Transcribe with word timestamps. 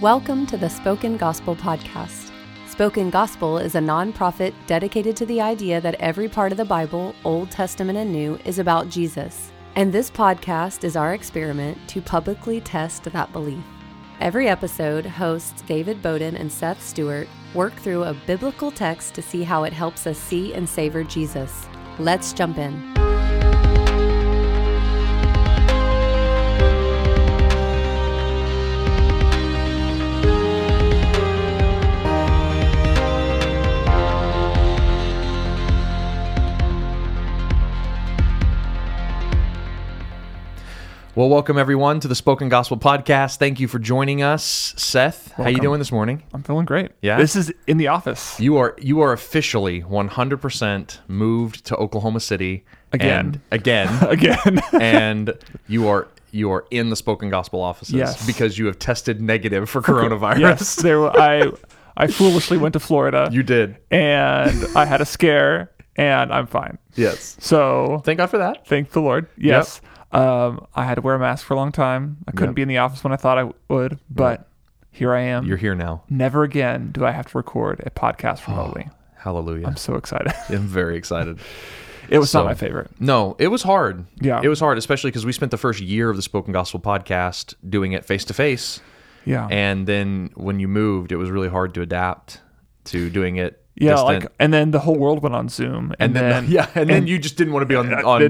Welcome 0.00 0.46
to 0.46 0.56
the 0.56 0.70
Spoken 0.70 1.18
Gospel 1.18 1.54
Podcast. 1.54 2.30
Spoken 2.66 3.10
Gospel 3.10 3.58
is 3.58 3.74
a 3.74 3.80
nonprofit 3.80 4.54
dedicated 4.66 5.14
to 5.16 5.26
the 5.26 5.42
idea 5.42 5.78
that 5.82 5.96
every 5.96 6.26
part 6.26 6.52
of 6.52 6.56
the 6.56 6.64
Bible, 6.64 7.14
Old 7.22 7.50
Testament 7.50 7.98
and 7.98 8.10
New, 8.10 8.38
is 8.46 8.58
about 8.58 8.88
Jesus. 8.88 9.52
And 9.76 9.92
this 9.92 10.10
podcast 10.10 10.84
is 10.84 10.96
our 10.96 11.12
experiment 11.12 11.76
to 11.88 12.00
publicly 12.00 12.62
test 12.62 13.04
that 13.04 13.30
belief. 13.34 13.62
Every 14.20 14.48
episode, 14.48 15.04
hosts 15.04 15.60
David 15.66 16.00
Bowden 16.00 16.34
and 16.34 16.50
Seth 16.50 16.82
Stewart 16.82 17.28
work 17.52 17.74
through 17.74 18.04
a 18.04 18.16
biblical 18.26 18.70
text 18.70 19.12
to 19.16 19.22
see 19.22 19.42
how 19.42 19.64
it 19.64 19.74
helps 19.74 20.06
us 20.06 20.18
see 20.18 20.54
and 20.54 20.66
savor 20.66 21.04
Jesus. 21.04 21.68
Let's 21.98 22.32
jump 22.32 22.56
in. 22.56 22.99
Well, 41.20 41.28
welcome 41.28 41.58
everyone 41.58 42.00
to 42.00 42.08
the 42.08 42.14
Spoken 42.14 42.48
Gospel 42.48 42.78
Podcast. 42.78 43.36
Thank 43.36 43.60
you 43.60 43.68
for 43.68 43.78
joining 43.78 44.22
us, 44.22 44.72
Seth. 44.78 45.32
How 45.32 45.48
you 45.48 45.58
doing 45.60 45.78
this 45.78 45.92
morning? 45.92 46.22
I'm 46.32 46.42
feeling 46.42 46.64
great. 46.64 46.92
Yeah? 47.02 47.18
This 47.18 47.36
is 47.36 47.52
in 47.66 47.76
the 47.76 47.88
office. 47.88 48.40
You 48.40 48.56
are 48.56 48.74
you 48.80 49.02
are 49.02 49.12
officially 49.12 49.82
100% 49.82 50.98
moved 51.08 51.66
to 51.66 51.76
Oklahoma 51.76 52.20
City 52.20 52.64
Again. 52.94 53.42
again, 53.50 54.02
Again. 54.08 54.60
and 54.72 55.34
you 55.68 55.88
are 55.88 56.08
you 56.30 56.50
are 56.52 56.64
in 56.70 56.88
the 56.88 56.96
Spoken 56.96 57.28
Gospel 57.28 57.60
offices 57.60 57.96
Yes. 57.96 58.26
because 58.26 58.56
you 58.56 58.64
have 58.64 58.78
tested 58.78 59.20
negative 59.20 59.68
for 59.68 59.82
coronavirus. 59.82 60.38
yes. 60.40 60.76
There 60.76 61.04
I 61.20 61.50
I 61.98 62.06
foolishly 62.06 62.56
went 62.56 62.72
to 62.72 62.80
Florida 62.80 63.28
You 63.30 63.42
did. 63.42 63.76
and 63.90 64.64
I 64.74 64.86
had 64.86 65.02
a 65.02 65.04
scare 65.04 65.70
and 65.96 66.32
I'm 66.32 66.46
fine. 66.46 66.78
Yes. 66.94 67.36
So 67.40 68.00
Thank 68.06 68.16
God 68.16 68.28
for 68.30 68.38
that. 68.38 68.66
thank 68.66 68.92
the 68.92 69.02
Lord. 69.02 69.26
Yes. 69.36 69.82
Um 70.12 70.66
I 70.74 70.84
had 70.84 70.96
to 70.96 71.00
wear 71.00 71.14
a 71.14 71.18
mask 71.18 71.44
for 71.46 71.54
a 71.54 71.56
long 71.56 71.72
time. 71.72 72.18
I 72.26 72.32
couldn't 72.32 72.50
Yep. 72.50 72.54
be 72.56 72.62
in 72.62 72.68
the 72.68 72.78
office 72.78 73.04
when 73.04 73.12
I 73.12 73.16
thought 73.16 73.38
I 73.38 73.50
would, 73.72 73.98
but 74.10 74.48
here 74.90 75.14
I 75.14 75.20
am. 75.20 75.44
You're 75.44 75.56
here 75.56 75.74
now. 75.74 76.02
Never 76.10 76.42
again 76.42 76.90
do 76.92 77.04
I 77.06 77.12
have 77.12 77.26
to 77.26 77.38
record 77.38 77.80
a 77.86 77.90
podcast 77.90 78.46
remotely. 78.48 78.88
Hallelujah. 79.16 79.66
I'm 79.66 79.76
so 79.76 79.94
excited. 79.94 80.32
I'm 80.48 80.66
very 80.66 80.96
excited. 80.96 81.38
it 82.08 82.18
was 82.18 82.30
So- 82.30 82.40
not 82.40 82.46
my 82.46 82.54
favorite. 82.54 82.90
No, 82.98 83.36
it 83.38 83.48
was 83.48 83.62
hard. 83.62 84.04
Yeah. 84.20 84.40
It 84.42 84.48
was 84.48 84.58
hard, 84.58 84.78
especially 84.78 85.10
because 85.10 85.24
we 85.26 85.32
spent 85.32 85.50
the 85.52 85.58
first 85.58 85.80
year 85.80 86.10
of 86.10 86.16
the 86.16 86.22
Spoken 86.22 86.52
Gospel 86.52 86.80
podcast 86.80 87.54
doing 87.68 87.92
it 87.92 88.04
face 88.04 88.24
to 88.24 88.34
face. 88.34 88.80
Yeah. 89.26 89.46
And 89.50 89.86
then 89.86 90.30
when 90.34 90.58
you 90.58 90.66
moved, 90.66 91.12
it 91.12 91.16
was 91.16 91.30
really 91.30 91.48
hard 91.50 91.74
to 91.74 91.82
adapt 91.82 92.40
to 92.86 93.10
doing 93.10 93.36
it 93.36 93.59
yeah, 93.76 93.90
distant. 93.92 94.22
like 94.24 94.32
and 94.38 94.52
then 94.52 94.70
the 94.70 94.80
whole 94.80 94.96
world 94.96 95.22
went 95.22 95.34
on 95.34 95.48
Zoom 95.48 95.94
and 95.98 96.14
then, 96.14 96.46
yeah, 96.48 96.68
and, 96.74 96.88
then 96.88 97.06
you 97.06 97.18
just 97.18 97.36
didn't 97.36 97.52
want 97.52 97.62
to 97.62 97.66
be 97.66 97.74
on 97.74 97.92
on 98.04 98.20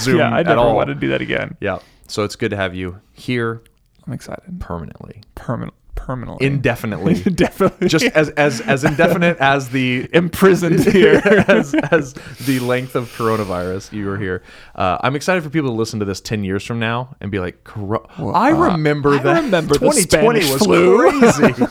Zoom 0.00 0.18
yeah, 0.18 0.30
I 0.30 0.42
never 0.42 0.60
all. 0.60 0.76
want 0.76 0.88
to 0.88 0.94
do 0.94 1.08
that 1.08 1.20
again. 1.22 1.56
Yeah. 1.60 1.78
So 2.06 2.24
it's 2.24 2.36
good 2.36 2.50
to 2.50 2.56
have 2.56 2.74
you 2.74 3.00
here 3.12 3.62
I'm 4.06 4.12
excited. 4.12 4.60
permanently, 4.60 5.22
Permanent 5.34 5.74
permanently. 5.94 6.46
indefinitely, 6.46 7.14
Definitely. 7.14 7.88
just 7.88 8.06
as 8.06 8.30
as 8.30 8.60
as 8.62 8.84
indefinite 8.84 9.36
as 9.38 9.68
the 9.70 10.08
imprisoned 10.14 10.84
here. 10.84 11.20
as, 11.48 11.74
as 11.74 12.14
the 12.46 12.60
length 12.60 12.94
of 12.94 13.08
coronavirus 13.16 13.92
you 13.92 14.06
were 14.06 14.16
here. 14.16 14.42
Uh, 14.74 14.96
I'm 15.00 15.16
excited 15.16 15.42
for 15.42 15.50
people 15.50 15.70
to 15.70 15.76
listen 15.76 15.98
to 15.98 16.04
this 16.06 16.20
10 16.20 16.44
years 16.44 16.64
from 16.64 16.78
now 16.78 17.14
and 17.20 17.30
be 17.30 17.40
like, 17.40 17.64
"Coro- 17.64 18.06
I 18.16 18.52
uh, 18.52 18.72
remember 18.72 19.14
I 19.14 19.22
that 19.22 19.42
remember 19.44 19.74
the 19.74 19.80
2020 19.90 20.40
Spanish 20.40 20.50
was 20.52 20.62
flu." 20.62 21.10
crazy. 21.10 21.66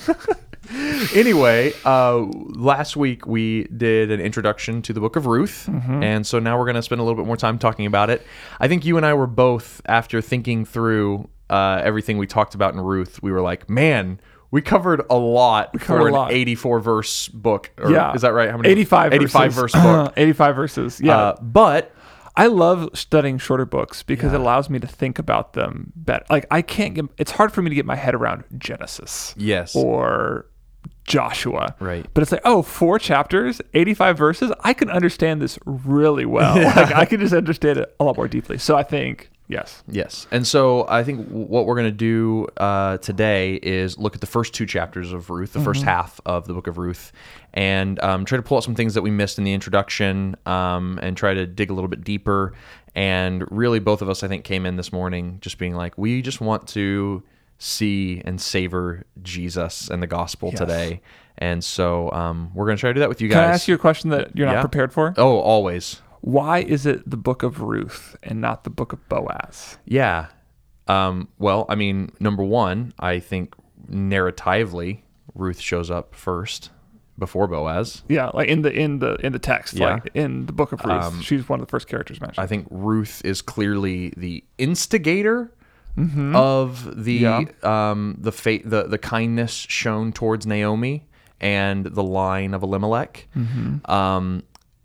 anyway, 1.16 1.74
uh, 1.86 2.18
last 2.18 2.96
week 2.96 3.28
we 3.28 3.66
did 3.66 4.12
an 4.12 4.20
introduction 4.20 4.82
to 4.84 4.94
the 4.94 5.00
book 5.00 5.16
of 5.16 5.26
Ruth. 5.26 5.68
Mm-hmm. 5.70 6.04
And 6.04 6.28
so 6.28 6.40
now 6.40 6.58
we're 6.58 6.66
going 6.66 6.76
to 6.76 6.82
spend 6.82 7.02
a 7.02 7.04
little 7.04 7.18
bit 7.18 7.28
more 7.28 7.38
time 7.38 7.60
talking 7.60 7.86
about 7.86 8.10
it. 8.10 8.26
I 8.60 8.68
think 8.68 8.86
you 8.86 8.98
and 8.98 9.06
I 9.06 9.14
were 9.14 9.28
both, 9.28 9.82
after 9.86 10.22
thinking 10.22 10.66
through 10.66 11.30
uh, 11.50 11.82
everything 11.84 12.18
we 12.18 12.28
talked 12.28 12.56
about 12.56 12.74
in 12.74 12.80
Ruth, 12.80 13.22
we 13.22 13.32
were 13.32 13.42
like, 13.42 13.70
man, 13.70 14.20
we 14.52 14.62
covered 14.62 15.02
a 15.10 15.18
lot 15.18 15.74
covered 15.80 16.00
for 16.00 16.08
an 16.08 16.14
lot. 16.14 16.32
84 16.32 16.80
verse 16.80 17.28
book. 17.30 17.72
Or 17.78 17.92
yeah. 17.92 18.14
Is 18.14 18.22
that 18.22 18.34
right? 18.34 18.50
How 18.50 18.58
many? 18.58 18.70
85 18.70 19.14
85 19.14 19.54
verses. 19.54 19.56
verse 19.56 19.84
book. 19.84 20.14
85 20.18 20.56
verses. 20.56 21.02
Yeah. 21.02 21.18
Uh, 21.18 21.42
but 21.42 21.94
I 22.38 22.48
love 22.48 22.90
studying 22.94 23.40
shorter 23.40 23.66
books 23.66 24.04
because 24.04 24.32
it 24.32 24.40
allows 24.40 24.70
me 24.70 24.78
to 24.80 24.88
think 24.88 25.18
about 25.18 25.54
them 25.54 25.92
better. 25.96 26.24
Like 26.30 26.46
I 26.52 26.62
can't 26.62 26.94
get 26.94 27.06
it's 27.18 27.32
hard 27.32 27.52
for 27.52 27.64
me 27.64 27.70
to 27.70 27.76
get 27.76 27.86
my 27.86 27.96
head 27.96 28.14
around 28.14 28.44
Genesis 28.58 29.34
yes, 29.38 29.76
or 29.76 30.46
Joshua. 31.08 31.76
Right. 31.80 32.06
But 32.14 32.22
it's 32.22 32.32
like, 32.32 32.42
oh, 32.46 32.62
four 32.62 33.00
chapters, 33.00 33.62
85 33.74 34.18
verses. 34.18 34.52
I 34.62 34.74
can 34.74 34.90
understand 34.90 35.42
this 35.42 35.58
really 35.66 36.26
well. 36.26 36.56
Like 36.56 36.94
I 36.94 37.06
can 37.06 37.20
just 37.20 37.34
understand 37.34 37.80
it 37.80 37.96
a 38.00 38.04
lot 38.04 38.18
more 38.18 38.28
deeply. 38.28 38.58
So 38.58 38.76
I 38.78 38.84
think, 38.84 39.30
yes. 39.48 39.84
yes. 39.88 40.28
And 40.32 40.46
so 40.46 40.86
I 40.90 41.04
think 41.04 41.28
what 41.30 41.66
we're 41.66 41.76
going 41.76 41.88
to 41.88 41.92
do 41.92 42.48
uh, 42.58 42.98
today 42.98 43.56
is 43.56 43.98
look 43.98 44.16
at 44.16 44.22
the 44.22 44.28
first 44.28 44.54
two 44.54 44.66
chapters 44.66 45.14
of 45.14 45.30
Ruth, 45.30 45.54
the 45.54 45.60
Mm-hmm. 45.60 45.66
first 45.66 45.84
half 45.84 46.20
of 46.26 46.46
the 46.46 46.54
book 46.54 46.68
of 46.68 46.78
Ruth, 46.78 47.14
and 47.54 48.00
um, 48.04 48.26
try 48.26 48.36
to 48.36 48.44
pull 48.44 48.58
out 48.58 48.64
some 48.66 48.76
things 48.76 48.94
that 48.94 49.02
we 49.02 49.10
missed 49.10 49.38
in 49.38 49.46
the 49.46 49.54
introduction 49.54 50.36
um, 50.46 51.00
and 51.02 51.16
try 51.16 51.34
to 51.34 51.48
dig 51.48 51.72
a 51.72 51.74
little 51.74 51.88
bit 51.88 52.04
deeper. 52.04 52.54
And 52.96 53.46
really, 53.50 53.80
both 53.80 54.02
of 54.02 54.10
us, 54.10 54.24
I 54.24 54.28
think, 54.28 54.44
came 54.44 54.66
in 54.66 54.76
this 54.76 54.92
morning 54.92 55.38
just 55.42 55.58
being 55.58 55.74
like, 55.76 55.98
we 55.98 56.22
just 56.22 56.42
want 56.42 56.68
to 56.70 57.24
see 57.58 58.22
and 58.26 58.40
savor 58.40 59.04
Jesus 59.22 59.90
and 59.90 60.02
the 60.04 60.08
gospel 60.08 60.50
Yes. 60.50 60.60
today. 60.60 61.02
And 61.40 61.64
so 61.64 62.12
um, 62.12 62.52
we're 62.54 62.66
going 62.66 62.78
to 62.78 62.82
try 62.82 62.90
to 62.90 62.94
do 62.96 63.00
that 63.02 63.10
with 63.10 63.22
you 63.22 63.28
guys. 63.28 63.36
Can 63.36 63.44
I 63.50 63.54
ask 63.54 63.68
you 63.68 63.76
a 63.76 63.78
question 63.78 64.10
that 64.12 64.36
you're 64.36 64.48
not 64.48 64.54
Yeah. 64.56 64.62
prepared 64.62 64.92
for? 64.94 65.14
Oh, 65.18 65.38
always. 65.40 66.02
Why 66.22 66.60
is 66.60 66.86
it 66.86 67.08
the 67.10 67.18
book 67.18 67.44
of 67.44 67.62
Ruth 67.62 68.16
and 68.24 68.42
not 68.42 68.64
the 68.64 68.70
book 68.72 68.92
of 68.92 69.08
Boaz? 69.08 69.78
Yeah. 69.86 70.28
Um, 70.88 71.28
well, 71.38 71.66
I 71.70 71.76
mean, 71.76 72.12
number 72.20 72.44
one, 72.44 72.94
I 73.00 73.20
think 73.20 73.54
narratively, 74.12 75.02
Ruth 75.36 75.60
shows 75.60 75.92
up 75.92 76.16
first 76.16 76.72
before 77.20 77.48
Boaz. 77.48 78.04
Yeah, 78.08 78.30
like 78.34 78.48
in 78.50 78.62
the 78.62 78.72
in 78.72 79.00
the 79.00 79.16
in 79.16 79.32
the 79.34 79.40
text, 79.40 79.74
Yeah. 79.76 79.96
like 79.96 80.10
in 80.14 80.46
the 80.46 80.54
book 80.54 80.72
of 80.72 80.84
Ruth, 80.86 81.04
Um, 81.04 81.22
she's 81.22 81.48
one 81.50 81.60
of 81.60 81.66
the 81.68 81.70
first 81.70 81.88
characters 81.88 82.20
mentioned. 82.22 82.44
I 82.44 82.48
think 82.48 82.68
Ruth 82.70 83.22
is 83.26 83.42
clearly 83.42 84.14
the 84.18 84.44
instigator 84.58 85.52
of 85.98 87.04
the 87.04 87.24
Mm-hmm. 87.24 87.66
Yeah. 87.66 87.90
um, 87.92 88.18
the 88.20 88.32
fate 88.32 88.70
the 88.70 88.84
the 88.84 88.98
kindness 88.98 89.52
shown 89.54 90.12
towards 90.14 90.46
Naomi 90.46 91.08
and 91.42 91.86
the 91.86 92.04
line 92.04 92.54
of 92.54 92.64
Elimelech. 92.64 93.28
Mm-hmm. 93.36 93.90
Um, 93.92 94.44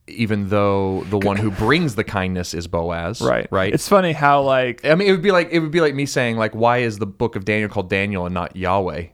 even 0.09 0.49
though 0.49 1.05
the 1.11 1.19
one 1.19 1.37
who 1.37 1.51
brings 1.51 1.95
the 1.95 2.05
kindness 2.05 2.55
is 2.55 2.67
Boaz, 2.67 3.21
right, 3.21 3.47
Right. 3.51 3.73
It's 3.73 3.89
funny 3.89 4.13
how 4.13 4.43
like 4.43 4.85
I 4.85 4.95
mean, 4.95 5.09
it 5.09 5.13
would 5.13 5.23
be 5.23 5.31
like 5.31 5.49
it 5.53 5.61
would 5.61 5.71
be 5.71 5.81
like 5.81 5.95
me 5.95 6.07
saying 6.07 6.37
like, 6.37 6.55
why 6.55 6.79
is 6.79 6.99
the 6.99 7.07
book 7.07 7.37
of 7.37 7.45
Daniel 7.45 7.69
called 7.69 7.89
Daniel 7.89 8.27
and 8.27 8.35
not 8.35 8.57
Yahweh? 8.57 9.07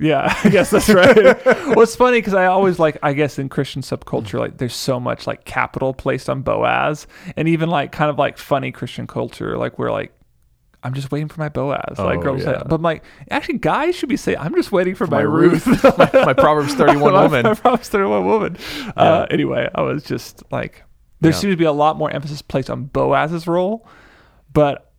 yeah, 0.00 0.34
I 0.44 0.48
guess 0.48 0.70
that's 0.70 0.88
right. 0.88 1.14
well, 1.46 1.82
it's 1.82 1.94
funny 1.94 2.18
because 2.18 2.34
I 2.34 2.46
always 2.46 2.78
like 2.78 2.98
I 3.02 3.12
guess 3.12 3.38
in 3.38 3.48
Christian 3.48 3.82
subculture, 3.82 4.38
like 4.40 4.58
there's 4.58 4.74
so 4.74 4.98
much 4.98 5.26
like 5.26 5.44
capital 5.44 5.92
placed 5.94 6.28
on 6.30 6.42
Boaz, 6.42 7.06
and 7.36 7.46
even 7.46 7.68
like 7.68 7.92
kind 7.92 8.10
of 8.10 8.18
like 8.18 8.38
funny 8.38 8.72
Christian 8.72 9.06
culture, 9.06 9.56
like 9.58 9.78
we're 9.78 9.92
like. 9.92 10.12
I'm 10.84 10.94
just 10.94 11.12
waiting 11.12 11.28
for 11.28 11.38
my 11.40 11.48
Boaz. 11.48 11.98
like 11.98 12.18
Oh, 12.18 12.22
girls 12.22 12.42
say, 12.42 12.52
but 12.66 12.72
I'm 12.72 12.82
like, 12.82 13.04
actually, 13.30 13.58
guys 13.58 13.94
should 13.94 14.08
be 14.08 14.16
saying, 14.16 14.38
I'm 14.38 14.54
just 14.54 14.72
waiting 14.72 14.94
for 14.96 15.06
my, 15.06 15.18
my 15.18 15.22
Ruth. 15.22 15.66
My, 15.98 16.10
my 16.24 16.32
Proverbs 16.32 16.74
31 16.76 17.12
my, 17.12 17.22
woman. 17.22 17.42
My 17.44 17.54
Proverbs 17.54 17.88
31 17.88 18.24
woman. 18.26 18.56
Uh, 18.96 19.26
anyway, 19.30 19.68
I 19.74 19.82
was 19.82 20.02
just 20.02 20.42
like, 20.50 20.82
there 21.20 21.30
Yeah. 21.30 21.36
seems 21.38 21.52
to 21.52 21.56
be 21.56 21.64
a 21.64 21.72
lot 21.72 21.96
more 21.96 22.10
emphasis 22.10 22.42
placed 22.42 22.68
on 22.68 22.84
Boaz's 22.86 23.46
role, 23.46 23.86
but 24.52 24.92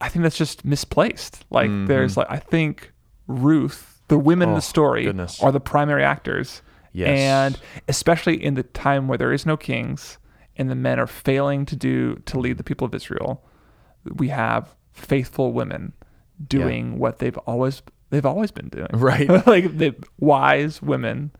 I 0.00 0.08
think 0.10 0.24
that's 0.24 0.36
just 0.36 0.64
misplaced. 0.64 1.44
Like, 1.50 1.70
there's 1.86 2.16
like, 2.18 2.26
I 2.28 2.38
think 2.38 2.92
Ruth, 3.26 4.02
the 4.08 4.18
women 4.18 4.48
in 4.50 4.52
Mm-hmm. 4.52 4.56
Oh, 4.56 4.58
the 4.58 4.62
story, 4.62 5.04
goodness. 5.04 5.42
are 5.42 5.50
the 5.52 5.60
primary 5.60 6.04
actors. 6.04 6.60
Yes. 6.92 7.08
And 7.18 7.60
especially 7.88 8.42
in 8.44 8.54
the 8.54 8.62
time 8.62 9.08
where 9.08 9.16
there 9.18 9.32
is 9.32 9.46
no 9.46 9.56
kings 9.56 10.18
and 10.56 10.70
the 10.70 10.74
men 10.74 11.00
are 11.00 11.06
failing 11.06 11.64
to 11.66 11.74
do, 11.76 12.16
to 12.26 12.38
lead 12.38 12.58
the 12.58 12.62
people 12.62 12.84
of 12.86 12.94
Israel, 12.94 13.42
we 14.16 14.28
have 14.28 14.74
faithful 14.94 15.52
women 15.52 15.92
doing 16.48 16.98
what 16.98 17.18
they've 17.18 17.36
always 17.38 17.82
they've 18.10 18.26
always 18.26 18.50
been 18.50 18.68
doing 18.68 18.88
Right. 18.92 19.28
like 19.46 19.76
the 19.78 19.94
wise 20.18 20.80
women 20.80 21.30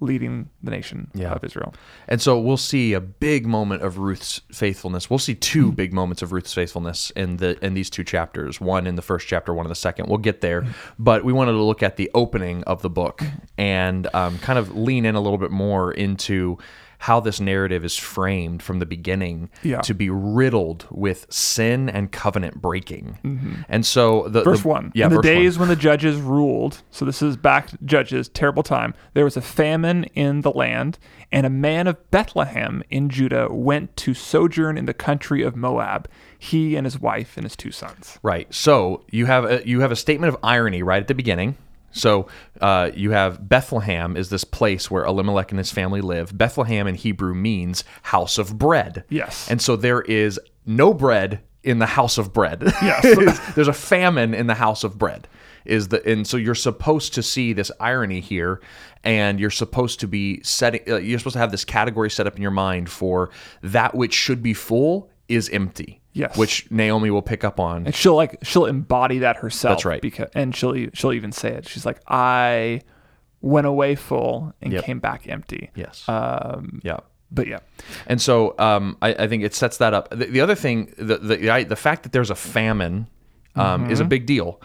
leading 0.00 0.48
the 0.62 0.70
nation 0.70 1.10
Yeah. 1.12 1.32
of 1.32 1.42
Israel. 1.42 1.74
And 2.06 2.22
so 2.22 2.38
we'll 2.38 2.56
see 2.56 2.92
a 2.92 3.00
big 3.00 3.46
moment 3.46 3.82
of 3.82 3.98
Ruth's 3.98 4.40
faithfulness. 4.52 5.10
We'll 5.10 5.18
see 5.18 5.34
two 5.34 5.72
big 5.72 5.92
moments 5.92 6.22
of 6.22 6.30
Ruth's 6.30 6.54
faithfulness 6.54 7.10
in 7.16 7.38
the 7.38 7.58
in 7.64 7.74
these 7.74 7.90
two 7.90 8.04
chapters. 8.04 8.60
One 8.60 8.86
in 8.86 8.94
the 8.94 9.02
first 9.02 9.26
chapter, 9.26 9.52
one 9.52 9.66
in 9.66 9.70
the 9.70 9.74
second. 9.74 10.06
We'll 10.08 10.18
get 10.18 10.40
there, 10.40 10.64
but 11.00 11.24
we 11.24 11.32
wanted 11.32 11.52
to 11.52 11.62
look 11.62 11.82
at 11.82 11.96
the 11.96 12.08
opening 12.14 12.62
of 12.64 12.80
the 12.82 12.90
book 12.90 13.22
and 13.56 14.06
um, 14.14 14.38
kind 14.38 14.56
of 14.58 14.76
lean 14.76 15.04
in 15.04 15.16
a 15.16 15.20
little 15.20 15.38
bit 15.38 15.50
more 15.50 15.90
into 15.92 16.58
how 16.98 17.20
this 17.20 17.38
narrative 17.40 17.84
is 17.84 17.96
framed 17.96 18.62
from 18.62 18.80
the 18.80 18.86
beginning 18.86 19.48
Yeah. 19.62 19.80
to 19.82 19.94
be 19.94 20.10
riddled 20.10 20.86
with 20.90 21.26
sin 21.30 21.88
and 21.88 22.10
covenant 22.10 22.60
breaking. 22.60 23.18
Mm-hmm. 23.24 23.52
And 23.68 23.86
so 23.86 24.26
the 24.28 24.42
Verse 24.42 24.62
the- 24.62 24.68
one. 24.68 24.90
yeah, 24.94 25.04
In 25.06 25.10
the 25.10 25.16
verse 25.16 25.24
one. 25.24 25.34
days 25.34 25.58
when 25.58 25.68
the 25.68 25.76
judges 25.76 26.16
ruled, 26.20 26.82
so 26.90 27.04
this 27.04 27.22
is 27.22 27.36
back 27.36 27.68
Judges, 27.84 28.28
terrible 28.28 28.62
time. 28.64 28.94
There 29.14 29.24
was 29.24 29.36
a 29.36 29.40
famine 29.40 30.04
in 30.14 30.40
the 30.40 30.50
land, 30.50 30.98
and 31.30 31.46
a 31.46 31.50
man 31.50 31.86
of 31.86 32.10
Bethlehem 32.10 32.82
in 32.90 33.08
Judah 33.10 33.46
went 33.50 33.96
to 33.98 34.12
sojourn 34.14 34.76
in 34.76 34.86
the 34.86 34.94
country 34.94 35.42
of 35.42 35.54
Moab. 35.54 36.08
He 36.38 36.74
and 36.76 36.84
his 36.84 36.98
wife 36.98 37.36
and 37.36 37.44
his 37.44 37.54
two 37.56 37.70
sons. 37.70 38.18
Right. 38.22 38.52
So 38.52 39.04
you 39.10 39.26
have 39.26 39.44
a, 39.44 39.66
you 39.68 39.80
have 39.80 39.92
a 39.92 39.96
statement 39.96 40.34
of 40.34 40.40
irony 40.42 40.82
right 40.82 41.00
at 41.00 41.08
the 41.08 41.14
beginning. 41.14 41.56
So 41.92 42.28
uh, 42.60 42.90
you 42.94 43.12
have 43.12 43.48
Bethlehem 43.48 44.16
is 44.16 44.30
this 44.30 44.44
place 44.44 44.90
where 44.90 45.04
Elimelech 45.04 45.50
and 45.52 45.58
his 45.58 45.70
family 45.70 46.00
live. 46.00 46.36
Bethlehem 46.36 46.86
in 46.86 46.94
Hebrew 46.94 47.34
means 47.34 47.84
house 48.02 48.38
of 48.38 48.58
bread. 48.58 49.04
Yes. 49.08 49.50
And 49.50 49.60
so 49.60 49.76
there 49.76 50.02
is 50.02 50.38
no 50.66 50.92
bread 50.92 51.40
in 51.62 51.78
the 51.78 51.86
house 51.86 52.18
of 52.18 52.32
bread. 52.32 52.62
Yes. 52.82 53.54
There's 53.54 53.68
a 53.68 53.72
famine 53.72 54.34
in 54.34 54.46
the 54.46 54.54
house 54.54 54.84
of 54.84 54.98
bread. 54.98 55.28
Is 55.64 55.88
the 55.88 56.06
and 56.10 56.26
so 56.26 56.38
you're 56.38 56.54
supposed 56.54 57.12
to 57.14 57.22
see 57.22 57.52
this 57.52 57.70
irony 57.78 58.20
here, 58.20 58.62
and 59.04 59.38
you're 59.38 59.50
supposed 59.50 60.00
to 60.00 60.06
be 60.06 60.42
setting. 60.42 60.80
Uh, 60.88 60.96
you're 60.96 61.18
supposed 61.18 61.34
to 61.34 61.40
have 61.40 61.50
this 61.50 61.64
category 61.64 62.08
set 62.08 62.26
up 62.26 62.36
in 62.36 62.42
your 62.42 62.52
mind 62.52 62.88
for 62.88 63.28
that 63.62 63.94
which 63.94 64.14
should 64.14 64.42
be 64.42 64.54
full 64.54 65.10
is 65.28 65.48
empty. 65.50 66.00
Yes. 66.12 66.36
Which 66.36 66.68
Naomi 66.70 67.10
will 67.10 67.22
pick 67.22 67.44
up 67.44 67.60
on. 67.60 67.86
And 67.86 67.94
she'll 67.94 68.16
like 68.16 68.38
she'll 68.42 68.66
embody 68.66 69.18
that 69.20 69.36
herself. 69.36 69.72
That's 69.76 69.84
right. 69.84 70.02
Because 70.02 70.28
and 70.34 70.54
she'll 70.56 70.74
she'll 70.94 71.12
even 71.12 71.30
say 71.32 71.50
it. 71.50 71.68
She's 71.68 71.86
like, 71.86 72.00
I 72.08 72.80
went 73.40 73.66
away 73.68 73.94
full 73.94 74.52
and 74.60 74.72
Yep. 74.72 74.84
came 74.84 74.98
back 74.98 75.28
empty. 75.28 75.70
Yes. 75.76 76.04
Um, 76.08 76.80
yeah. 76.82 76.98
but 77.30 77.46
yeah, 77.46 77.58
And 78.08 78.20
so 78.20 78.54
um, 78.58 78.96
I, 79.00 79.14
I 79.14 79.28
think 79.28 79.44
it 79.44 79.54
sets 79.54 79.76
that 79.76 79.94
up. 79.94 80.08
The, 80.10 80.26
the 80.26 80.40
other 80.40 80.56
thing, 80.56 80.92
the, 80.98 81.18
the 81.18 81.36
the 81.36 81.64
the 81.68 81.76
fact 81.76 82.02
that 82.02 82.10
there's 82.12 82.30
a 82.30 82.34
famine 82.34 83.06
um, 83.54 83.90
is 83.90 84.00
a 84.00 84.04
big 84.04 84.26
deal. 84.26 84.60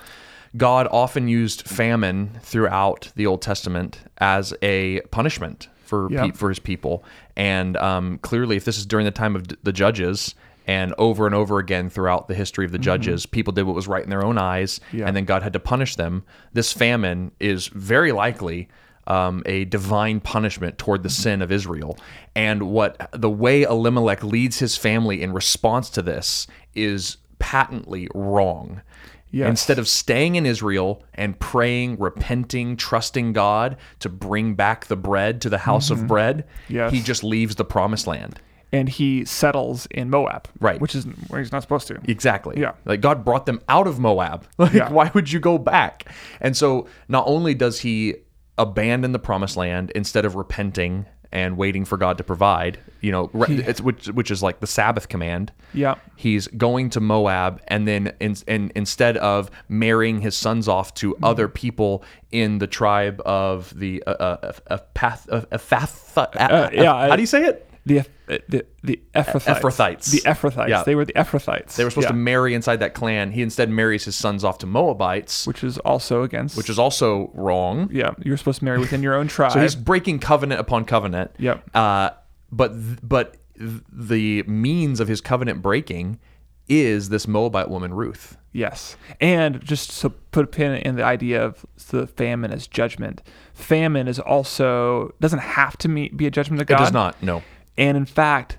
God 0.56 0.88
often 0.92 1.28
used 1.28 1.68
famine 1.68 2.40
throughout 2.42 3.12
the 3.16 3.26
Old 3.28 3.42
Testament 3.42 4.00
as 4.20 4.54
a 4.62 5.02
punishment 5.12 5.68
for 5.84 6.12
Yeah. 6.12 6.28
pe- 6.28 6.32
for 6.32 6.50
His 6.50 6.60
people, 6.60 7.04
and 7.36 7.76
um, 7.78 8.18
clearly, 8.20 8.56
if 8.56 8.64
this 8.66 8.78
is 8.78 8.86
during 8.86 9.06
the 9.06 9.12
time 9.12 9.36
of 9.36 9.48
d- 9.48 9.56
the 9.62 9.74
judges. 9.74 10.34
And 10.66 10.94
over 10.98 11.26
and 11.26 11.36
over 11.36 11.60
again 11.60 11.90
throughout 11.90 12.28
the 12.28 12.36
history 12.36 12.66
of 12.66 12.72
the 12.72 12.78
judges, 12.80 13.26
people 13.26 13.52
did 13.52 13.64
what 13.64 13.76
was 13.76 13.88
right 13.88 14.04
in 14.04 14.10
their 14.10 14.24
own 14.24 14.38
eyes, 14.38 14.80
Yeah. 14.94 15.06
and 15.08 15.16
then 15.16 15.26
God 15.26 15.44
had 15.44 15.54
to 15.54 15.60
punish 15.60 15.96
them. 15.98 16.24
This 16.54 16.72
famine 16.72 17.32
is 17.40 17.68
very 17.68 18.12
likely 18.14 18.70
um, 19.06 19.44
a 19.46 19.66
divine 19.66 20.22
punishment 20.22 20.78
toward 20.78 21.04
the 21.04 21.10
sin 21.10 21.42
of 21.42 21.52
Israel. 21.52 21.98
And 22.36 22.64
what 22.70 23.10
the 23.12 23.30
way 23.30 23.64
Elimelech 23.64 24.24
leads 24.24 24.60
his 24.60 24.78
family 24.78 25.22
in 25.22 25.34
response 25.34 25.90
to 25.92 26.02
this 26.02 26.48
is 26.74 27.18
patently 27.40 28.08
wrong. 28.16 28.82
Yes. 29.32 29.50
Instead 29.50 29.80
of 29.80 29.88
staying 29.90 30.36
in 30.36 30.46
Israel 30.46 31.04
and 31.16 31.38
praying, 31.40 31.98
repenting, 32.00 32.78
trusting 32.78 33.34
God 33.34 33.76
to 34.00 34.08
bring 34.08 34.54
back 34.54 34.86
the 34.86 34.96
bread 34.96 35.42
to 35.42 35.50
the 35.50 35.58
house 35.58 35.90
of 35.90 36.08
bread, 36.08 36.46
Mm-hmm. 36.68 36.74
Yes. 36.76 36.92
he 36.94 37.02
just 37.02 37.24
leaves 37.24 37.56
the 37.56 37.66
promised 37.66 38.08
land. 38.08 38.40
And 38.74 38.90
he 38.90 39.24
settles 39.24 39.86
in 39.92 40.10
Moab, 40.10 40.50
Right. 40.60 40.82
Which 40.82 40.96
is 40.96 41.06
where 41.30 41.40
he's 41.40 41.52
not 41.54 41.62
supposed 41.62 41.88
to. 41.88 42.00
Exactly. 42.06 42.60
Yeah. 42.60 42.74
Like 42.84 43.00
God 43.00 43.24
brought 43.24 43.46
them 43.46 43.62
out 43.70 43.88
of 43.88 44.00
Moab. 44.00 44.46
Like, 44.58 44.74
Yeah. 44.74 44.90
why 44.92 45.10
would 45.14 45.32
you 45.32 45.40
go 45.40 45.58
back? 45.58 46.12
And 46.42 46.58
so 46.58 46.88
not 47.08 47.24
only 47.28 47.54
does 47.54 47.80
he 47.80 48.16
abandon 48.58 49.12
the 49.14 49.20
promised 49.20 49.56
land 49.58 49.92
instead 49.96 50.26
of 50.26 50.36
repenting 50.36 51.06
and 51.32 51.58
waiting 51.58 51.84
for 51.84 51.98
God 51.98 52.20
to 52.20 52.24
provide, 52.24 52.78
you 53.02 53.12
know, 53.12 53.30
re- 53.34 53.48
it's, 53.68 53.82
which, 53.82 54.06
which 54.10 54.30
is 54.30 54.44
like 54.44 54.60
the 54.60 54.68
Sabbath 54.68 55.08
command. 55.10 55.52
Yeah. 55.74 55.96
He's 56.16 56.46
going 56.50 56.92
to 56.92 57.00
Moab, 57.00 57.60
and 57.68 57.88
then 57.88 58.14
in, 58.20 58.36
in, 58.48 58.72
instead 58.76 59.18
of 59.18 59.50
marrying 59.68 60.22
his 60.22 60.38
sons 60.38 60.68
off 60.68 60.94
to 60.96 61.14
Mm-hmm. 61.16 61.24
other 61.26 61.48
people 61.48 62.04
in 62.32 62.60
the 62.60 62.68
tribe 62.68 63.20
of 63.26 63.74
the 63.78 64.04
uh, 64.06 64.12
uh, 64.12 64.52
uh, 64.70 64.78
Path, 64.94 65.28
uh, 65.32 65.42
Ephath- 65.52 66.16
uh, 66.18 66.70
yeah, 66.72 66.94
I- 66.94 67.10
how 67.10 67.16
do 67.16 67.22
you 67.24 67.28
say 67.28 67.46
it? 67.46 67.68
The 67.86 68.00
uh, 68.00 68.04
the 68.48 68.66
the 68.84 69.02
Ephrathites. 69.14 69.60
Ephrathites. 69.60 70.12
The 70.12 70.22
Ephrathites. 70.22 70.70
Yeah. 70.70 70.84
They 70.84 70.96
were 70.96 71.04
the 71.06 71.14
Ephrathites. 71.14 71.76
They 71.76 71.84
were 71.84 71.90
supposed 71.90 72.06
Yeah. 72.06 72.12
to 72.12 72.18
marry 72.18 72.54
inside 72.54 72.78
that 72.78 72.94
clan. 72.94 73.32
He 73.32 73.42
instead 73.42 73.70
marries 73.70 74.06
his 74.06 74.16
sons 74.16 74.44
off 74.46 74.58
to 74.60 74.66
Moabites, 74.66 75.46
which 75.46 75.64
is 75.64 75.78
also 75.80 76.24
against. 76.24 76.56
which 76.56 76.70
is 76.70 76.80
also 76.80 77.30
wrong. 77.34 77.90
yeah, 77.92 78.12
you're 78.24 78.38
supposed 78.38 78.60
to 78.60 78.66
marry 78.66 78.80
within 78.80 79.04
your 79.04 79.16
own 79.16 79.28
tribe. 79.28 79.52
So 79.52 79.60
he's 79.62 79.76
breaking 79.76 80.20
covenant 80.20 80.62
upon 80.62 80.86
covenant. 80.86 81.32
Yep. 81.40 81.70
Uh, 81.76 82.12
but 82.52 82.70
th- 82.74 83.00
but 83.04 83.36
th- 83.60 83.82
the 83.92 84.44
means 84.44 85.00
of 85.02 85.08
his 85.10 85.20
covenant 85.20 85.62
breaking 85.62 86.20
is 86.70 87.10
this 87.10 87.28
Moabite 87.28 87.70
woman 87.70 87.94
Ruth. 87.94 88.38
Yes. 88.54 88.96
And 89.20 89.62
just 89.66 90.00
to 90.02 90.12
put 90.12 90.46
a 90.46 90.48
pin 90.48 90.74
in 90.76 90.96
the 90.96 91.04
idea 91.04 91.44
of 91.44 91.66
the 91.90 92.06
famine 92.08 92.52
as 92.52 92.68
judgment, 92.68 93.22
famine 93.54 94.08
is 94.08 94.20
also 94.20 95.14
doesn't 95.20 95.40
have 95.40 95.76
to 95.80 95.88
be 95.90 96.26
a 96.28 96.32
judgment 96.32 96.62
of 96.62 96.68
God. 96.68 96.76
It 96.76 96.84
does 96.86 96.94
not. 96.94 97.22
No. 97.24 97.42
And 97.78 97.98
in 97.98 98.06
fact, 98.06 98.58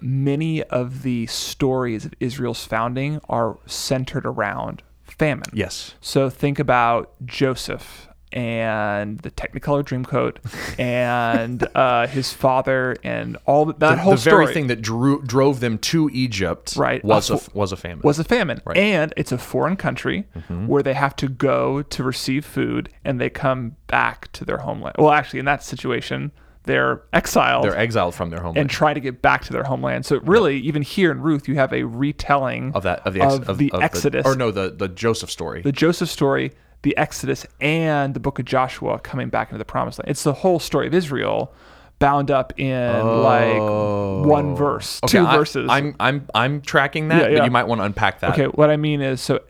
many 0.00 0.62
of 0.64 1.02
the 1.02 1.26
stories 1.26 2.04
of 2.04 2.14
Israel's 2.20 2.64
founding 2.64 3.20
are 3.28 3.58
centered 3.66 4.24
around 4.26 4.82
famine. 5.04 5.50
Yes. 5.52 5.94
So 6.00 6.30
think 6.30 6.58
about 6.58 7.12
Joseph 7.26 8.08
and 8.32 9.18
the 9.18 9.30
Technicolor 9.30 9.82
Dreamcoat 9.82 10.36
and 10.78 11.66
uh, 11.74 12.06
his 12.06 12.32
father 12.32 12.96
and 13.02 13.36
all 13.44 13.64
that, 13.66 13.80
that 13.80 13.96
The, 13.96 14.00
whole 14.02 14.12
the 14.14 14.18
very 14.20 14.54
thing 14.54 14.68
that 14.68 14.80
drew 14.80 15.20
drove 15.22 15.58
them 15.60 15.78
to 15.78 16.08
Egypt 16.12 16.74
Right. 16.76 17.04
was 17.04 17.28
A 17.28 17.34
a, 17.34 17.40
was 17.54 17.72
a 17.72 17.76
famine. 17.76 18.02
was 18.04 18.18
a 18.20 18.24
famine. 18.24 18.62
Right. 18.64 18.76
Mm-hmm. 18.76 18.84
And 19.02 19.14
it's 19.16 19.32
a 19.32 19.38
foreign 19.38 19.76
country 19.76 20.26
where 20.66 20.82
they 20.82 20.94
have 20.94 21.16
to 21.16 21.28
go 21.28 21.82
to 21.82 22.04
receive 22.04 22.44
food 22.46 22.88
and 23.04 23.20
they 23.20 23.30
come 23.30 23.76
back 23.88 24.30
to 24.32 24.44
their 24.44 24.58
homeland. 24.58 24.94
Well, 24.98 25.10
actually, 25.10 25.40
in 25.40 25.44
that 25.46 25.64
situation, 25.64 26.30
they're 26.70 27.02
exiled 27.12 27.64
They're 27.64 27.76
exiled 27.76 28.14
from 28.14 28.30
their 28.30 28.38
homeland. 28.40 28.58
and 28.58 28.70
try 28.70 28.94
to 28.94 29.00
get 29.00 29.20
back 29.20 29.44
to 29.46 29.52
their 29.52 29.64
homeland. 29.64 30.06
So 30.06 30.20
really, 30.20 30.58
even 30.60 30.82
here 30.82 31.10
in 31.10 31.20
Ruth, 31.20 31.48
you 31.48 31.56
have 31.56 31.72
a 31.72 31.82
retelling 31.82 32.72
of 32.74 32.84
that 32.84 33.06
of 33.06 33.14
the 33.14 33.20
ex, 33.22 33.34
of 33.48 33.58
the 33.58 33.70
Exodus, 33.74 34.24
or 34.26 34.34
no 34.36 34.50
the 34.50 34.70
the 34.70 34.88
Joseph 34.88 35.30
story. 35.30 35.62
the 35.62 35.72
Joseph 35.72 36.08
story, 36.08 36.52
the 36.82 36.96
Exodus, 36.96 37.44
and 37.60 38.14
the 38.14 38.20
book 38.20 38.38
of 38.38 38.44
Joshua 38.44 38.98
coming 39.00 39.28
back 39.28 39.48
into 39.50 39.58
the 39.58 39.64
promised 39.64 39.98
land. 39.98 40.10
It's 40.10 40.22
the 40.22 40.32
whole 40.32 40.58
story 40.58 40.86
of 40.86 40.94
Israel 40.94 41.52
bound 41.98 42.30
up 42.30 42.58
in 42.58 43.06
like 43.22 43.56
oh. 43.60 44.22
one 44.26 44.56
verse, 44.56 45.00
Oh. 45.02 45.06
okay, 45.06 45.18
two 45.18 45.26
I, 45.26 45.36
verses. 45.36 45.68
I'm 45.70 45.94
I'm 46.00 46.26
I'm 46.34 46.60
tracking 46.62 47.08
that, 47.08 47.20
Yeah, 47.22 47.28
yeah. 47.28 47.38
but 47.40 47.44
you 47.44 47.50
might 47.50 47.64
want 47.68 47.80
to 47.80 47.84
unpack 47.84 48.20
that. 48.20 48.30
okay, 48.32 48.46
what 48.46 48.70
I 48.70 48.76
mean 48.76 49.00
is 49.02 49.20
so 49.20 49.40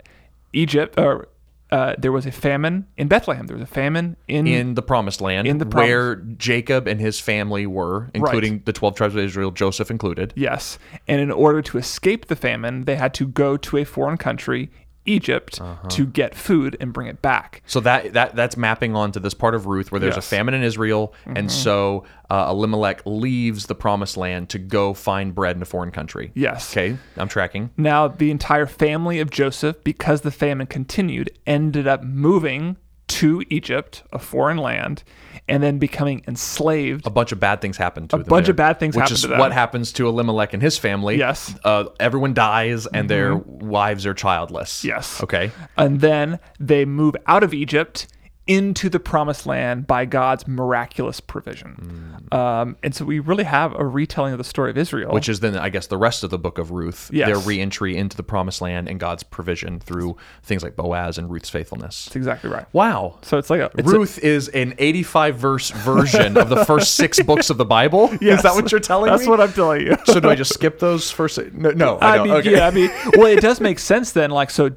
Egypt 0.53 0.99
or 0.99 1.29
uh, 1.73 1.95
there 1.99 2.13
was 2.13 2.27
a 2.27 2.33
famine 2.33 2.87
in 2.97 3.07
Bethlehem. 3.09 3.47
There 3.47 3.57
was 3.57 3.63
a 3.63 3.67
famine 3.73 4.17
in, 4.27 4.47
in 4.47 4.75
the 4.75 4.83
promised 4.83 5.21
land 5.21 5.47
In 5.47 5.59
the 5.59 5.67
promise- 5.67 5.89
where 5.89 6.17
Jacob 6.17 6.87
and 6.89 7.01
his 7.01 7.21
family 7.21 7.67
were, 7.67 8.11
including 8.15 8.63
the 8.65 8.73
12 8.73 8.97
tribes 8.97 9.15
of 9.15 9.21
Israel, 9.21 9.51
Joseph 9.51 9.91
included. 9.91 10.33
yes, 10.37 10.79
and 11.07 11.21
in 11.21 11.31
order 11.31 11.63
to 11.63 11.79
escape 11.79 12.27
the 12.27 12.37
famine, 12.37 12.85
they 12.85 12.97
had 12.97 13.15
to 13.15 13.27
go 13.27 13.57
to 13.57 13.77
a 13.77 13.85
foreign 13.85 14.17
country, 14.17 14.71
Egypt, 15.07 15.61
Uh-huh. 15.61 15.89
to 15.89 16.07
get 16.07 16.35
food 16.35 16.77
and 16.81 16.93
bring 16.93 17.09
it 17.09 17.23
back. 17.23 17.63
So 17.67 17.81
that 17.81 18.13
that 18.13 18.37
that's 18.37 18.57
mapping 18.57 18.95
onto 18.95 19.19
this 19.21 19.35
part 19.35 19.55
of 19.55 19.67
Ruth 19.67 19.91
where 19.91 19.99
there's 20.01 20.15
a 20.15 20.19
Yes. 20.19 20.27
Mm-hmm. 20.27 20.37
famine 20.37 20.55
in 20.55 20.63
Israel, 20.63 21.15
and 21.27 21.51
so 21.51 22.05
uh, 22.31 22.47
Elimelech 22.51 23.03
leaves 23.07 23.67
the 23.67 23.75
promised 23.75 24.17
land 24.17 24.49
to 24.51 24.59
go 24.59 24.95
find 24.95 25.35
bread 25.35 25.57
in 25.57 25.63
a 25.63 25.65
foreign 25.65 25.91
country. 25.91 26.31
Yes. 26.35 26.73
Okay, 26.73 26.97
I'm 27.17 27.29
tracking. 27.29 27.71
Now, 27.77 28.09
the 28.09 28.31
entire 28.31 28.67
family 28.67 29.19
of 29.21 29.31
Joseph, 29.31 29.83
because 29.85 30.21
the 30.21 30.31
famine 30.31 30.67
continued, 30.67 31.31
ended 31.47 31.87
up 31.89 32.03
moving 32.05 32.77
to 33.11 33.43
Egypt, 33.51 34.03
a 34.13 34.19
foreign 34.19 34.57
land, 34.57 35.03
and 35.49 35.63
then 35.63 35.79
becoming 35.79 36.23
enslaved. 36.29 37.07
A 37.07 37.11
bunch 37.11 37.33
of 37.33 37.41
bad 37.41 37.61
things 37.61 37.77
happen 37.77 38.07
to 38.09 38.17
them. 38.17 38.21
A 38.23 38.25
bunch 38.25 38.47
there, 38.47 38.53
of 38.53 38.57
bad 38.57 38.79
things 38.79 38.95
which 38.95 39.03
happen 39.03 39.15
is 39.15 39.23
to 39.23 39.29
them. 39.29 39.39
what 39.39 39.53
happens 39.53 39.93
to 39.95 40.07
Elimelech 40.07 40.53
and 40.53 40.63
his 40.63 40.79
family. 40.79 41.19
Yes. 41.19 41.51
Mm-hmm. 41.51 41.59
uh, 41.65 41.85
everyone 41.99 42.35
dies 42.35 42.87
and 42.87 43.11
their 43.11 43.37
wives 43.37 44.07
are 44.07 44.15
childless. 44.15 44.85
Yes. 44.85 45.23
Okay. 45.23 45.51
And 45.77 46.01
then 46.01 46.39
they 46.59 46.85
move 46.85 47.17
out 47.27 47.43
of 47.43 47.53
Egypt 47.53 48.07
into 48.51 48.89
the 48.91 48.99
promised 48.99 49.47
land 49.47 49.87
by 49.87 50.05
God's 50.05 50.49
miraculous 50.49 51.21
provision. 51.21 52.27
Um, 52.33 52.77
and 52.83 52.93
so 52.93 53.05
we 53.05 53.21
really 53.21 53.45
have 53.45 53.73
a 53.79 53.87
retelling 53.87 54.33
of 54.33 54.39
the 54.39 54.45
story 54.45 54.71
of 54.71 54.77
Israel. 54.77 55.13
Which 55.13 55.29
is 55.29 55.39
then, 55.39 55.57
I 55.57 55.69
guess, 55.69 55.87
the 55.87 55.97
rest 55.97 56.25
of 56.25 56.31
the 56.31 56.39
book 56.39 56.59
of 56.59 56.73
Ruth, 56.73 57.11
Yes. 57.13 57.29
their 57.29 57.39
reentry 57.39 57.97
into 57.97 58.17
the 58.17 58.25
promised 58.25 58.61
land 58.61 58.89
and 58.89 58.99
God's 58.99 59.23
provision 59.23 59.79
through 59.79 60.17
things 60.43 60.65
like 60.65 60.75
Boaz 60.75 61.17
and 61.17 61.31
Ruth's 61.31 61.49
faithfulness. 61.49 62.07
That's 62.07 62.17
exactly 62.17 62.51
right. 62.51 62.67
Wow. 62.73 63.19
So 63.23 63.39
it's 63.39 63.51
like 63.51 63.61
a 63.61 63.71
it's 63.79 63.89
a- 63.89 63.93
Ruth 63.97 64.19
is 64.19 64.49
an 64.49 64.75
85 64.79 65.37
verse 65.37 65.71
version 65.71 66.37
of 66.37 66.49
the 66.49 66.65
first 66.71 66.97
six 66.97 67.21
books 67.23 67.51
of 67.51 67.57
the 67.57 67.65
Bible. 67.65 68.11
Is 68.21 68.43
that 68.43 68.55
what 68.55 68.73
you're 68.73 68.81
telling 68.81 69.11
That's 69.13 69.23
me? 69.23 69.29
what 69.29 69.41
I'm 69.41 69.53
telling 69.53 69.83
you. 69.87 69.97
so 70.07 70.19
do 70.19 70.29
I 70.29 70.35
just 70.35 70.53
skip 70.53 70.81
those 70.81 71.09
first? 71.11 71.39
No, 71.53 71.71
no 71.71 71.99
I, 71.99 72.15
I 72.15 72.17
don't. 72.17 72.27
mean, 72.27 72.37
okay. 72.39 72.53
yeah, 72.53 72.67
I 72.67 72.71
mean, 72.73 72.91
well, 73.17 73.27
it 73.27 73.41
does 73.41 73.61
make 73.61 73.79
sense 73.79 74.11
then. 74.11 74.31
Like, 74.33 74.51
so, 74.51 74.71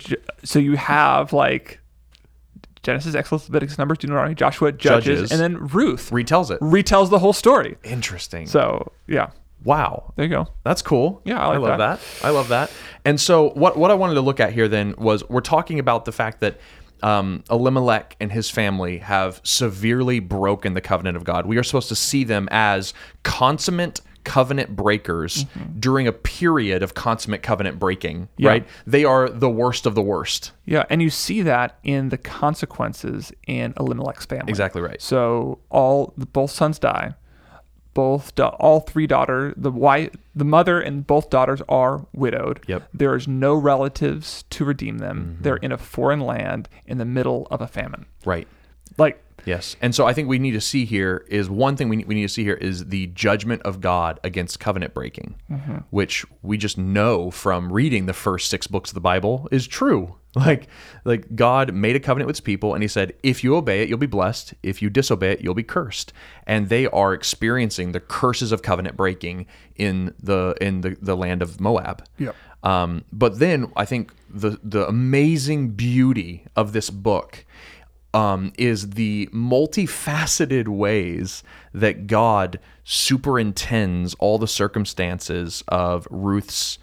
so 0.43 0.59
you 0.59 0.77
have 0.77 1.33
like 1.33 1.79
Genesis, 2.83 3.15
Exodus, 3.15 3.47
Leviticus, 3.49 3.77
Numbers, 3.77 3.97
Deuteronomy, 3.97 4.35
Joshua, 4.35 4.71
Judges, 4.71 5.21
Judges. 5.21 5.31
and 5.31 5.39
then 5.39 5.67
Ruth 5.67 6.11
Retells 6.11 6.51
it. 6.51 6.59
retells 6.59 7.09
the 7.09 7.19
whole 7.19 7.33
story. 7.33 7.77
Interesting. 7.83 8.45
So 8.45 8.91
yeah, 9.07 9.31
wow. 9.63 10.13
there 10.15 10.25
you 10.25 10.31
go. 10.31 10.47
That's 10.63 10.81
cool. 10.81 11.21
Yeah, 11.23 11.39
I 11.39 11.57
like 11.57 11.59
love 11.59 11.77
that. 11.79 11.99
that. 11.99 12.25
I 12.25 12.29
love 12.29 12.49
that. 12.49 12.71
And 13.05 13.19
so, 13.19 13.49
what 13.51 13.77
what 13.77 13.89
I 13.89 13.93
wanted 13.93 14.15
to 14.15 14.21
look 14.21 14.39
at 14.39 14.53
here 14.53 14.67
then 14.67 14.95
was 14.97 15.27
we're 15.29 15.41
talking 15.41 15.79
about 15.79 16.05
the 16.05 16.11
fact 16.11 16.41
that 16.41 16.59
um, 17.01 17.43
Elimelech 17.49 18.15
and 18.19 18.31
his 18.31 18.49
family 18.49 18.99
have 18.99 19.41
severely 19.43 20.19
broken 20.19 20.73
the 20.73 20.81
covenant 20.81 21.17
of 21.17 21.23
God. 21.25 21.45
We 21.45 21.57
are 21.57 21.63
supposed 21.63 21.89
to 21.89 21.95
see 21.95 22.23
them 22.23 22.47
as 22.49 22.93
consummate 23.23 23.99
covenant 24.23 24.75
breakers 24.75 25.45
Mm-hmm. 25.45 25.79
during 25.79 26.07
a 26.07 26.11
period 26.11 26.83
of 26.83 26.93
consummate 26.93 27.43
covenant 27.43 27.79
breaking. 27.79 28.27
Yeah. 28.37 28.49
Right? 28.49 28.67
They 28.87 29.03
are 29.05 29.29
the 29.29 29.49
worst 29.49 29.85
of 29.85 29.95
the 29.95 30.01
worst. 30.01 30.51
Yeah, 30.65 30.83
and 30.89 31.01
you 31.01 31.09
see 31.09 31.41
that 31.43 31.77
in 31.83 32.09
the 32.09 32.17
consequences 32.17 33.31
in 33.47 33.73
Elimelech's 33.79 34.25
family. 34.25 34.49
Exactly 34.49 34.81
right. 34.81 35.01
So 35.01 35.59
all 35.69 36.13
the, 36.17 36.25
both 36.25 36.51
sons 36.51 36.79
die. 36.79 37.15
Both 37.93 38.33
da- 38.33 38.55
all 38.59 38.79
three 38.79 39.05
daughter 39.05 39.53
the 39.55 39.69
wife 39.69 40.09
the 40.33 40.45
mother 40.45 40.81
and 40.81 41.05
both 41.05 41.29
daughters 41.29 41.61
are 41.69 42.07
widowed. 42.11 42.59
Yep. 42.67 42.89
There 42.91 43.15
is 43.15 43.27
no 43.27 43.53
relatives 43.53 44.45
to 44.49 44.65
redeem 44.65 44.97
them. 44.97 45.33
Mm-hmm. 45.33 45.43
They're 45.43 45.57
in 45.57 45.71
a 45.71 45.77
foreign 45.77 46.19
land 46.21 46.69
in 46.87 46.97
the 46.97 47.05
middle 47.05 47.47
of 47.51 47.61
a 47.61 47.67
famine. 47.67 48.07
Right. 48.25 48.47
Like 48.97 49.23
Yes. 49.45 49.75
And 49.81 49.93
so 49.93 50.05
I 50.05 50.13
think 50.13 50.27
we 50.27 50.39
need 50.39 50.51
to 50.51 50.61
see 50.61 50.85
here 50.85 51.25
is 51.27 51.49
one 51.49 51.75
thing 51.75 51.89
we 51.89 51.97
need, 51.97 52.07
we 52.07 52.15
need 52.15 52.23
to 52.23 52.29
see 52.29 52.43
here 52.43 52.55
is 52.55 52.85
the 52.85 53.07
judgment 53.07 53.61
of 53.63 53.81
God 53.81 54.19
against 54.23 54.59
covenant 54.59 54.93
breaking, 54.93 55.35
which 55.89 56.25
we 56.41 56.57
just 56.57 56.77
know 56.77 57.31
from 57.31 57.71
reading 57.71 58.05
the 58.05 58.13
first 58.13 58.49
six 58.49 58.67
books 58.67 58.91
of 58.91 58.95
the 58.95 59.01
Bible 59.01 59.47
is 59.51 59.67
true. 59.67 60.15
Like 60.35 60.67
like 61.05 61.35
God 61.35 61.75
made 61.75 61.95
a 61.95 61.99
covenant 61.99 62.25
with 62.25 62.37
his 62.37 62.41
people 62.41 62.73
and 62.73 62.81
he 62.81 62.87
said, 62.87 63.13
if 63.21 63.43
you 63.43 63.55
obey 63.55 63.83
it, 63.83 63.89
you'll 63.89 63.99
be 63.99 64.07
blessed. 64.07 64.55
If 64.63 64.81
you 64.81 64.89
disobey 64.89 65.33
it, 65.33 65.41
you'll 65.41 65.53
be 65.53 65.61
cursed. 65.61 66.11
And 66.47 66.69
they 66.69 66.87
are 66.87 67.13
experiencing 67.13 67.91
the 67.91 67.99
curses 67.99 68.51
of 68.51 68.63
covenant 68.63 68.97
breaking 68.97 69.45
in 69.75 70.15
the 70.19 70.55
in 70.59 70.81
the, 70.81 70.97
the 70.99 71.15
land 71.15 71.43
of 71.43 71.61
Moab. 71.61 72.03
Yep. 72.17 72.35
Um, 72.63 73.03
but 73.11 73.37
then 73.37 73.71
I 73.75 73.85
think 73.85 74.11
the 74.27 74.57
the 74.63 74.87
amazing 74.87 75.69
beauty 75.73 76.45
of 76.55 76.73
this 76.73 76.89
book 76.89 77.45
um, 78.13 78.53
is 78.57 78.91
the 78.91 79.27
multifaceted 79.33 80.67
ways 80.67 81.43
that 81.73 82.07
God 82.07 82.59
superintends 82.83 84.13
all 84.19 84.37
the 84.37 84.47
circumstances 84.47 85.63
of 85.67 86.07
Ruth's 86.09 86.77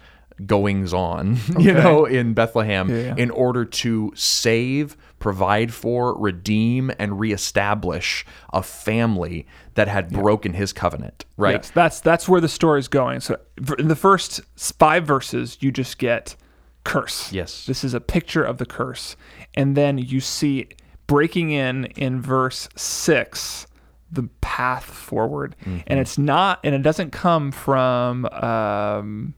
goings 0.45 0.93
on, 0.93 1.37
you 1.59 1.71
know, 1.73 2.05
in 2.05 2.33
Bethlehem 2.33 2.89
Yeah. 2.89 3.13
in 3.15 3.29
order 3.29 3.63
to 3.63 4.11
save, 4.15 4.97
provide 5.19 5.71
for, 5.73 6.17
redeem, 6.17 6.91
and 6.97 7.19
reestablish 7.19 8.25
a 8.51 8.63
family 8.63 9.45
that 9.75 9.87
had 9.87 10.09
broken 10.09 10.53
his 10.53 10.73
covenant, 10.73 11.25
right? 11.37 11.55
Yes, 11.57 11.71
that's 11.71 11.99
that's 11.99 12.27
where 12.27 12.41
the 12.41 12.47
story 12.49 12.79
is 12.79 12.87
going. 12.87 13.19
So 13.19 13.37
in 13.77 13.87
the 13.87 13.95
first 13.95 14.41
five 14.57 15.05
verses, 15.05 15.57
you 15.61 15.71
just 15.71 15.97
get 15.99 16.35
curse. 16.83 17.31
Yes. 17.31 17.65
this 17.67 17.83
is 17.83 17.93
a 17.93 18.01
picture 18.01 18.43
of 18.43 18.57
the 18.57 18.65
curse, 18.65 19.15
and 19.53 19.77
then 19.77 19.99
you 19.99 20.19
see 20.19 20.67
breaking 21.11 21.51
in 21.51 21.85
in 21.97 22.21
verse 22.21 22.69
six 22.77 23.67
the 24.13 24.23
path 24.41 24.85
forward, 24.85 25.55
Mm-hmm. 25.61 25.77
and 25.87 25.99
it's 25.99 26.17
not, 26.17 26.59
and 26.63 26.73
it 26.75 26.81
doesn't 26.81 27.11
come 27.11 27.51
from 27.51 28.25
um, 28.25 29.33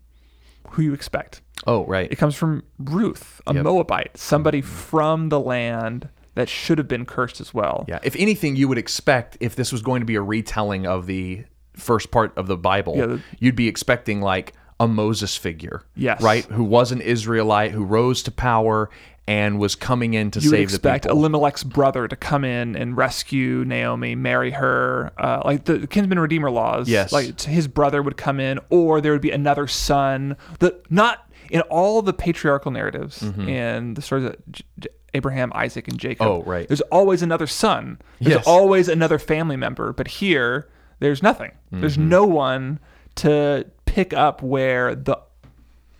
who 0.72 0.82
you 0.84 0.94
expect. 0.94 1.42
Oh, 1.68 1.86
right. 1.86 2.12
It 2.12 2.16
comes 2.18 2.36
from 2.36 2.64
Ruth, 2.80 3.40
a 3.48 3.54
Yep. 3.54 3.64
Moabite, 3.64 4.18
somebody 4.18 4.62
from 4.62 5.30
the 5.30 5.40
land 5.40 6.10
that 6.36 6.50
should 6.50 6.78
have 6.80 6.88
been 6.88 7.06
cursed 7.06 7.40
as 7.40 7.54
well. 7.54 7.86
Yeah. 7.88 8.00
If 8.04 8.16
anything, 8.16 8.56
you 8.56 8.68
would 8.68 8.80
expect 8.80 9.38
if 9.40 9.56
this 9.56 9.72
was 9.72 9.82
going 9.84 10.02
to 10.02 10.06
be 10.06 10.16
a 10.16 10.22
retelling 10.22 10.86
of 10.88 11.06
the 11.06 11.44
first 11.76 12.10
part 12.12 12.36
of 12.38 12.48
the 12.48 12.58
Bible, 12.58 12.96
Yeah, 12.98 13.06
the- 13.06 13.22
you'd 13.40 13.56
be 13.56 13.68
expecting 13.68 14.22
like 14.22 14.54
a 14.80 14.88
Moses 14.88 15.38
figure. 15.38 15.84
Yes. 15.96 16.20
Right? 16.22 16.46
Who 16.46 16.64
was 16.64 16.92
an 16.92 17.00
Israelite 17.02 17.72
who 17.72 17.84
rose 17.86 18.24
to 18.24 18.32
power 18.32 18.90
and 19.28 19.58
was 19.60 19.76
coming 19.76 20.14
in 20.14 20.32
to 20.32 20.40
you 20.40 20.50
save 20.50 20.70
the 20.70 20.76
expect 20.76 21.04
people. 21.06 21.18
Elimelech's 21.18 21.64
brother 21.64 22.08
to 22.08 22.16
come 22.16 22.44
in 22.44 22.76
and 22.76 22.98
rescue 22.98 23.64
Naomi, 23.66 24.16
marry 24.16 24.52
her, 24.52 25.12
uh, 25.18 25.42
like 25.46 25.64
the 25.66 25.88
kinsman 25.88 26.20
redeemer 26.20 26.52
laws. 26.52 26.90
Yes. 26.90 27.12
like 27.14 27.40
his 27.42 27.68
brother 27.68 28.02
would 28.04 28.18
come 28.18 28.40
in, 28.40 28.60
or 28.70 29.00
there 29.00 29.12
would 29.14 29.22
be 29.22 29.32
another 29.32 29.66
son. 29.68 30.36
The 30.60 30.82
not 30.90 31.30
in 31.50 31.62
all 31.62 32.02
the 32.02 32.14
patriarchal 32.14 32.72
narratives 32.72 33.22
and 33.22 33.96
the 33.96 34.02
stories 34.02 34.26
of 34.26 34.36
J- 34.52 34.90
Abraham, 35.14 35.52
Isaac, 35.54 35.88
and 35.88 36.00
Jacob. 36.00 36.26
Mm-hmm. 36.28 36.42
Oh, 36.42 36.44
right. 36.50 36.68
There's 36.68 36.82
always 36.82 37.22
another 37.22 37.46
son. 37.48 38.00
There's 38.20 38.36
Yes. 38.38 38.48
always 38.48 38.88
another 38.90 39.20
family 39.20 39.56
member. 39.56 39.94
But 39.94 40.08
here, 40.08 40.68
there's 41.00 41.22
nothing. 41.22 41.52
There's 41.72 41.98
Mm-hmm. 41.98 42.10
no 42.10 42.26
one 42.26 42.80
to 43.16 43.68
pick 43.86 44.12
up 44.14 44.42
where 44.42 44.96
the 44.96 45.18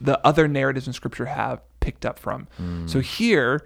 the 0.02 0.20
other 0.28 0.48
narratives 0.50 0.88
in 0.88 0.92
scripture 0.94 1.26
have 1.28 1.62
picked 1.84 2.06
up 2.06 2.18
from. 2.18 2.48
Mm. 2.62 2.90
So 2.90 3.00
here, 3.00 3.66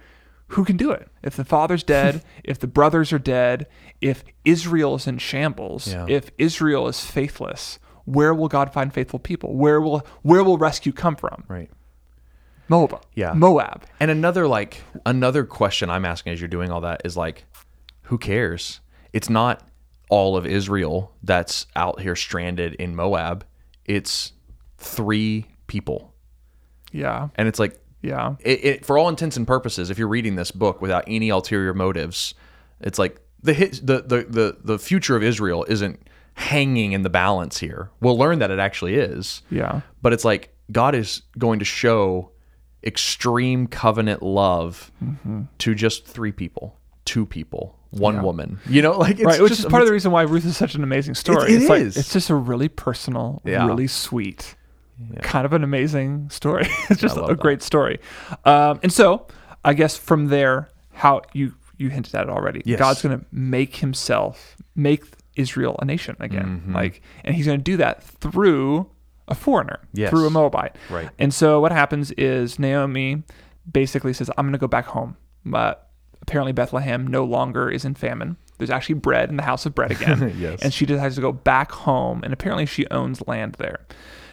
who 0.49 0.65
can 0.65 0.77
do 0.77 0.91
it? 0.91 1.07
If 1.23 1.35
the 1.35 1.45
father's 1.45 1.83
dead, 1.83 2.23
if 2.43 2.57
the 2.59 2.67
brothers 2.67 3.13
are 3.13 3.19
dead, 3.19 3.67
if 4.01 4.23
Israel 4.43 4.95
is 4.95 5.07
in 5.07 5.17
shambles, 5.19 5.87
Yeah. 5.87 6.05
if 6.09 6.31
Israel 6.37 6.87
is 6.87 6.99
faithless, 7.05 7.79
where 8.05 8.33
will 8.33 8.47
God 8.47 8.71
find 8.73 8.93
faithful 8.93 9.19
people? 9.19 9.55
Where 9.55 9.79
will 9.81 10.05
where 10.21 10.43
will 10.43 10.57
rescue 10.57 10.91
come 10.93 11.15
from? 11.15 11.43
right. 11.47 11.69
Moab. 12.69 13.01
Yeah. 13.15 13.31
Moab. 13.33 13.85
And 13.99 14.11
another 14.11 14.45
like 14.47 14.81
another 15.05 15.45
question 15.45 15.89
I'm 15.89 16.03
asking 16.05 16.33
as 16.33 16.41
you're 16.41 16.49
doing 16.49 16.69
all 16.71 16.81
that 16.81 17.01
is 17.05 17.15
like, 17.15 17.45
who 18.03 18.17
cares? 18.17 18.81
It's 19.13 19.29
not 19.29 19.65
all 20.09 20.35
of 20.37 20.45
Israel 20.45 21.13
that's 21.23 21.65
out 21.75 22.01
here 22.01 22.15
stranded 22.15 22.73
in 22.75 22.95
Moab. 22.95 23.45
It's 23.85 24.33
three 24.77 25.45
people. 25.67 26.13
Yeah. 26.91 27.29
And 27.35 27.47
it's 27.47 27.59
like 27.59 27.79
Yeah. 28.01 28.35
it, 28.39 28.65
it, 28.65 28.85
for 28.85 28.97
all 28.97 29.09
intents 29.09 29.37
and 29.37 29.47
purposes, 29.47 29.89
if 29.89 29.97
you're 29.97 30.07
reading 30.07 30.35
this 30.35 30.51
book 30.51 30.81
without 30.81 31.03
any 31.07 31.29
ulterior 31.29 31.73
motives, 31.73 32.35
it's 32.79 32.99
like 32.99 33.19
the 33.41 33.53
the, 33.53 34.01
the 34.01 34.25
the 34.29 34.57
the 34.63 34.79
future 34.79 35.15
of 35.15 35.23
Israel 35.23 35.65
isn't 35.67 36.07
hanging 36.35 36.91
in 36.91 37.01
the 37.01 37.09
balance 37.09 37.57
here. 37.57 37.89
We'll 37.99 38.17
learn 38.17 38.39
that 38.39 38.51
it 38.51 38.59
actually 38.59 38.95
is, 38.95 39.41
Yeah. 39.49 39.81
but 40.01 40.13
it's 40.13 40.23
like 40.23 40.55
God 40.71 40.93
is 40.93 41.23
going 41.37 41.59
to 41.59 41.65
show 41.65 42.31
extreme 42.83 43.67
covenant 43.67 44.21
love 44.21 44.91
mm-hmm. 45.03 45.43
to 45.57 45.75
just 45.75 46.05
three 46.05 46.31
people, 46.31 46.77
two 47.05 47.25
people, 47.25 47.75
one 47.89 48.21
woman. 48.21 48.59
You 48.69 48.81
know, 48.83 48.97
like 48.97 49.15
it's 49.15 49.23
right, 49.23 49.41
which 49.41 49.49
just, 49.49 49.61
is 49.61 49.65
part 49.65 49.81
of 49.81 49.87
the 49.87 49.93
reason 49.93 50.11
why 50.11 50.21
Ruth 50.23 50.45
is 50.45 50.55
such 50.55 50.75
an 50.75 50.83
amazing 50.83 51.15
story. 51.15 51.51
it 51.53 51.61
it's 51.61 51.69
like 51.69 51.81
it's 51.81 52.13
just 52.13 52.29
a 52.29 52.35
really 52.35 52.69
personal, 52.69 53.41
Yeah. 53.43 53.65
really 53.65 53.87
sweet, 53.87 54.55
kind 55.21 55.45
of 55.45 55.53
an 55.53 55.63
amazing 55.63 56.29
story. 56.29 56.65
it's 56.89 57.01
just 57.01 57.17
a 57.17 57.21
that. 57.21 57.39
great 57.39 57.61
story. 57.61 57.99
Um, 58.45 58.79
and 58.83 58.91
so, 58.91 59.27
I 59.63 59.73
guess 59.73 59.97
from 59.97 60.27
there, 60.27 60.69
how 60.93 61.21
you 61.33 61.53
you 61.77 61.89
hinted 61.89 62.15
at 62.15 62.23
it 62.23 62.29
already. 62.29 62.61
Yes. 62.65 62.79
God's 62.79 63.01
going 63.03 63.19
to 63.19 63.25
make 63.31 63.75
Himself 63.77 64.55
make 64.75 65.03
Israel 65.35 65.75
a 65.79 65.85
nation 65.85 66.15
again, 66.19 66.61
Mm-hmm. 66.61 66.73
like, 66.75 67.01
and 67.23 67.35
He's 67.35 67.45
going 67.45 67.59
to 67.59 67.63
do 67.63 67.77
that 67.77 68.01
through 68.03 68.89
a 69.27 69.35
foreigner, 69.35 69.79
Yes. 69.93 70.09
through 70.09 70.25
a 70.25 70.29
Moabite. 70.31 70.75
Right. 70.89 71.09
And 71.19 71.31
so 71.33 71.59
what 71.59 71.71
happens 71.71 72.11
is 72.13 72.57
Naomi 72.57 73.21
basically 73.71 74.13
says, 74.13 74.31
I'm 74.37 74.45
going 74.45 74.53
to 74.53 74.57
go 74.57 74.67
back 74.67 74.85
home. 74.87 75.17
But 75.45 75.89
apparently 76.21 76.51
Bethlehem 76.53 77.05
no 77.05 77.23
longer 77.25 77.69
is 77.69 77.85
in 77.85 77.93
famine. 77.93 78.37
There's 78.57 78.71
actually 78.71 78.95
bread 78.95 79.29
in 79.29 79.37
the 79.37 79.43
house 79.43 79.65
of 79.67 79.75
bread 79.75 79.91
again. 79.91 80.33
Yes. 80.39 80.61
And 80.63 80.73
she 80.73 80.85
decides 80.87 81.13
to 81.15 81.21
go 81.21 81.31
back 81.31 81.71
home. 81.71 82.21
And 82.23 82.33
apparently 82.33 82.65
she 82.65 82.87
owns 82.89 83.21
land 83.27 83.55
there. 83.59 83.81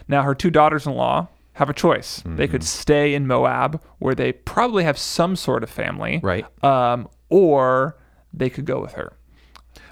Now, 0.08 0.22
her 0.22 0.34
two 0.34 0.50
daughters 0.50 0.86
in 0.86 0.94
law 0.94 1.28
have 1.54 1.70
a 1.70 1.74
choice. 1.74 2.22
They 2.26 2.46
could 2.48 2.60
Mm-hmm. 2.62 2.66
stay 2.66 3.14
in 3.14 3.26
Moab, 3.26 3.80
where 3.98 4.14
they 4.14 4.32
probably 4.32 4.84
have 4.84 4.98
some 4.98 5.36
sort 5.36 5.62
of 5.62 5.70
family. 5.70 6.20
Right. 6.22 6.44
Um, 6.64 7.08
or 7.28 7.96
they 8.32 8.50
could 8.50 8.64
go 8.66 8.80
with 8.80 8.92
her. 8.92 9.12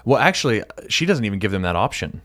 well, 0.05 0.19
actually, 0.19 0.63
she 0.89 1.05
doesn't 1.05 1.23
even 1.25 1.39
give 1.39 1.51
them 1.51 1.61
that 1.63 1.75
option. 1.75 2.21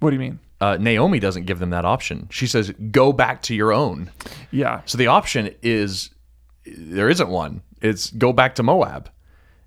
What 0.00 0.10
do 0.10 0.16
you 0.16 0.20
mean? 0.20 0.38
Uh, 0.60 0.76
Naomi 0.80 1.20
doesn't 1.20 1.46
give 1.46 1.58
them 1.58 1.70
that 1.70 1.84
option. 1.84 2.26
She 2.30 2.46
says, 2.46 2.72
"Go 2.90 3.12
back 3.12 3.42
to 3.42 3.54
your 3.54 3.72
own." 3.72 4.10
Yeah. 4.50 4.80
So 4.84 4.98
the 4.98 5.06
option 5.06 5.54
is 5.62 6.10
there 6.66 7.08
isn't 7.08 7.28
one. 7.28 7.62
It's 7.80 8.10
go 8.10 8.32
back 8.32 8.56
to 8.56 8.62
Moab. 8.62 9.08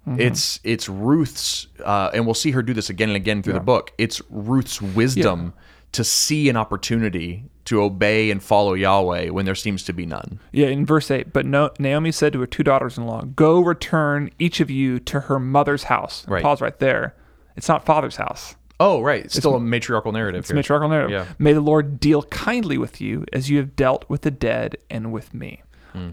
It's 0.05 0.59
it's 0.65 0.89
Ruth's, 0.89 1.67
uh, 1.83 2.11
and 2.13 2.25
we'll 2.25 2.33
see 2.33 2.51
her 2.51 2.61
do 2.61 2.73
this 2.73 2.89
again 2.89 3.07
and 3.09 3.15
again 3.15 3.41
through 3.41 3.53
the 3.53 3.59
book. 3.61 3.91
It's 3.97 4.21
Ruth's 4.29 4.81
wisdom 4.81 5.53
to 5.93 6.03
see 6.03 6.49
an 6.49 6.57
opportunity 6.57 7.45
to 7.65 7.81
obey 7.81 8.29
and 8.29 8.43
follow 8.43 8.73
Yahweh 8.73 9.29
when 9.29 9.45
there 9.45 9.55
seems 9.55 9.83
to 9.83 9.93
be 9.93 10.05
none. 10.05 10.39
Yeah, 10.51 10.67
in 10.67 10.85
verse 10.85 11.09
8, 11.09 11.31
but 11.31 11.45
no, 11.45 11.69
Naomi 11.79 12.11
said 12.11 12.33
to 12.33 12.39
her 12.41 12.45
two 12.47 12.63
daughters 12.63 12.97
in 12.97 13.05
law, 13.05 13.21
Go 13.21 13.61
return 13.61 14.29
each 14.37 14.59
of 14.59 14.69
you 14.69 14.99
to 14.99 15.21
her 15.21 15.39
mother's 15.39 15.83
house. 15.83 16.27
Right. 16.27 16.43
Pause 16.43 16.61
right 16.61 16.77
there. 16.79 17.15
It's 17.55 17.69
not 17.69 17.85
father's 17.85 18.17
house. 18.17 18.55
Oh, 18.79 19.01
right. 19.01 19.23
It's 19.23 19.37
still 19.37 19.55
a 19.55 19.59
matriarchal 19.61 20.11
narrative. 20.11 20.39
It's 20.39 20.49
here. 20.49 20.55
a 20.55 20.59
matriarchal 20.59 20.89
narrative. 20.89 21.11
Yeah. 21.11 21.33
May 21.39 21.53
the 21.53 21.61
Lord 21.61 21.99
deal 21.99 22.23
kindly 22.23 22.77
with 22.77 22.99
you 22.99 23.23
as 23.31 23.49
you 23.49 23.57
have 23.59 23.75
dealt 23.75 24.03
with 24.09 24.23
the 24.23 24.31
dead 24.31 24.75
and 24.89 25.13
with 25.13 25.33
me. 25.33 25.61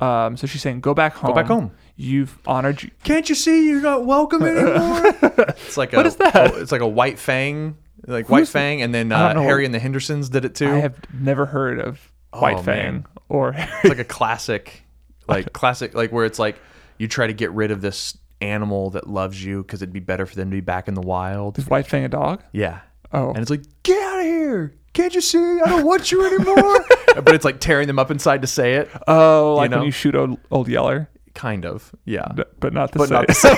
Um, 0.03 0.37
so 0.37 0.47
she's 0.47 0.61
saying, 0.61 0.81
"Go 0.81 0.93
back 0.93 1.15
home. 1.15 1.31
Go 1.31 1.35
back 1.35 1.47
home. 1.47 1.71
You've 1.97 2.39
honored. 2.47 2.83
You. 2.83 2.91
Can't 3.03 3.27
you 3.31 3.35
see 3.35 3.67
you're 3.67 3.81
not 3.81 4.05
welcome 4.05 4.43
anymore? 4.47 5.01
it's 5.57 5.79
like 5.79 5.95
What 5.95 6.05
a, 6.05 6.09
is 6.09 6.17
that? 6.17 6.37
oh, 6.37 6.57
it's 6.61 6.71
like 6.71 6.83
a 6.83 6.87
white 6.87 7.19
fang, 7.19 7.79
like 8.11 8.29
white 8.29 8.41
Who's- 8.41 8.51
fang, 8.51 8.83
and 8.83 8.95
then 8.95 9.13
uh. 9.13 9.41
Harry 9.41 9.65
and 9.65 9.75
the 9.75 9.79
Hendersons 9.79 10.29
did 10.29 10.45
it 10.45 10.55
too. 10.55 10.69
I 10.71 10.79
have 10.81 10.99
never 11.13 11.47
heard 11.47 11.81
of 11.81 12.13
White 12.33 12.59
Oh, 12.59 12.63
Fang 12.63 12.93
man. 12.93 13.07
or 13.29 13.55
it's 13.57 13.85
like 13.85 13.99
a 13.99 14.05
classic, 14.05 14.83
like 15.29 15.53
classic, 15.55 15.95
like 15.95 16.13
where 16.13 16.25
it's 16.25 16.39
like 16.39 16.61
you 16.99 17.09
try 17.09 17.27
to 17.27 17.33
get 17.33 17.51
rid 17.53 17.71
of 17.71 17.81
this 17.81 18.17
animal 18.41 18.91
that 18.91 19.09
loves 19.09 19.43
you 19.45 19.63
because 19.63 19.83
it'd 19.83 19.93
be 19.93 20.01
better 20.01 20.27
for 20.27 20.35
them 20.37 20.51
to 20.51 20.57
be 20.57 20.61
back 20.61 20.89
in 20.89 20.95
the 20.95 21.01
wild. 21.03 21.59
is 21.59 21.67
White 21.67 21.87
Fang 21.87 22.05
a 22.05 22.09
dog? 22.09 22.43
Yeah. 22.53 22.81
Oh. 23.13 23.29
And 23.31 23.39
it's 23.39 23.51
like, 23.51 23.63
get 23.83 24.01
out 24.03 24.21
of 24.21 24.25
here. 24.27 24.75
Can't 24.93 25.15
you 25.15 25.21
see? 25.21 25.39
I 25.39 25.69
don't 25.69 25.85
want 25.85 26.11
you 26.13 26.25
anymore. 26.25 26.85
but 27.23 27.35
it's 27.35 27.45
like 27.45 27.61
tearing 27.61 27.87
them 27.87 27.99
up 27.99 28.11
inside 28.11 28.43
to 28.43 28.47
say 28.49 28.75
it. 28.75 28.89
Oh, 29.09 29.55
like 29.57 29.71
know? 29.71 29.79
when 29.79 29.87
you 29.87 29.93
shoot 29.93 30.15
old, 30.15 30.39
old 30.51 30.69
Yeller, 30.69 31.09
Kind 31.35 31.65
of. 31.65 31.95
Yeah. 32.05 32.27
but, 32.35 32.59
but 32.61 32.73
not 32.73 32.93
the 32.93 32.99
but 32.99 33.09
same. 33.09 33.15
not 33.15 33.27
the 33.29 33.35
same. 33.35 33.57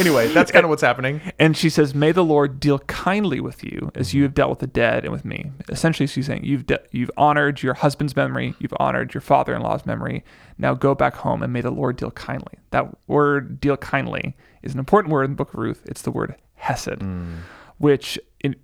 Anyway, 0.00 0.28
that's 0.32 0.50
kind 0.50 0.64
of 0.64 0.70
what's 0.70 0.82
happening. 0.82 1.20
And 1.38 1.56
she 1.56 1.70
says, 1.70 1.94
"May 1.94 2.10
the 2.12 2.24
Lord 2.24 2.58
deal 2.58 2.78
kindly 2.80 3.38
with 3.40 3.62
you 3.62 3.90
as 3.94 4.12
you 4.14 4.22
have 4.24 4.34
dealt 4.34 4.50
with 4.50 4.58
the 4.58 4.66
dead 4.66 5.04
and 5.04 5.12
with 5.12 5.24
me." 5.24 5.52
Essentially, 5.68 6.06
she's 6.06 6.26
saying, 6.26 6.44
"You've 6.44 6.66
de- 6.66 6.80
you've 6.90 7.10
honored 7.16 7.62
your 7.62 7.74
husband's 7.74 8.16
memory, 8.16 8.54
you've 8.58 8.74
honored 8.80 9.14
your 9.14 9.20
father-in-law's 9.20 9.86
memory. 9.86 10.24
Now 10.58 10.74
go 10.74 10.94
back 10.94 11.14
home 11.16 11.42
and 11.42 11.52
may 11.52 11.60
the 11.60 11.70
Lord 11.70 11.96
deal 11.96 12.10
kindly." 12.10 12.54
That 12.70 12.88
word 13.06 13.60
"deal 13.60 13.76
kindly" 13.76 14.36
is 14.62 14.72
an 14.72 14.78
important 14.78 15.12
word 15.12 15.24
in 15.24 15.30
the 15.32 15.36
Book 15.36 15.52
of 15.54 15.60
Ruth. 15.60 15.82
It's 15.86 16.02
the 16.02 16.10
word 16.10 16.34
hesed, 16.54 17.00
Mm. 17.00 17.36
which 17.78 18.18
in, 18.40 18.56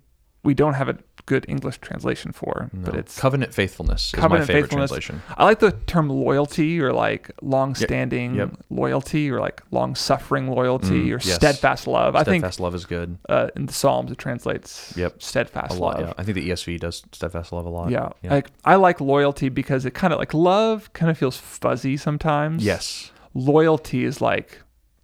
we 0.43 0.53
don't 0.53 0.73
have 0.75 0.89
a 0.89 0.97
good 1.27 1.45
English 1.47 1.77
translation 1.79 2.31
for, 2.31 2.69
but 2.73 2.95
it's 2.95 3.19
Covenant 3.19 3.53
faithfulness 3.53 4.07
is 4.07 4.13
my 4.15 4.21
covenant 4.21 4.47
favorite 4.47 4.61
faithfulness. 4.63 4.89
translation. 4.89 5.21
I 5.37 5.43
like 5.43 5.59
the 5.59 5.73
term 5.85 6.09
loyalty 6.09 6.81
or 6.81 6.91
like 6.93 7.29
long-standing 7.41 8.35
Yep. 8.35 8.49
loyalty 8.69 9.29
or 9.29 9.39
like 9.39 9.61
long-suffering 9.69 10.47
loyalty 10.49 11.11
or 11.13 11.19
yes. 11.21 11.35
steadfast 11.35 11.85
love. 11.85 12.15
I 12.15 12.23
think 12.23 12.41
Steadfast 12.41 12.59
love 12.61 12.73
is 12.75 12.85
good. 12.85 13.17
uh, 13.29 13.49
in 13.55 13.65
the 13.67 13.73
Psalms 13.73 14.09
it 14.11 14.17
translates 14.17 14.93
Yep. 14.97 15.21
steadfast 15.21 15.77
A 15.77 15.79
lot. 15.81 15.97
love. 15.99 16.07
Yeah. 16.07 16.13
I 16.17 16.23
think 16.23 16.35
the 16.35 16.49
ESV 16.49 16.79
does 16.79 17.03
steadfast 17.11 17.51
love 17.51 17.65
a 17.65 17.69
lot. 17.69 17.91
Yeah. 17.91 18.09
Like 18.23 18.49
I 18.65 18.75
like 18.75 18.99
loyalty 19.01 19.49
because 19.49 19.85
it 19.85 19.93
kind 19.93 20.13
of 20.13 20.19
like 20.19 20.33
love 20.33 20.91
kind 20.93 21.11
of 21.11 21.17
feels 21.17 21.37
fuzzy 21.37 21.97
sometimes. 21.97 22.63
yes. 22.63 23.11
Loyalty 23.33 24.03
is 24.05 24.21
like 24.21 24.59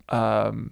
um 0.09 0.71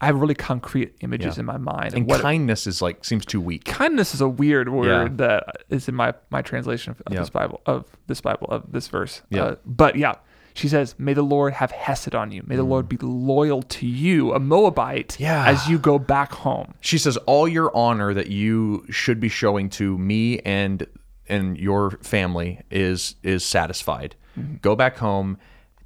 I 0.00 0.06
have 0.06 0.20
really 0.20 0.34
concrete 0.34 0.94
images 1.00 1.36
Yeah. 1.36 1.40
in 1.40 1.46
my 1.46 1.56
mind. 1.56 1.88
of 1.88 1.94
And 1.94 2.06
what 2.06 2.20
kindness 2.20 2.66
is 2.66 2.82
like 2.82 3.04
seems 3.04 3.24
too 3.24 3.40
weak. 3.40 3.64
kindness 3.64 4.14
is 4.14 4.20
a 4.20 4.28
weird 4.28 4.68
word 4.68 5.12
Yeah. 5.12 5.26
that 5.26 5.56
is 5.70 5.88
in 5.88 5.94
my 5.94 6.12
my 6.30 6.42
translation 6.42 6.94
of 7.06 7.12
Yeah. 7.12 7.20
this 7.20 7.30
Bible 7.30 7.60
of 7.66 7.84
this 8.06 8.20
Bible 8.20 8.46
of 8.50 8.70
this 8.72 8.88
verse. 8.88 9.22
Yeah. 9.30 9.42
Uh, 9.44 9.54
but 9.64 9.96
yeah, 9.96 10.14
she 10.52 10.68
says, 10.68 10.94
"May 10.98 11.14
the 11.14 11.22
Lord 11.22 11.54
have 11.54 11.70
hesed 11.70 12.14
on 12.14 12.30
you. 12.30 12.42
May 12.46 12.56
the 12.56 12.64
Mm. 12.64 12.68
Lord 12.68 12.88
be 12.90 12.98
loyal 13.00 13.62
to 13.62 13.86
you, 13.86 14.32
a 14.34 14.38
Moabite, 14.38 15.16
Yeah. 15.18 15.46
as 15.46 15.66
you 15.68 15.78
go 15.78 15.98
back 15.98 16.32
home." 16.32 16.74
She 16.80 16.98
says 16.98 17.16
all 17.18 17.48
your 17.48 17.74
honor 17.74 18.12
that 18.12 18.28
you 18.28 18.84
should 18.90 19.18
be 19.20 19.28
showing 19.30 19.70
to 19.70 19.96
me 19.98 20.40
and 20.40 20.86
and 21.28 21.56
your 21.58 21.92
family 22.02 22.60
is 22.70 23.16
is 23.22 23.44
satisfied. 23.44 24.14
Mm-hmm. 24.38 24.56
Go 24.62 24.76
back 24.76 24.98
home 24.98 25.38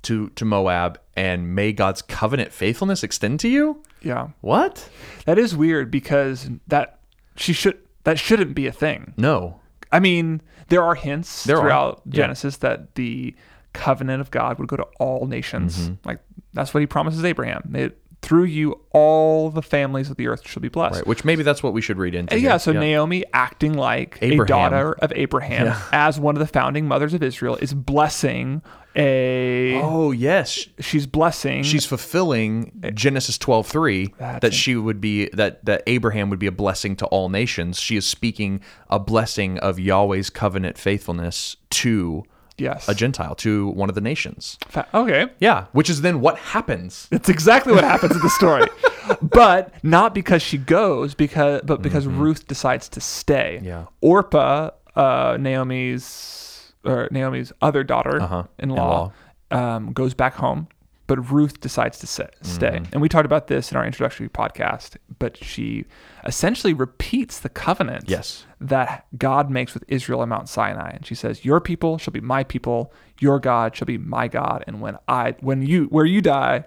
to 0.03 0.31
to 0.31 0.45
Moab 0.45 0.99
and 1.17 1.55
may 1.55 1.73
God's 1.73 2.03
covenant 2.03 2.53
faithfulness 2.53 3.05
extend 3.05 3.39
to 3.41 3.49
you? 3.49 3.83
Yeah, 4.03 4.29
What? 4.41 4.89
that 5.27 5.39
is 5.39 5.55
weird 5.55 5.91
because 5.91 6.49
that 6.69 6.99
she 7.37 7.53
should 7.53 7.79
that 8.05 8.19
shouldn't 8.19 8.55
be 8.55 8.67
a 8.67 8.73
thing. 8.73 9.13
No. 9.17 9.61
I 9.93 10.01
mean, 10.01 10.41
there 10.69 10.83
are 10.83 10.95
hints 10.95 11.45
There 11.45 11.57
are, 11.59 11.63
throughout 11.63 12.03
yeah. 12.07 12.13
Genesis 12.17 12.59
that 12.59 12.95
the 12.95 13.35
covenant 13.73 14.21
of 14.21 14.31
God 14.31 14.59
would 14.59 14.69
go 14.69 14.77
to 14.77 14.87
all 14.99 15.27
nations. 15.27 15.79
Mm-hmm. 15.79 16.09
Like 16.09 16.21
that's 16.55 16.73
what 16.73 16.81
He 16.81 16.87
promises 16.87 17.25
Abraham. 17.25 17.75
It, 17.75 17.99
through 18.23 18.45
you, 18.45 18.79
all 18.93 19.49
the 19.51 19.63
families 19.63 20.11
of 20.11 20.17
the 20.19 20.27
earth 20.29 20.47
shall 20.47 20.61
be 20.61 20.69
blessed. 20.69 20.97
Right. 20.97 21.07
Which 21.07 21.25
maybe 21.25 21.43
that's 21.43 21.63
what 21.63 21.73
we 21.73 21.81
should 21.81 21.97
read 21.97 22.15
into. 22.15 22.37
Here. 22.37 22.51
yeah, 22.51 22.57
so 22.59 22.71
Naomi 22.73 23.25
acting 23.33 23.73
like 23.73 24.19
Abraham. 24.21 24.41
a 24.43 24.47
daughter 24.47 24.93
of 25.01 25.11
Abraham 25.17 25.75
as 25.93 26.21
one 26.21 26.37
of 26.37 26.41
the 26.41 26.47
founding 26.47 26.87
mothers 26.87 27.15
of 27.15 27.23
Israel 27.23 27.57
is 27.57 27.73
blessing 27.73 28.61
a 28.97 29.81
Oh 29.81 30.11
yes. 30.13 30.67
she's 30.81 31.07
blessing 31.07 31.63
She's 31.63 31.87
fulfilling 31.87 32.73
Genesis 32.95 33.39
12:3 33.39 34.15
That's 34.19 34.41
that 34.41 34.55
she 34.55 34.77
would 34.77 35.01
be 35.01 35.29
that 35.33 35.65
that 35.65 35.83
Abraham 35.87 36.31
would 36.31 36.39
be 36.39 36.47
a 36.47 36.53
blessing 36.53 36.97
to 36.97 37.07
all 37.07 37.29
nations. 37.29 37.79
She 37.79 37.97
is 37.97 38.07
speaking 38.07 38.61
a 38.89 38.99
blessing 38.99 39.59
of 39.59 39.79
Yahweh's 39.79 40.31
covenant 40.31 40.79
faithfulness 40.79 41.57
to 41.71 42.25
yes. 42.61 42.89
a 42.89 42.95
Gentile, 42.95 43.35
to 43.37 43.69
one 43.69 43.89
of 43.89 43.95
the 43.95 44.01
nations. 44.01 44.59
Okay. 44.95 45.29
Yeah, 45.39 45.67
which 45.73 45.91
is 45.91 46.03
then 46.03 46.21
what 46.21 46.39
happens. 46.39 47.09
That's 47.11 47.29
exactly 47.29 47.73
what 47.73 47.85
happens 47.85 48.15
in 48.15 48.21
the 48.21 48.31
story. 48.31 48.67
but 49.23 49.73
not 49.83 50.15
because 50.15 50.43
she 50.43 50.59
goes, 50.59 51.15
because 51.15 51.63
but 51.65 51.83
because 51.83 52.07
Ruth 52.07 52.47
decides 52.47 52.89
to 52.91 53.01
stay. 53.01 53.57
Mm-hmm. 53.59 53.67
Yeah. 53.67 53.85
Orpah, 54.01 54.71
uh, 54.95 55.37
Naomi's 55.41 56.50
or 56.85 57.09
Naomi's 57.11 57.53
other 57.61 57.85
daughter 57.85 58.21
Uh-huh. 58.23 58.45
in 58.59 58.71
law, 58.71 59.13
um, 59.51 59.93
goes 59.93 60.15
back 60.15 60.35
home, 60.35 60.69
but 61.07 61.31
Ruth 61.31 61.61
decides 61.61 61.99
to 61.99 62.07
sa- 62.07 62.25
stay. 62.43 62.71
Mm-hmm. 62.71 62.93
And 62.93 63.03
we 63.03 63.09
talked 63.09 63.27
about 63.27 63.49
this 63.49 63.71
in 63.71 63.77
our 63.77 63.85
introductory 63.85 64.29
podcast. 64.29 64.97
But 65.19 65.37
she 65.43 65.85
essentially 66.25 66.73
repeats 66.73 67.41
the 67.41 67.49
covenant 67.49 68.05
Yes. 68.09 68.47
that 68.61 69.07
God 69.19 69.51
makes 69.51 69.75
with 69.75 69.85
Israel 69.89 70.21
on 70.21 70.29
Mount 70.31 70.49
Sinai. 70.49 70.91
And 70.91 71.05
she 71.05 71.15
says, 71.15 71.45
Your 71.45 71.61
people 71.61 71.99
shall 71.99 72.13
be 72.13 72.21
my 72.21 72.45
people, 72.45 72.93
your 73.19 73.39
God 73.41 73.75
shall 73.77 73.87
be 73.87 73.99
my 73.99 74.29
God, 74.29 74.65
and 74.67 74.81
when 74.81 74.97
I 75.09 75.35
when 75.41 75.63
you 75.63 75.85
where 75.87 76.07
you 76.07 76.21
die, 76.23 76.65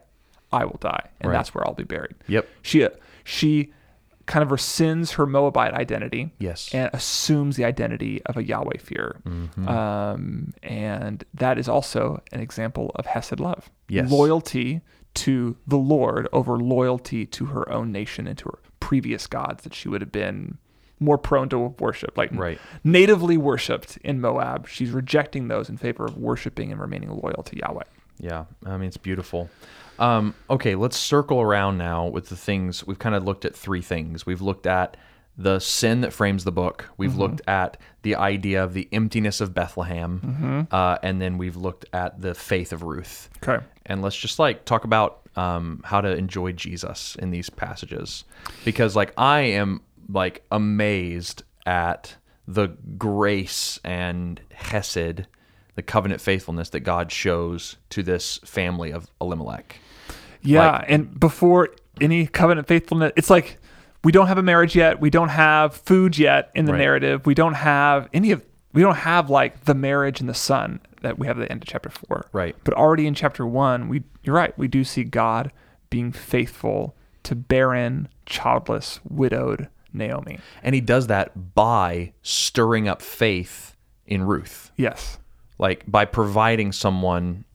I 0.52 0.66
will 0.66 0.78
die. 0.80 1.10
And 1.20 1.32
Right. 1.32 1.38
that's 1.38 1.56
where 1.56 1.66
I'll 1.66 1.74
be 1.74 1.84
buried. 1.84 2.16
Yep. 2.28 2.48
She 2.62 2.88
she 3.24 3.72
kind 4.26 4.44
of 4.44 4.50
rescinds 4.50 5.14
her 5.14 5.26
Moabite 5.26 5.74
identity. 5.74 6.34
Yes. 6.40 6.70
And 6.74 6.90
assumes 6.94 7.56
the 7.58 7.66
identity 7.66 8.22
of 8.26 8.38
a 8.38 8.44
Yahweh 8.44 8.78
fear. 8.80 9.20
Mm-hmm. 9.26 9.68
Um, 9.68 10.54
and 10.64 11.24
that 11.34 11.58
is 11.58 11.68
also 11.68 12.22
an 12.32 12.40
example 12.40 12.92
of 12.96 13.06
Hesed 13.06 13.40
love. 13.40 13.70
Yes. 13.90 14.10
Loyalty 14.10 14.82
to 15.16 15.56
the 15.68 15.78
Lord 15.78 16.28
over 16.34 16.58
loyalty 16.58 17.26
to 17.28 17.46
her 17.48 17.70
own 17.72 17.92
nation 17.92 18.28
and 18.28 18.38
to 18.40 18.46
her 18.46 18.60
previous 18.80 19.28
gods 19.28 19.64
that 19.64 19.74
she 19.74 19.88
would 19.90 20.02
have 20.02 20.12
been 20.12 20.58
more 21.00 21.18
prone 21.18 21.50
to 21.50 21.58
worship, 21.80 22.18
like 22.18 22.30
Right. 22.34 22.60
natively 22.84 23.36
worshipped 23.38 23.98
in 23.98 24.22
Moab. 24.22 24.68
She's 24.68 24.92
rejecting 24.92 25.50
those 25.50 25.68
in 25.70 25.76
favor 25.78 26.06
of 26.06 26.18
worshiping 26.18 26.72
and 26.72 26.80
remaining 26.80 27.10
loyal 27.10 27.44
to 27.44 27.58
Yahweh. 27.58 27.84
Yeah, 28.20 28.46
I 28.66 28.78
mean 28.78 28.88
it's 28.88 28.98
beautiful. 28.98 29.50
Um, 30.00 30.34
okay, 30.50 30.76
let's 30.76 30.98
circle 30.98 31.40
around 31.42 31.78
now 31.78 32.08
with 32.08 32.30
the 32.30 32.36
things 32.36 32.86
we've 32.86 33.00
kind 33.00 33.16
of 33.16 33.24
looked 33.24 33.46
at. 33.46 33.56
Three 33.56 33.82
things 33.82 34.26
we've 34.26 34.42
looked 34.42 34.66
at: 34.68 34.98
the 35.38 35.60
sin 35.60 36.02
that 36.02 36.14
frames 36.14 36.44
the 36.44 36.52
book. 36.52 36.90
We've 36.98 37.12
Mm-hmm. 37.12 37.20
looked 37.20 37.42
at 37.48 37.78
the 38.02 38.16
idea 38.16 38.64
of 38.64 38.74
the 38.74 38.88
emptiness 38.92 39.40
of 39.42 39.54
Bethlehem, 39.54 40.20
Mm-hmm. 40.24 40.62
uh, 40.76 40.98
and 41.04 41.22
then 41.22 41.38
we've 41.38 41.56
looked 41.56 41.86
at 41.94 42.22
the 42.22 42.34
faith 42.34 42.74
of 42.74 42.84
Ruth. 42.84 43.30
Okay. 43.48 43.64
And 43.86 44.02
let's 44.02 44.18
just 44.18 44.40
like 44.40 44.66
talk 44.66 44.84
about 44.84 45.22
um, 45.36 45.82
how 45.86 46.02
to 46.02 46.10
enjoy 46.16 46.52
Jesus 46.54 47.16
in 47.16 47.32
these 47.32 47.50
passages, 47.50 48.24
because 48.66 48.96
like 48.96 49.14
I 49.18 49.42
am 49.42 49.82
like 50.10 50.44
amazed 50.52 51.44
at 51.66 52.16
the 52.48 52.68
grace 52.98 53.80
and 53.86 54.42
hesed, 54.52 55.26
the 55.76 55.82
covenant 55.82 56.20
faithfulness 56.20 56.70
that 56.70 56.82
God 56.82 57.10
shows 57.12 57.78
to 57.92 58.04
this 58.04 58.38
family 58.44 58.92
of 58.92 59.10
Elimelech. 59.22 59.78
Yeah, 60.44 60.72
Like- 60.72 60.86
and 60.90 61.20
before 61.20 61.70
any 62.02 62.28
covenant 62.28 62.68
faithfulness, 62.68 63.12
it's 63.16 63.30
like 63.30 63.58
we 64.04 64.12
don't 64.12 64.28
have 64.28 64.38
a 64.38 64.44
marriage 64.44 64.76
yet. 64.76 65.00
We 65.00 65.10
don't 65.10 65.30
have 65.30 65.74
food 65.76 66.18
yet 66.18 66.50
in 66.54 66.66
the 66.66 66.74
Right. 66.74 66.80
narrative. 66.80 67.26
We 67.26 67.34
don't 67.34 67.54
have 67.56 68.10
any 68.14 68.32
of. 68.32 68.46
We 68.74 68.82
don't 68.82 68.98
have 68.98 69.30
like 69.30 69.66
the 69.66 69.76
marriage 69.76 70.20
and 70.20 70.28
the 70.28 70.34
son 70.34 70.80
that 71.02 71.20
we 71.20 71.28
have 71.28 71.38
at 71.40 71.42
the 71.48 71.52
end 71.52 71.62
of 71.64 71.68
chapter 71.68 71.90
four. 71.90 72.26
Right. 72.34 72.56
But 72.64 72.74
already 72.74 73.06
in 73.08 73.14
chapter 73.14 73.46
one, 73.46 73.88
we 73.88 74.04
you're 74.24 74.36
right. 74.36 74.58
We 74.58 74.68
do 74.68 74.84
see 74.84 75.04
God 75.04 75.52
being 75.90 76.12
faithful 76.12 76.96
to 77.24 77.36
barren, 77.36 78.08
childless, 78.26 79.00
widowed 79.08 79.70
Naomi. 79.94 80.40
And 80.64 80.74
he 80.74 80.82
does 80.82 81.06
that 81.08 81.54
by 81.54 82.14
stirring 82.24 82.88
up 82.88 83.02
faith 83.02 83.76
in 84.08 84.24
Ruth, 84.24 84.72
Yes. 84.76 85.20
like 85.60 85.84
by 85.88 86.04
providing 86.06 86.72
someone 86.72 87.46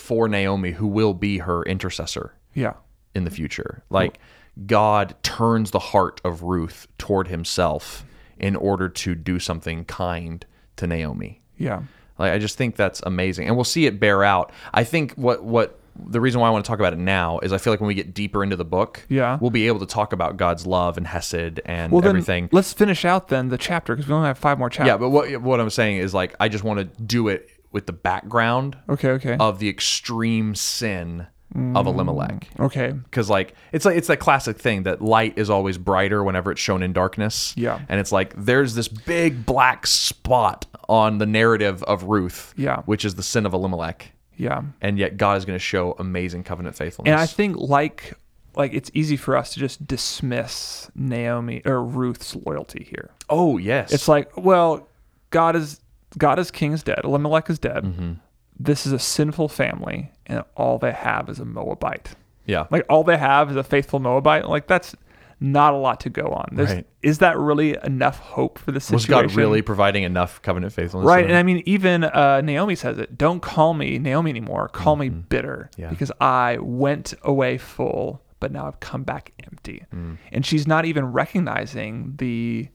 for 0.00 0.26
Naomi 0.28 0.72
who 0.72 0.86
will 0.86 1.14
be 1.14 1.38
her 1.38 1.62
intercessor. 1.64 2.34
Yeah. 2.54 2.74
in 3.14 3.24
the 3.24 3.30
future. 3.30 3.82
Like 3.90 4.18
God 4.66 5.14
turns 5.22 5.70
the 5.70 5.78
heart 5.78 6.20
of 6.24 6.42
Ruth 6.42 6.88
toward 6.98 7.28
himself 7.28 8.04
in 8.38 8.56
order 8.56 8.88
to 8.88 9.14
do 9.14 9.38
something 9.38 9.84
kind 9.84 10.44
to 10.76 10.86
Naomi. 10.86 11.40
Yeah. 11.56 11.82
Like 12.18 12.32
I 12.32 12.38
just 12.38 12.56
think 12.58 12.76
that's 12.76 13.00
amazing. 13.06 13.46
And 13.46 13.56
we'll 13.56 13.64
see 13.64 13.86
it 13.86 14.00
bear 14.00 14.24
out. 14.24 14.52
I 14.74 14.84
think 14.84 15.14
what 15.14 15.44
what 15.44 15.76
the 16.02 16.20
reason 16.20 16.40
why 16.40 16.46
I 16.48 16.50
want 16.50 16.64
to 16.64 16.68
talk 16.68 16.78
about 16.78 16.92
it 16.92 16.98
now 16.98 17.40
is 17.40 17.52
I 17.52 17.58
feel 17.58 17.72
like 17.72 17.80
when 17.80 17.88
we 17.88 17.94
get 17.94 18.14
deeper 18.14 18.42
into 18.42 18.56
the 18.56 18.64
book, 18.64 19.04
Yeah. 19.08 19.38
we'll 19.40 19.50
be 19.50 19.66
able 19.66 19.80
to 19.80 19.86
talk 19.86 20.12
about 20.12 20.36
God's 20.38 20.66
love 20.66 20.96
and 20.96 21.06
Hesed 21.06 21.60
and 21.66 21.92
Well, 21.92 22.00
then 22.00 22.10
everything. 22.10 22.48
let's 22.52 22.72
finish 22.72 23.04
out 23.04 23.28
then 23.28 23.48
the 23.48 23.58
chapter 23.58 23.94
because 23.94 24.08
we 24.08 24.14
only 24.14 24.28
have 24.28 24.38
five 24.38 24.58
more 24.58 24.70
chapters. 24.70 24.86
Yeah, 24.88 24.96
but 24.96 25.10
what 25.10 25.40
what 25.42 25.60
I'm 25.60 25.70
saying 25.70 25.98
is 25.98 26.14
like 26.14 26.34
I 26.40 26.48
just 26.48 26.64
want 26.64 26.78
to 26.80 27.02
do 27.02 27.28
it 27.28 27.48
with 27.72 27.86
the 27.86 27.92
background 27.92 28.76
Okay, 28.88 29.10
okay. 29.10 29.36
of 29.38 29.58
the 29.58 29.68
extreme 29.68 30.54
sin 30.54 31.26
of 31.52 31.56
mm, 31.58 31.86
Elimelech. 31.86 32.48
okay. 32.60 32.92
Because 32.92 33.28
like 33.28 33.54
it's 33.72 33.84
like 33.84 33.96
it's 33.96 34.06
that 34.06 34.18
classic 34.18 34.56
thing 34.58 34.84
that 34.84 35.02
light 35.02 35.36
is 35.36 35.50
always 35.50 35.78
brighter 35.78 36.22
whenever 36.22 36.52
it's 36.52 36.60
shown 36.60 36.80
in 36.82 36.92
darkness. 36.92 37.52
Yeah. 37.56 37.80
And 37.88 37.98
it's 37.98 38.12
like 38.12 38.32
there's 38.36 38.74
this 38.76 38.86
big 38.86 39.44
black 39.46 39.86
spot 39.86 40.66
on 40.88 41.18
the 41.18 41.26
narrative 41.26 41.82
of 41.84 42.04
Ruth. 42.04 42.54
Yeah. 42.56 42.82
Which 42.82 43.04
is 43.04 43.16
the 43.16 43.22
sin 43.24 43.46
of 43.46 43.52
Elimelech. 43.52 44.12
Yeah. 44.36 44.62
And 44.80 44.96
yet 44.96 45.16
God 45.16 45.38
is 45.38 45.44
going 45.44 45.56
to 45.58 45.64
show 45.64 45.96
amazing 45.98 46.44
covenant 46.44 46.76
faithfulness. 46.76 47.10
And 47.10 47.20
I 47.20 47.26
think 47.26 47.56
like 47.56 48.14
like 48.54 48.72
it's 48.72 48.90
easy 48.94 49.16
for 49.16 49.36
us 49.36 49.52
to 49.54 49.58
just 49.60 49.84
dismiss 49.88 50.88
Naomi 50.94 51.62
or 51.64 51.82
Ruth's 51.82 52.36
loyalty 52.36 52.86
here. 52.88 53.10
oh 53.28 53.58
yes. 53.58 53.92
It's 53.92 54.06
like, 54.06 54.36
well, 54.36 54.88
God 55.30 55.56
is 55.56 55.80
God 56.18 56.38
is 56.38 56.50
king 56.50 56.72
is 56.72 56.82
dead. 56.82 57.00
Elimelech 57.04 57.48
is 57.50 57.58
dead. 57.58 57.84
Mm-hmm. 57.84 58.12
This 58.58 58.86
is 58.86 58.92
a 58.92 58.98
sinful 58.98 59.48
family, 59.48 60.10
and 60.26 60.42
all 60.56 60.78
they 60.78 60.92
have 60.92 61.28
is 61.28 61.38
a 61.38 61.44
Moabite. 61.44 62.14
yeah. 62.46 62.66
Like 62.70 62.84
all 62.88 63.04
they 63.04 63.16
have 63.16 63.50
is 63.50 63.56
a 63.56 63.62
faithful 63.64 64.00
Moabite. 64.00 64.46
Like 64.46 64.66
that's 64.66 64.94
not 65.42 65.72
a 65.72 65.76
lot 65.78 66.00
to 66.00 66.10
go 66.10 66.26
on. 66.26 66.50
There's, 66.52 66.70
Right. 66.74 66.86
Is 67.02 67.18
that 67.20 67.38
really 67.38 67.74
enough 67.82 68.18
hope 68.18 68.58
for 68.58 68.72
the 68.72 68.80
situation? 68.80 69.14
Was? 69.14 69.30
God 69.30 69.34
really 69.36 69.62
providing 69.62 70.02
enough 70.02 70.42
covenant 70.42 70.74
faithfulness? 70.74 71.06
Right, 71.08 71.24
and 71.24 71.34
I 71.34 71.42
mean, 71.42 71.62
even 71.64 72.04
uh, 72.04 72.42
Naomi 72.42 72.74
says 72.74 72.98
it. 72.98 73.16
Don't 73.16 73.40
call 73.40 73.72
me 73.72 73.98
Naomi 73.98 74.28
anymore. 74.30 74.68
Call 74.68 74.96
me 74.96 75.08
bitter, 75.08 75.70
Mm-hmm. 75.72 75.80
Yeah. 75.82 75.88
because 75.88 76.12
I 76.20 76.58
went 76.60 77.14
away 77.22 77.56
full, 77.56 78.20
but 78.38 78.52
now 78.52 78.66
I've 78.66 78.80
come 78.80 79.02
back 79.04 79.32
empty. 79.50 79.84
Mm. 79.94 80.18
And 80.32 80.44
she's 80.44 80.66
not 80.66 80.84
even 80.84 81.06
recognizing 81.06 82.16
the 82.18 82.68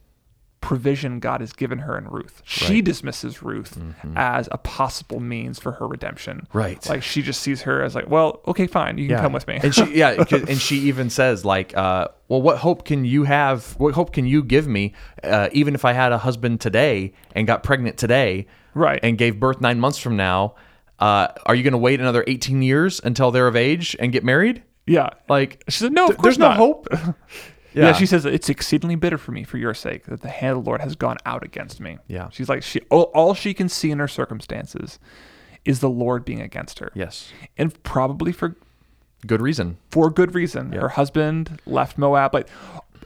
provision 0.66 1.20
God 1.20 1.42
has 1.42 1.54
given 1.54 1.78
her 1.80 1.96
in 1.96 2.08
Ruth. 2.08 2.42
She 2.44 2.82
dismisses 2.82 3.44
Ruth 3.44 3.78
as 4.16 4.50
a 4.52 4.58
possible 4.58 5.20
means 5.20 5.60
for 5.60 5.74
her 5.74 5.88
redemption. 5.88 6.48
Mm-hmm. 6.48 6.58
Right. 6.58 6.90
like 6.90 7.04
she 7.04 7.22
just 7.22 7.42
sees 7.42 7.62
her 7.62 7.84
as 7.84 7.94
like, 7.94 8.10
well, 8.10 8.42
okay, 8.48 8.66
fine, 8.66 8.98
you 8.98 9.06
can 9.08 9.18
yeah. 9.18 9.22
come 9.22 9.32
with 9.32 9.46
me. 9.48 9.60
and 9.62 9.76
she, 9.76 9.86
yeah, 9.96 10.24
and 10.32 10.58
she 10.60 10.78
even 10.90 11.12
says 11.12 11.46
like, 11.46 11.78
uh, 11.78 12.08
"Well, 12.28 12.42
what 12.42 12.58
hope 12.58 12.84
can 12.86 13.06
you 13.06 13.26
have? 13.26 13.74
What 13.78 13.94
hope 13.94 14.12
can 14.12 14.26
you 14.26 14.42
give 14.44 14.68
me? 14.68 14.94
Uh, 15.24 15.50
even 15.52 15.76
if 15.76 15.86
I 15.86 15.94
had 15.94 16.12
a 16.12 16.18
husband 16.18 16.60
today 16.62 17.14
and 17.36 17.46
got 17.46 17.62
pregnant 17.62 17.98
today, 17.98 18.48
Right. 18.74 19.00
and 19.04 19.18
gave 19.20 19.40
birth 19.40 19.62
nine 19.62 19.80
months 19.80 20.00
from 20.00 20.18
now, 20.18 20.56
uh, 21.00 21.28
are 21.46 21.54
you 21.54 21.62
going 21.62 21.74
to 21.74 21.78
wait 21.78 22.00
another 22.00 22.24
eighteen 22.26 22.64
years 22.64 23.00
until 23.04 23.30
they're 23.30 23.48
of 23.48 23.56
age 23.56 23.96
and 24.00 24.12
get 24.12 24.24
married? 24.24 24.64
yeah, 24.88 25.10
Like, 25.30 25.64
she 25.70 25.80
said, 25.80 25.94
no, 25.94 26.08
th- 26.08 26.18
there's 26.22 26.38
course 26.38 26.38
no 26.40 26.48
not." 26.50 26.58
hope. 26.58 26.88
Yeah. 27.84 27.94
she 27.94 28.06
says 28.06 28.26
it's 28.26 28.50
exceedingly 28.50 28.96
bitter 28.96 29.18
for 29.18 29.32
me 29.32 29.44
for 29.44 29.58
your 29.58 29.74
sake 29.74 30.06
that 30.06 30.22
the 30.22 30.30
hand 30.30 30.58
of 30.58 30.64
the 30.64 30.70
Lord 30.70 30.82
has 30.82 30.96
gone 30.96 31.18
out 31.26 31.44
against 31.44 31.80
me. 31.80 31.98
Yeah. 32.08 32.30
she's 32.30 32.50
like 32.50 32.64
she 32.64 32.80
all, 32.90 33.12
all 33.14 33.34
she 33.34 33.54
can 33.54 33.70
see 33.70 33.92
in 33.92 34.00
her 34.00 34.08
circumstances 34.08 35.00
is 35.66 35.80
the 35.80 35.90
Lord 35.90 36.24
being 36.26 36.42
against 36.42 36.80
her, 36.80 36.92
yes, 36.94 37.32
and 37.58 37.82
probably 37.84 38.32
for 38.32 38.56
good 39.26 39.42
reason. 39.42 39.78
for 39.90 40.10
good 40.12 40.36
reason. 40.36 40.72
Her 40.74 40.90
husband 40.90 41.60
left 41.66 41.98
Moab. 41.98 42.34
Like 42.36 42.48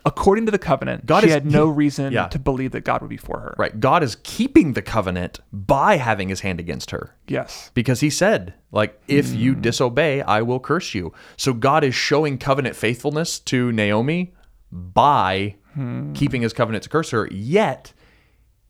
according 0.06 0.46
to 0.46 0.52
the 0.52 0.58
covenant, 0.60 1.06
God 1.06 1.24
she 1.24 1.30
had 1.30 1.46
no 1.46 1.68
reason 1.68 2.12
Yeah. 2.14 2.28
to 2.28 2.40
believe 2.40 2.72
that 2.72 2.82
God 2.82 3.02
would 3.02 3.10
be 3.10 3.18
for 3.18 3.40
her. 3.40 3.56
Right, 3.58 3.80
God 3.80 4.02
is 4.04 4.18
keeping 4.24 4.74
the 4.74 4.82
covenant 4.82 5.40
by 5.54 5.98
having 5.98 6.30
His 6.30 6.42
hand 6.42 6.60
against 6.60 6.92
her. 6.92 7.16
Yes. 7.28 7.72
because 7.74 8.00
he 8.02 8.10
said 8.10 8.54
like 8.72 9.00
if 9.08 9.32
you 9.34 9.54
Hmm. 9.54 9.62
disobey 9.62 10.22
i 10.24 10.42
will 10.42 10.60
curse 10.60 10.94
you 10.96 11.14
so 11.38 11.54
god 11.54 11.84
is 11.84 11.94
showing 11.96 12.38
covenant 12.40 12.76
faithfulness 12.76 13.38
to 13.40 13.72
naomi 13.72 14.34
by 14.72 15.56
Hmm. 15.76 16.14
keeping 16.14 16.42
his 16.42 16.52
covenant 16.52 16.84
to 16.86 16.90
curse 16.90 17.12
her 17.12 17.28
yet 17.32 17.94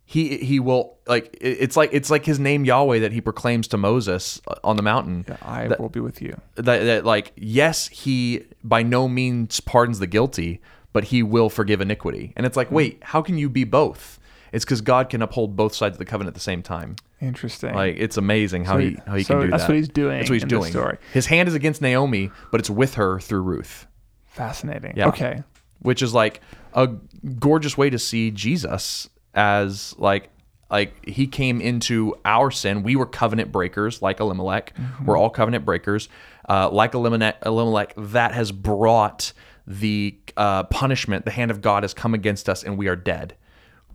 he 0.03 0.37
he 0.37 0.59
will 0.59 0.97
like 1.07 1.35
it's 1.39 1.77
like 1.77 1.91
it's 1.93 2.09
like 2.11 2.25
his 2.25 2.39
name 2.39 2.65
yahweh 2.65 2.99
that 2.99 3.13
he 3.13 3.21
proclaims 3.21 3.69
to 3.69 3.77
moses 3.77 4.41
uh, 4.49 4.55
on 4.65 4.75
the 4.75 4.81
mountain 4.83 5.25
I 5.41 5.67
will 5.79 5.87
be 5.87 6.01
with 6.01 6.21
you. 6.21 6.39
that, 6.55 6.65
that 6.83 7.05
like 7.05 7.31
yes 7.37 7.87
he 7.87 8.43
by 8.65 8.83
no 8.83 9.07
means 9.07 9.61
pardons 9.61 9.99
the 9.99 10.07
guilty 10.07 10.59
but 10.91 11.05
he 11.05 11.23
will 11.23 11.49
forgive 11.49 11.79
iniquity 11.79 12.33
and 12.35 12.45
it's 12.45 12.55
Hmm. 12.55 12.59
like 12.59 12.71
wait 12.71 12.99
how 13.01 13.21
can 13.21 13.37
you 13.37 13.49
be 13.49 13.63
both 13.63 14.19
it's 14.51 14.65
because 14.65 14.81
god 14.81 15.09
can 15.09 15.21
uphold 15.21 15.55
both 15.55 15.73
sides 15.73 15.93
of 15.95 15.99
the 15.99 16.05
covenant 16.05 16.33
at 16.33 16.33
the 16.33 16.39
same 16.41 16.61
time 16.61 16.97
Interesting. 17.21 17.73
like 17.75 17.95
it's 17.97 18.17
amazing 18.17 18.65
how 18.65 18.73
So 18.73 18.79
he 18.79 18.97
how 19.07 19.15
he 19.15 19.23
so 19.23 19.33
can 19.35 19.41
do 19.45 19.51
that's 19.51 19.51
that. 19.51 19.57
That's 19.59 19.69
what 19.69 19.75
he's 19.77 19.89
doing 19.89 20.17
That's 20.17 20.29
what 20.29 20.33
he's 20.33 20.43
in 20.43 20.49
doing. 20.49 20.71
story. 20.71 20.97
His 21.13 21.27
hand 21.27 21.47
is 21.47 21.55
against 21.55 21.81
Naomi, 21.81 22.29
but 22.51 22.59
it's 22.59 22.69
with 22.69 22.95
her 22.95 23.19
through 23.21 23.41
Ruth, 23.41 23.87
Fascinating. 24.27 24.93
Yeah. 24.95 25.07
Okay. 25.09 25.43
Which 25.81 26.01
is 26.01 26.13
like 26.13 26.41
a 26.73 26.87
gorgeous 27.39 27.77
way 27.77 27.89
to 27.89 27.99
see 27.99 28.31
Jesus 28.31 29.09
as 29.33 29.95
like 29.97 30.29
like 30.69 31.07
he 31.07 31.25
came 31.25 31.61
into 31.61 32.15
our 32.25 32.51
sin. 32.51 32.83
We 32.83 32.95
were 32.95 33.05
covenant 33.07 33.51
breakers, 33.51 34.01
like 34.01 34.19
Elimelech. 34.19 34.75
Mm-hmm. 34.75 35.05
We're 35.05 35.17
all 35.17 35.29
covenant 35.29 35.65
breakers, 35.65 36.09
uh, 36.47 36.69
like 36.69 36.93
Elimelech. 36.93 37.37
Elimelech 37.45 37.93
that 37.97 38.33
has 38.33 38.51
brought 38.51 39.33
the 39.65 40.15
uh, 40.37 40.63
punishment. 40.65 41.25
The 41.25 41.31
hand 41.31 41.49
of 41.51 41.61
God 41.61 41.83
has 41.83 41.93
come 41.93 42.13
against 42.13 42.47
us, 42.49 42.63
and 42.63 42.77
we 42.77 42.87
are 42.87 42.95
dead. 42.95 43.35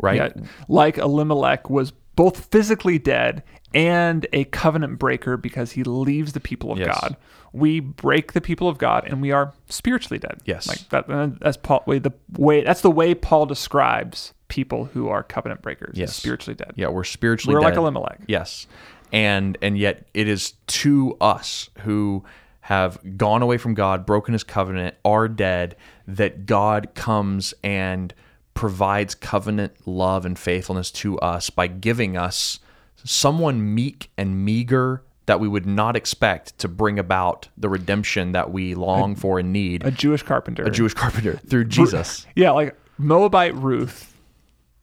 Right. 0.01 0.17
Yeah, 0.17 0.43
like 0.69 0.99
Elimelech 0.99 1.71
was 1.71 1.93
both 2.17 2.47
physically 2.47 2.99
dead 2.99 3.45
and 3.73 4.27
a 4.33 4.45
covenant 4.45 4.99
breaker 4.99 5.37
because 5.37 5.73
he 5.73 5.85
leaves 5.85 6.33
the 6.33 6.41
people 6.41 6.73
of 6.73 6.79
Yes. 6.79 6.99
God. 7.01 7.17
We 7.55 7.79
break 7.81 8.33
the 8.33 8.41
people 8.41 8.69
of 8.69 8.79
God 8.79 9.05
and 9.07 9.23
we 9.23 9.31
are 9.31 9.53
spiritually 9.69 10.19
dead. 10.19 10.41
Yes. 10.45 10.67
like 10.67 10.89
that. 10.91 11.09
uh, 11.09 11.29
That's 11.41 11.57
Paul. 11.57 11.85
Way 11.87 12.01
the 12.01 12.13
way 12.37 12.63
that's 12.65 12.81
the 12.81 12.91
way 12.91 13.15
Paul 13.15 13.47
describes 13.47 14.35
people 14.49 14.87
who 14.87 15.09
are 15.09 15.23
covenant 15.23 15.63
breakers. 15.63 15.97
Yes. 15.97 16.15
spiritually 16.17 16.57
dead. 16.57 16.73
Yeah, 16.75 16.89
we're 16.89 17.05
spiritually 17.05 17.55
We're 17.55 17.63
like 17.63 17.75
dead. 17.75 17.81
Elimelech. 17.81 18.21
Yes. 18.27 18.67
And 19.13 19.57
and 19.63 19.79
yet 19.79 20.07
it 20.15 20.27
is 20.29 20.55
to 20.67 21.17
us 21.21 21.71
who 21.83 22.25
have 22.63 22.99
gone 23.17 23.41
away 23.43 23.57
from 23.59 23.75
God, 23.75 24.05
broken 24.05 24.33
his 24.33 24.43
covenant, 24.43 24.97
are 25.05 25.29
dead, 25.29 25.77
that 26.09 26.47
God 26.47 26.89
comes 26.95 27.55
and 27.63 28.13
provides 28.55 29.15
covenant 29.15 29.87
love 29.87 30.25
and 30.27 30.37
faithfulness 30.37 30.91
to 30.91 31.19
us 31.21 31.51
by 31.51 31.69
giving 31.69 32.17
us 32.17 32.59
someone 33.05 33.75
meek 33.75 34.11
and 34.19 34.45
meager 34.45 35.04
that 35.27 35.41
we 35.41 35.49
would 35.49 35.67
not 35.67 35.97
expect 35.97 36.59
to 36.59 36.69
bring 36.69 36.99
about 36.99 37.49
the 37.57 37.69
redemption 37.69 38.33
that 38.33 38.51
we 38.53 38.75
long 38.75 39.15
for 39.17 39.39
and 39.39 39.53
need. 39.53 39.85
A 39.85 39.91
Jewish 39.91 40.23
carpenter. 40.23 40.65
A 40.65 40.71
Jewish 40.71 40.95
carpenter 40.95 41.39
through 41.49 41.65
Jesus. 41.67 42.27
Yeah, 42.37 42.51
like 42.51 42.77
Moabite 42.99 43.55
Ruth 43.55 44.15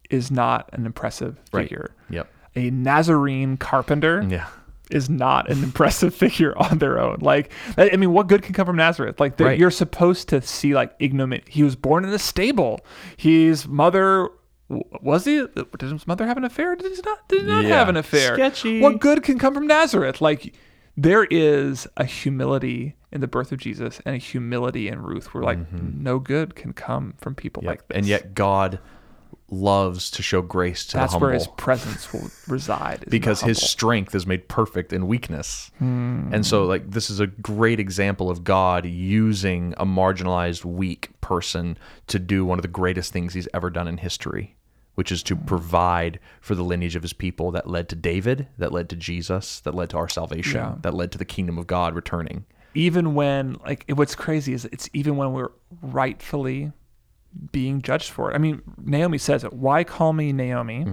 is 0.09 0.31
not 0.31 0.69
an 0.73 0.85
impressive 0.85 1.37
Right. 1.53 1.63
figure. 1.63 1.91
Yep. 2.09 2.27
A 2.55 2.69
Nazarene 2.71 3.55
carpenter 3.57 4.25
Yeah. 4.27 4.47
is 4.89 5.09
not 5.09 5.49
an 5.49 5.63
impressive 5.63 6.13
figure 6.13 6.57
on 6.57 6.79
their 6.79 6.99
own. 6.99 7.19
Like, 7.21 7.51
I 7.77 7.95
mean, 7.95 8.11
what 8.11 8.27
good 8.27 8.41
can 8.41 8.53
come 8.53 8.65
from 8.65 8.75
Nazareth? 8.75 9.19
Like, 9.19 9.39
Right. 9.39 9.57
you're 9.57 9.71
supposed 9.71 10.27
to 10.29 10.41
see 10.41 10.73
like 10.75 10.93
ignominy. 10.99 11.43
He 11.47 11.63
was 11.63 11.75
born 11.77 12.03
in 12.03 12.09
a 12.11 12.19
stable. 12.19 12.81
His 13.15 13.67
mother 13.67 14.27
was 15.01 15.25
he? 15.25 15.45
Did 15.55 15.81
his 15.91 16.07
mother 16.07 16.25
have 16.27 16.37
an 16.37 16.43
affair? 16.45 16.75
Did 16.75 16.91
he 16.95 17.01
not? 17.03 17.27
Did 17.29 17.41
he 17.41 17.47
not 17.47 17.63
Yeah. 17.65 17.77
have 17.79 17.89
an 17.89 17.97
affair? 17.97 18.35
Sketchy. 18.35 18.81
What 18.81 18.99
good 18.99 19.23
can 19.23 19.37
come 19.39 19.53
from 19.53 19.67
Nazareth? 19.67 20.21
Like, 20.21 20.53
there 20.97 21.25
is 21.25 21.87
a 21.97 22.05
humility 22.05 22.95
in 23.11 23.21
the 23.21 23.27
birth 23.27 23.51
of 23.51 23.59
Jesus 23.59 24.01
and 24.05 24.15
a 24.15 24.19
humility 24.19 24.87
in 24.87 25.01
Ruth 25.01 25.33
where 25.33 25.43
like 25.43 25.71
no 25.73 26.19
good 26.19 26.55
can 26.55 26.71
come 26.73 27.13
from 27.17 27.35
people 27.35 27.61
like 27.65 27.79
this. 27.87 27.95
Mm-hmm. 27.95 27.97
and 27.99 28.07
yet 28.07 28.33
God 28.33 28.79
loves 29.49 30.09
to 30.11 30.23
show 30.23 30.41
grace 30.41 30.85
to 30.85 30.95
that's 30.97 31.11
the 31.11 31.15
humble. 31.15 31.27
where 31.27 31.33
his 31.33 31.47
presence 31.57 32.13
will 32.13 32.29
reside. 32.47 32.99
is 32.99 33.03
in 33.03 33.05
the 33.05 33.09
because 33.09 33.41
his 33.41 33.61
strength 33.61 34.15
is 34.15 34.25
made 34.25 34.47
perfect 34.47 34.93
in 34.93 35.07
weakness. 35.07 35.71
Hmm. 35.79 36.29
And 36.33 36.45
so 36.45 36.65
like 36.65 36.89
this 36.91 37.09
is 37.09 37.19
a 37.19 37.27
great 37.27 37.79
example 37.79 38.29
of 38.29 38.45
God 38.45 38.85
using 38.85 39.73
a 39.77 39.85
marginalized 39.85 40.63
weak 40.63 41.09
person 41.19 41.77
to 42.07 42.17
do 42.19 42.45
one 42.45 42.59
of 42.59 42.63
the 42.63 42.69
greatest 42.69 43.11
things 43.11 43.33
he's 43.33 43.47
ever 43.53 43.69
done 43.69 43.87
in 43.89 43.97
history, 43.97 44.55
which 44.95 45.11
is 45.11 45.23
to 45.23 45.35
provide 45.35 46.19
for 46.41 46.53
the 46.55 46.63
lineage 46.63 46.95
of 46.95 47.01
his 47.01 47.13
people 47.13 47.51
that 47.51 47.67
led 47.69 47.87
to 47.89 47.95
David, 47.95 48.47
that 48.57 48.71
led 48.71 48.89
to 48.89 48.95
Jesus, 48.95 49.59
that 49.61 49.73
led 49.73 49.89
to 49.91 49.97
our 49.97 50.09
salvation, 50.09 50.55
Yeah. 50.59 50.75
that 50.81 50.93
led 50.93 51.11
to 51.13 51.17
the 51.17 51.25
kingdom 51.25 51.57
of 51.57 51.67
God 51.67 51.95
returning. 51.95 52.45
even 52.73 53.13
when 53.15 53.57
like 53.65 53.83
what's 53.95 54.15
crazy 54.15 54.53
is 54.53 54.63
it's 54.71 54.89
even 54.93 55.17
when 55.17 55.33
we're 55.33 55.51
rightfully 55.81 56.71
being 57.51 57.81
judged 57.81 58.09
for 58.11 58.31
it. 58.31 58.35
I 58.35 58.37
mean, 58.37 58.61
Naomi 58.83 59.17
says 59.17 59.43
it. 59.43 59.53
Why 59.53 59.83
call 59.83 60.13
me 60.13 60.31
Naomi? 60.33 60.83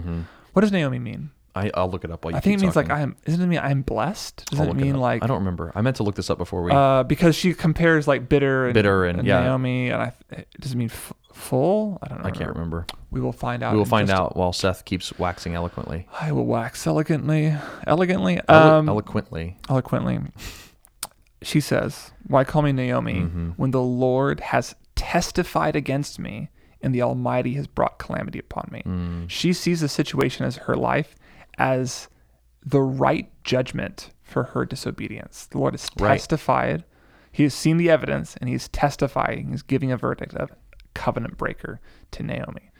What 0.52 0.62
does 0.62 0.72
Naomi 0.72 0.98
mean? 0.98 1.30
I, 1.54 1.70
I'll 1.74 1.90
look 1.90 2.04
it 2.04 2.10
up 2.12 2.24
while 2.24 2.32
you 2.32 2.36
I 2.36 2.40
think 2.40 2.58
it 2.58 2.62
means 2.62 2.76
like. 2.76 2.90
I 2.90 3.00
am. 3.00 3.16
Isn't 3.26 3.40
it 3.40 3.46
mean 3.46 3.58
I'm 3.58 3.82
blessed? 3.82 4.44
Doesn't 4.50 4.68
it 4.68 4.74
mean 4.76 4.94
up. 4.96 5.00
like 5.00 5.24
I 5.24 5.26
don't 5.26 5.38
remember. 5.38 5.72
I 5.74 5.80
meant 5.80 5.96
to 5.96 6.02
look 6.04 6.14
this 6.14 6.30
up 6.30 6.38
before 6.38 6.62
we. 6.62 6.70
uh, 6.70 7.02
because 7.02 7.34
she 7.34 7.52
compares 7.54 8.06
like 8.06 8.28
bitter 8.28 8.66
and 8.66 8.74
Bitter 8.74 9.04
and- 9.06 9.26
yeah. 9.26 9.40
Naomi 9.40 9.90
and 9.90 10.02
I 10.02 10.12
does 10.60 10.72
it 10.72 10.76
mean 10.76 10.90
f- 10.92 11.12
full? 11.38 11.98
I 12.02 12.08
don't 12.08 12.18
know. 12.22 12.26
I 12.26 12.30
can't 12.30 12.50
remember. 12.50 12.86
We 13.10 13.20
will 13.20 13.32
find 13.32 13.62
out. 13.62 13.72
We 13.72 13.78
will 13.78 13.84
find 13.86 14.08
just 14.08 14.18
a- 14.18 14.22
out 14.22 14.36
while 14.36 14.52
Seth 14.52 14.84
keeps 14.84 15.16
waxing 15.18 15.54
eloquently. 15.54 16.06
I 16.20 16.32
will 16.32 16.44
wax 16.46 16.86
elegantly, 16.86 17.54
elegantly, 17.86 18.40
um, 18.48 18.88
eloquently. 18.88 19.56
eloquently. 19.68 20.20
She 21.42 21.60
says, 21.60 22.10
Why 22.26 22.44
call 22.44 22.62
me 22.62 22.72
Naomi 22.72 23.14
Mm-hmm. 23.14 23.50
when 23.50 23.70
the 23.70 23.82
Lord 23.82 24.40
has 24.40 24.74
testified 24.96 25.76
against 25.76 26.18
me 26.18 26.48
and 26.82 26.94
the 26.94 27.02
Almighty 27.02 27.54
has 27.54 27.66
brought 27.66 27.98
calamity 27.98 28.38
upon 28.40 28.68
me? 28.72 28.82
Mm. 28.84 29.30
She 29.30 29.52
sees 29.52 29.80
the 29.80 29.88
situation 29.88 30.44
as 30.44 30.56
her 30.56 30.74
life 30.74 31.14
as 31.56 32.08
the 32.64 32.80
right 32.82 33.30
judgment 33.44 34.10
for 34.22 34.44
her 34.44 34.64
disobedience. 34.66 35.46
The 35.46 35.58
Lord 35.58 35.74
has 35.74 35.88
Right. 35.98 36.14
testified. 36.18 36.84
He 37.30 37.44
has 37.44 37.54
seen 37.54 37.76
the 37.76 37.88
evidence 37.88 38.36
and 38.36 38.48
he's 38.50 38.68
testifying. 38.68 39.50
He's 39.50 39.62
giving 39.62 39.92
a 39.92 39.96
verdict 39.96 40.34
of 40.34 40.50
covenant 40.98 41.36
breaker 41.36 41.80
to 42.12 42.22
Naomi. 42.22 42.70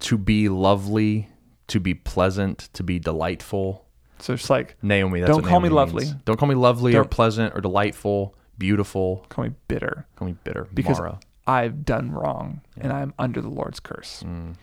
To 0.00 0.16
be 0.16 0.48
lovely, 0.48 1.28
to 1.68 1.78
be 1.78 1.92
pleasant, 1.94 2.70
to 2.72 2.82
be 2.82 2.98
delightful. 2.98 3.86
So 4.18 4.32
it's 4.34 4.48
like, 4.50 4.76
Naomi, 4.82 5.20
that's 5.20 5.30
Don't 5.32 5.44
call 5.44 5.60
me 5.60 5.68
lovely. 5.68 6.04
means. 6.06 6.16
Don't 6.24 6.38
call 6.38 6.48
me 6.48 6.54
lovely 6.54 6.92
or 6.94 7.02
Don't- 7.02 7.10
pleasant 7.10 7.54
or 7.54 7.60
delightful, 7.60 8.34
beautiful. 8.58 9.24
call 9.28 9.44
me 9.44 9.52
bitter 9.68 10.06
Call 10.16 10.28
me 10.28 10.36
bitter. 10.44 10.68
because 10.74 10.98
Mara. 10.98 11.18
I've 11.46 11.84
done 11.84 12.10
wrong 12.12 12.60
and 12.78 12.92
I'm 12.92 13.12
under 13.18 13.40
the 13.40 13.48
Lord's 13.50 13.80
curse. 13.80 14.22
Mm. 14.26 14.54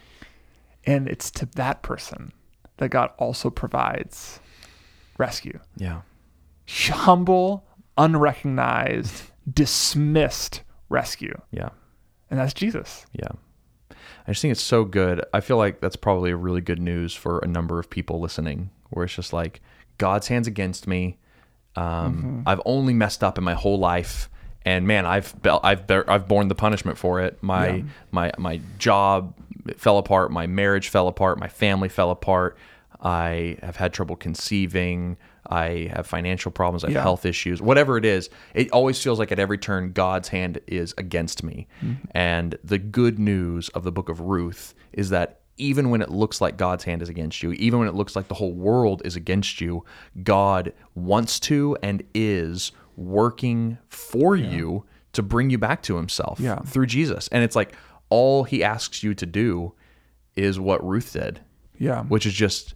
And 0.86 1.08
it's 1.08 1.30
to 1.32 1.46
that 1.56 1.82
person 1.84 2.32
that 2.78 2.90
God 2.90 3.10
also 3.18 3.50
provides 3.50 4.40
rescue. 5.18 5.60
Yeah. 5.76 6.02
Humble, 6.70 7.66
unrecognized, 7.98 9.32
dismissed 9.52 10.62
rescue. 10.90 11.34
Yeah. 11.52 11.70
And 12.30 12.40
that's 12.40 12.54
Jesus. 12.54 13.06
Yeah. 13.14 13.30
I 13.92 14.32
just 14.32 14.42
think 14.42 14.52
it's 14.52 14.62
so 14.62 14.84
good. 14.84 15.24
I 15.34 15.40
feel 15.40 15.58
like 15.58 15.80
that's 15.80 15.96
probably 15.96 16.32
a 16.32 16.36
really 16.36 16.62
good 16.62 16.80
news 16.80 17.14
for 17.14 17.40
a 17.40 17.48
number 17.48 17.80
of 17.80 17.90
people 17.90 18.20
listening, 18.20 18.70
where 18.90 19.06
it's 19.06 19.16
just 19.16 19.32
like 19.34 19.62
God's 19.98 20.28
hands 20.28 20.48
against 20.48 20.88
me. 20.88 21.18
Um, 21.76 22.44
I've 22.46 22.62
only 22.66 22.94
messed 22.94 23.24
up 23.24 23.38
in 23.38 23.44
my 23.44 23.54
whole 23.54 23.80
life, 23.80 24.30
and 24.66 24.86
man, 24.88 25.06
I've 25.06 25.40
be- 25.42 25.50
I've 25.50 25.88
be- 25.88 26.02
I've 26.08 26.28
borne 26.28 26.48
the 26.50 26.56
punishment 26.56 26.98
for 26.98 27.22
it. 27.22 27.42
My 27.42 27.68
Yeah. 27.68 27.84
my 28.12 28.32
my 28.38 28.60
job 28.80 29.34
fell 29.78 29.98
apart. 29.98 30.32
My 30.32 30.48
marriage 30.48 30.90
fell 30.90 31.08
apart. 31.08 31.40
My 31.40 31.48
family 31.48 31.88
fell 31.90 32.10
apart. 32.12 32.58
I 33.02 33.58
have 33.62 33.76
had 33.78 33.94
trouble 33.94 34.16
conceiving. 34.16 35.18
I 35.50 35.90
have 35.94 36.06
financial 36.08 36.52
problems. 36.52 36.84
I 36.84 36.88
have 36.88 36.96
Yeah. 36.96 37.02
health 37.02 37.26
issues. 37.26 37.62
Whatever 37.62 37.98
it 37.98 38.06
is, 38.06 38.30
it 38.54 38.70
always 38.72 39.02
feels 39.02 39.18
like 39.20 39.32
at 39.32 39.40
every 39.40 39.58
turn 39.58 39.92
God's 39.94 40.28
hand 40.30 40.60
is 40.68 40.94
against 40.98 41.44
me. 41.44 41.68
Mm-hmm. 41.82 41.94
And 42.12 42.58
the 42.64 42.78
good 42.78 43.18
news 43.20 43.70
of 43.70 43.84
the 43.84 43.92
book 43.92 44.10
of 44.10 44.20
Ruth 44.22 44.74
is 44.94 45.10
that 45.10 45.40
even 45.58 45.90
when 45.90 46.02
it 46.02 46.12
looks 46.12 46.40
like 46.42 46.56
God's 46.58 46.84
hand 46.84 47.02
is 47.02 47.10
against 47.10 47.42
you, 47.42 47.52
even 47.54 47.80
when 47.80 47.88
it 47.88 47.96
looks 47.96 48.16
like 48.16 48.28
the 48.28 48.36
whole 48.36 48.54
world 48.54 49.02
is 49.06 49.16
against 49.16 49.60
you, 49.60 49.84
God 50.24 50.72
wants 50.94 51.40
to 51.42 51.76
and 51.82 52.04
is 52.14 52.72
working 52.96 53.78
for 53.90 54.36
you 54.36 54.84
to 55.14 55.24
bring 55.24 55.50
you 55.50 55.58
back 55.58 55.82
to 55.84 55.96
himself 55.96 56.40
Yeah. 56.40 56.60
through 56.60 56.86
Jesus. 56.88 57.28
And 57.30 57.44
it's 57.44 57.56
like 57.56 57.74
all 58.10 58.44
he 58.44 58.64
asks 58.64 59.02
you 59.02 59.14
to 59.16 59.26
do 59.26 59.74
is 60.36 60.60
what 60.60 60.86
Ruth 60.88 61.14
did, 61.14 61.40
Yeah. 61.80 62.04
which 62.04 62.26
is 62.28 62.34
just 62.34 62.76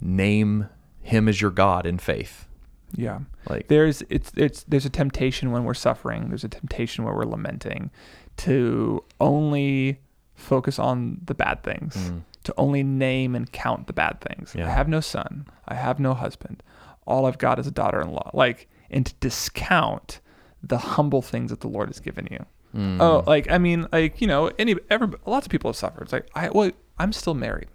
name 0.00 0.68
him 1.04 1.28
as 1.28 1.40
your 1.40 1.50
God 1.50 1.86
in 1.86 1.98
faith. 1.98 2.48
Yeah. 2.96 3.20
Like- 3.48 3.68
there's 3.68 4.02
it's 4.08 4.32
it's 4.36 4.64
there's 4.64 4.86
a 4.86 4.90
temptation 4.90 5.52
when 5.52 5.64
we're 5.64 5.74
suffering, 5.74 6.28
there's 6.30 6.44
a 6.44 6.48
temptation 6.48 7.04
where 7.04 7.14
we're 7.14 7.26
lamenting 7.26 7.90
to 8.38 9.04
only 9.20 10.00
focus 10.34 10.78
on 10.78 11.20
the 11.24 11.34
bad 11.34 11.62
things, 11.62 11.94
mm. 11.94 12.22
to 12.42 12.54
only 12.56 12.82
name 12.82 13.36
and 13.36 13.52
count 13.52 13.86
the 13.86 13.92
bad 13.92 14.20
things. 14.20 14.54
Yeah. 14.56 14.66
I 14.66 14.70
have 14.70 14.88
no 14.88 15.00
son, 15.00 15.46
I 15.68 15.74
have 15.74 16.00
no 16.00 16.14
husband. 16.14 16.62
All 17.06 17.26
I've 17.26 17.38
got 17.38 17.58
is 17.58 17.66
a 17.66 17.70
daughter-in-law. 17.70 18.30
Like 18.32 18.68
and 18.90 19.04
to 19.04 19.14
discount 19.20 20.20
the 20.62 20.78
humble 20.78 21.20
things 21.20 21.50
that 21.50 21.60
the 21.60 21.68
Lord 21.68 21.88
has 21.88 22.00
given 22.00 22.26
you. 22.30 22.46
Mm. 22.74 23.00
Oh, 23.00 23.22
like 23.26 23.50
I 23.50 23.58
mean, 23.58 23.86
like 23.92 24.20
you 24.22 24.26
know, 24.26 24.50
any 24.58 24.76
every 24.88 25.08
lots 25.26 25.46
of 25.46 25.50
people 25.50 25.68
have 25.68 25.76
suffered. 25.76 26.04
It's 26.04 26.12
like 26.12 26.28
I 26.34 26.48
well, 26.48 26.70
I'm 26.98 27.12
still 27.12 27.34
married. 27.34 27.68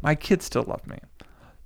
My 0.00 0.14
kids 0.14 0.44
still 0.44 0.62
love 0.62 0.86
me. 0.86 0.98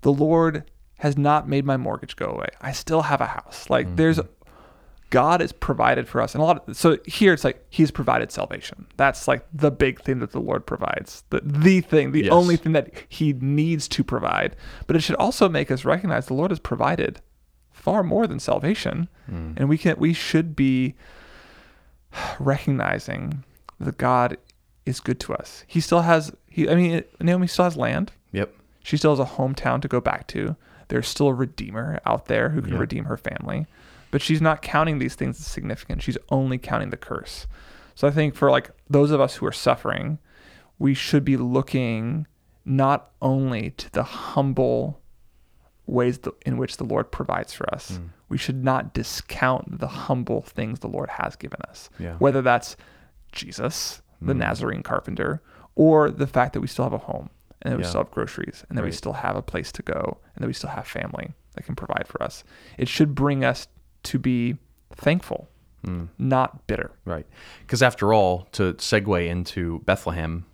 The 0.02 0.12
Lord 0.12 0.70
has 0.98 1.16
not 1.16 1.48
made 1.48 1.64
my 1.64 1.76
mortgage 1.76 2.16
go 2.16 2.26
away. 2.26 2.48
I 2.60 2.72
still 2.72 3.02
have 3.02 3.20
a 3.20 3.26
house. 3.26 3.68
Like 3.70 3.86
mm-hmm. 3.86 3.96
there's 3.96 4.20
God 5.10 5.40
has 5.40 5.50
provided 5.52 6.08
for 6.08 6.20
us. 6.22 6.34
And 6.34 6.42
a 6.42 6.44
lot 6.44 6.68
of 6.68 6.76
so 6.76 6.98
here 7.04 7.32
it's 7.32 7.42
like 7.42 7.64
he's 7.68 7.90
provided 7.90 8.30
salvation. 8.30 8.86
That's 8.96 9.26
like 9.26 9.44
the 9.52 9.70
big 9.70 10.00
thing 10.02 10.20
that 10.20 10.30
the 10.30 10.40
Lord 10.40 10.66
provides. 10.66 11.24
The 11.30 11.40
the 11.42 11.80
thing, 11.80 12.12
the 12.12 12.24
Yes. 12.24 12.32
only 12.32 12.56
thing 12.56 12.72
that 12.72 12.92
he 13.08 13.32
needs 13.32 13.88
to 13.88 14.04
provide. 14.04 14.56
But 14.86 14.96
it 14.96 15.00
should 15.00 15.16
also 15.16 15.48
make 15.48 15.70
us 15.70 15.84
recognize 15.84 16.26
the 16.26 16.34
Lord 16.34 16.52
has 16.52 16.60
provided 16.60 17.20
far 17.72 18.02
more 18.02 18.26
than 18.26 18.38
salvation. 18.38 19.08
Mm. 19.30 19.54
And 19.56 19.68
we 19.68 19.78
can 19.78 19.96
we 19.98 20.12
should 20.12 20.54
be 20.54 20.94
recognizing 22.38 23.44
that 23.80 23.98
God 23.98 24.36
is 24.86 25.00
good 25.00 25.18
to 25.20 25.34
us. 25.34 25.64
He 25.66 25.80
still 25.80 26.02
has 26.02 26.32
he 26.46 26.68
I 26.68 26.74
mean 26.76 27.02
Naomi 27.20 27.48
still 27.48 27.64
has 27.64 27.76
land. 27.76 28.12
Yep. 28.32 28.54
She 28.82 28.96
still 28.96 29.14
has 29.14 29.20
a 29.20 29.32
hometown 29.36 29.80
to 29.82 29.88
go 29.88 30.00
back 30.00 30.26
to. 30.28 30.56
There's 30.88 31.06
still 31.08 31.28
a 31.28 31.34
redeemer 31.34 32.00
out 32.06 32.26
there 32.26 32.48
who 32.50 32.60
can 32.62 32.76
redeem 32.78 33.04
her 33.04 33.16
family. 33.16 33.66
But 34.10 34.22
she's 34.22 34.40
not 34.40 34.60
counting 34.62 34.98
these 34.98 35.14
things 35.14 35.38
as 35.38 35.46
significant. 35.46 36.02
She's 36.02 36.18
only 36.30 36.58
counting 36.58 36.90
the 36.90 36.96
curse. 36.96 37.46
So 37.94 38.08
I 38.08 38.10
think 38.10 38.34
for 38.34 38.50
like 38.50 38.70
those 38.88 39.10
of 39.12 39.20
us 39.20 39.36
who 39.36 39.46
are 39.46 39.52
suffering, 39.52 40.18
we 40.78 40.94
should 40.94 41.24
be 41.24 41.36
looking 41.36 42.26
not 42.64 43.10
only 43.22 43.70
to 43.70 43.92
the 43.92 44.02
humble 44.02 45.00
ways 45.86 46.18
th- 46.18 46.34
in 46.46 46.56
which 46.56 46.76
the 46.78 46.84
Lord 46.84 47.10
provides 47.12 47.52
for 47.52 47.72
us. 47.72 47.96
Hmm. 47.98 48.06
We 48.28 48.38
should 48.38 48.64
not 48.64 48.94
discount 48.94 49.78
the 49.80 49.88
humble 49.88 50.42
things 50.42 50.78
the 50.80 50.88
Lord 50.88 51.10
has 51.10 51.36
given 51.36 51.60
us. 51.68 51.90
Yeah. 51.98 52.14
Whether 52.18 52.42
that's 52.42 52.76
Jesus, 53.32 54.02
the 54.20 54.32
Hmm. 54.32 54.38
Nazarene 54.40 54.82
carpenter, 54.82 55.42
or 55.76 56.10
the 56.10 56.26
fact 56.26 56.52
that 56.54 56.60
we 56.60 56.66
still 56.66 56.84
have 56.84 56.92
a 56.92 56.98
home 56.98 57.30
and 57.62 57.72
that 57.72 57.76
we 57.76 57.82
Yeah. 57.84 57.88
still 57.88 58.02
have 58.04 58.10
groceries 58.10 58.64
and 58.68 58.78
that 58.78 58.84
we 58.84 58.92
still 58.92 59.12
have 59.14 59.36
a 59.36 59.42
place 59.42 59.70
to 59.72 59.82
go 59.82 60.18
and 60.34 60.42
that 60.42 60.46
we 60.46 60.52
still 60.52 60.70
have 60.70 60.86
family 60.86 61.32
that 61.54 61.64
can 61.64 61.74
provide 61.74 62.06
for 62.06 62.22
us. 62.22 62.44
It 62.78 62.88
should 62.88 63.14
bring 63.14 63.44
us 63.44 63.66
to 64.04 64.18
be 64.18 64.56
thankful, 64.94 65.48
Hmm. 65.84 66.06
not 66.18 66.66
bitter. 66.66 66.92
Right. 67.04 67.26
Because 67.62 67.82
after 67.82 68.12
all, 68.14 68.48
to 68.52 68.74
segue 68.74 69.26
into 69.28 69.80
Bethlehem, 69.80 70.46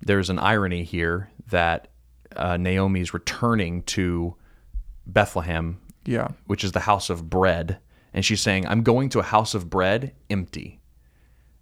there's 0.00 0.30
an 0.30 0.38
irony 0.38 0.84
here 0.84 1.30
that 1.48 1.88
uh, 2.34 2.56
Naomi's 2.56 3.12
returning 3.12 3.82
to 3.82 4.34
Bethlehem, 5.06 5.78
Yeah. 6.04 6.28
which 6.46 6.64
is 6.64 6.72
the 6.72 6.80
house 6.80 7.10
of 7.10 7.28
bread. 7.28 7.78
And 8.14 8.24
she's 8.24 8.40
saying, 8.40 8.66
I'm 8.66 8.82
going 8.82 9.08
to 9.10 9.18
a 9.20 9.22
house 9.22 9.54
of 9.54 9.68
bread 9.70 10.14
empty. 10.30 10.80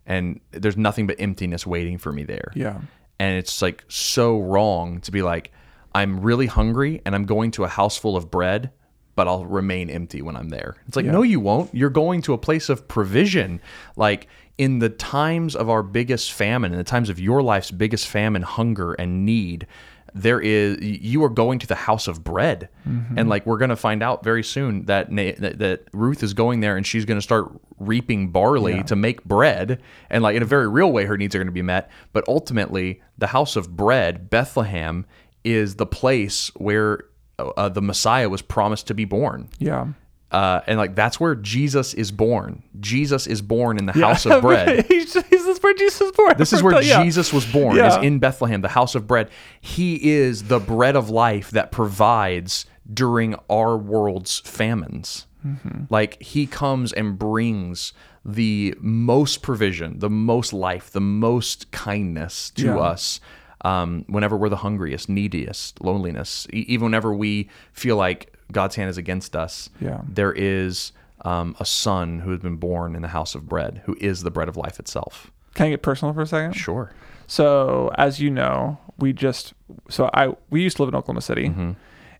And 0.06 0.40
there's 0.52 0.76
nothing 0.76 1.06
but 1.06 1.16
emptiness 1.20 1.66
waiting 1.66 1.98
for 1.98 2.12
me 2.12 2.22
there. 2.24 2.50
Yeah. 2.54 2.80
And 3.20 3.36
it's 3.36 3.60
like 3.60 3.84
so 3.88 4.40
wrong 4.40 5.00
to 5.02 5.12
be 5.12 5.20
like, 5.22 5.52
I'm 5.94 6.20
really 6.20 6.46
hungry 6.46 7.02
and 7.04 7.14
I'm 7.14 7.26
going 7.26 7.50
to 7.52 7.64
a 7.64 7.68
house 7.68 7.96
full 7.98 8.16
of 8.16 8.30
bread, 8.30 8.70
but 9.14 9.28
I'll 9.28 9.44
remain 9.44 9.90
empty 9.90 10.22
when 10.22 10.36
I'm 10.36 10.48
there. 10.48 10.76
It's 10.88 10.96
like, 10.96 11.04
Yeah. 11.04 11.12
no, 11.12 11.22
you 11.22 11.38
won't. 11.38 11.74
You're 11.74 11.90
going 11.90 12.22
to 12.22 12.32
a 12.32 12.38
place 12.38 12.68
of 12.70 12.88
provision. 12.88 13.60
Like 13.94 14.26
in 14.56 14.78
the 14.78 14.88
times 14.88 15.54
of 15.54 15.68
our 15.68 15.82
biggest 15.82 16.32
famine, 16.32 16.72
in 16.72 16.78
the 16.78 16.84
times 16.84 17.10
of 17.10 17.20
your 17.20 17.42
life's 17.42 17.70
biggest 17.70 18.08
famine, 18.08 18.42
hunger, 18.42 18.94
and 18.94 19.26
need, 19.26 19.66
there 20.14 20.40
is 20.40 20.78
you 20.80 21.22
are 21.24 21.28
going 21.28 21.58
to 21.60 21.66
the 21.66 21.74
house 21.74 22.08
of 22.08 22.24
bread. 22.24 22.68
And 23.16 23.28
like 23.28 23.46
we're 23.46 23.58
going 23.58 23.70
to 23.70 23.76
find 23.76 24.02
out 24.02 24.24
very 24.24 24.42
soon 24.42 24.86
that, 24.86 25.12
Na- 25.12 25.32
that 25.38 25.58
that 25.60 25.84
Ruth 25.92 26.22
is 26.22 26.34
going 26.34 26.60
there 26.60 26.76
and 26.76 26.86
she's 26.86 27.04
going 27.04 27.18
to 27.18 27.22
start 27.22 27.50
reaping 27.78 28.28
barley 28.30 28.76
Yeah. 28.76 28.82
to 28.84 28.96
make 28.96 29.22
bread. 29.24 29.80
And 30.10 30.22
like 30.22 30.36
in 30.36 30.42
a 30.42 30.46
very 30.46 30.68
real 30.68 30.90
way 30.92 31.04
her 31.04 31.16
needs 31.16 31.34
are 31.34 31.38
going 31.38 31.46
to 31.46 31.52
be 31.52 31.62
met. 31.62 31.90
But 32.12 32.24
ultimately 32.28 33.00
the 33.18 33.28
house 33.28 33.54
of 33.56 33.76
bread 33.76 34.28
Bethlehem 34.30 35.06
is 35.44 35.76
the 35.76 35.86
place 35.86 36.48
where 36.56 37.04
uh, 37.38 37.68
the 37.68 37.80
Messiah 37.82 38.28
was 38.28 38.42
promised 38.42 38.86
to 38.88 38.94
be 38.94 39.04
born. 39.04 39.48
Yeah. 39.58 39.86
uh, 40.30 40.60
and 40.66 40.76
like 40.78 40.94
that's 40.94 41.18
where 41.18 41.34
Jesus 41.34 41.94
is 41.94 42.10
born. 42.12 42.62
Jesus 42.80 43.26
is 43.26 43.40
born 43.42 43.78
in 43.78 43.86
the 43.86 43.92
house 43.92 44.26
of 44.26 44.42
bread. 44.48 44.84
he's, 44.86 45.14
he's, 45.14 45.24
this 45.24 45.32
is 45.32 45.39
where 45.70 45.78
Jesus 45.78 46.00
was 46.00 46.12
born. 46.12 46.34
this 46.38 46.52
is 46.52 46.62
where 46.62 46.82
Yeah. 46.82 47.02
Jesus 47.04 47.32
was 47.32 47.46
born, 47.46 47.76
Yeah. 47.76 47.98
is 47.98 48.04
in 48.04 48.18
Bethlehem, 48.18 48.60
the 48.60 48.68
house 48.68 48.94
of 48.94 49.06
bread. 49.06 49.30
He 49.60 50.10
is 50.10 50.44
the 50.44 50.58
bread 50.58 50.96
of 50.96 51.10
life 51.10 51.50
that 51.52 51.70
provides 51.72 52.66
during 52.92 53.34
our 53.48 53.76
world's 53.76 54.40
famines. 54.40 55.26
Mm-hmm. 55.46 55.84
Like 55.88 56.20
he 56.22 56.46
comes 56.46 56.92
and 56.92 57.18
brings 57.18 57.92
the 58.24 58.74
most 58.80 59.40
provision, 59.42 59.98
the 60.00 60.10
most 60.10 60.52
life, 60.52 60.90
the 60.90 61.00
most 61.00 61.70
kindness 61.70 62.50
to 62.50 62.66
Yeah. 62.66 62.78
us. 62.78 63.20
Um, 63.62 64.04
whenever 64.08 64.36
we're 64.36 64.48
the 64.48 64.56
hungriest, 64.56 65.08
neediest, 65.08 65.80
loneliness, 65.82 66.46
e- 66.52 66.64
even 66.68 66.84
whenever 66.86 67.12
we 67.14 67.48
feel 67.72 67.96
like 67.96 68.34
God's 68.52 68.74
hand 68.76 68.88
is 68.90 68.96
against 68.98 69.36
us, 69.36 69.70
Yeah. 69.80 70.00
there 70.08 70.32
is 70.32 70.92
um, 71.24 71.54
a 71.60 71.66
son 71.66 72.20
who 72.20 72.30
has 72.30 72.40
been 72.40 72.56
born 72.56 72.94
in 72.96 73.02
the 73.02 73.08
house 73.08 73.34
of 73.34 73.46
bread, 73.48 73.82
who 73.84 73.94
is 74.00 74.22
the 74.22 74.30
bread 74.30 74.48
of 74.48 74.56
life 74.56 74.80
itself. 74.80 75.30
Can 75.54 75.66
I 75.66 75.70
get 75.70 75.82
personal 75.82 76.14
for 76.14 76.22
a 76.22 76.26
second? 76.26 76.52
Sure. 76.54 76.92
So, 77.26 77.90
as 77.96 78.20
you 78.20 78.30
know, 78.30 78.78
we 78.98 79.12
just 79.12 79.54
so 79.88 80.10
I 80.14 80.34
we 80.50 80.62
used 80.62 80.76
to 80.76 80.82
live 80.82 80.88
in 80.92 80.96
Oklahoma 80.96 81.20
City, 81.20 81.46
and 81.46 81.76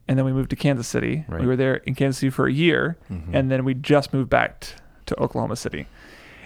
then 0.07 0.25
we 0.25 0.33
moved 0.33 0.51
to 0.51 0.57
Kansas 0.57 0.87
City. 0.89 1.17
Mm-hmm. 1.17 1.33
Right. 1.33 1.39
Mm-hmm. 1.39 1.43
We 1.43 1.49
were 1.49 1.57
there 1.57 1.77
in 1.77 1.95
Kansas 1.95 2.19
City 2.21 2.31
for 2.31 2.47
a 2.47 2.53
year, 2.53 2.97
and 3.33 3.51
then 3.51 3.65
we 3.65 3.75
just 3.75 4.13
moved 4.13 4.31
back 4.31 4.61
t- 4.61 4.73
to 5.07 5.21
Oklahoma 5.21 5.57
City. 5.57 5.87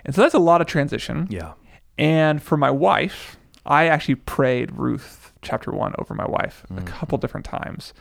And 0.05 0.15
so 0.15 0.21
that's 0.21 0.35
a 0.35 0.39
lot 0.39 0.61
of 0.61 0.67
transition. 0.67 1.27
Yeah. 1.31 1.53
And 1.97 2.43
for 2.43 2.57
my 2.57 2.71
wife, 2.71 3.37
I 3.67 3.87
actually 3.87 4.17
prayed 4.17 4.73
Ruth 4.73 5.33
chapter 5.43 5.71
one 5.71 5.95
over 5.99 6.15
my 6.15 6.27
wife 6.27 6.65
a 6.77 6.81
couple 6.83 7.19
different 7.19 7.45
times 7.47 7.93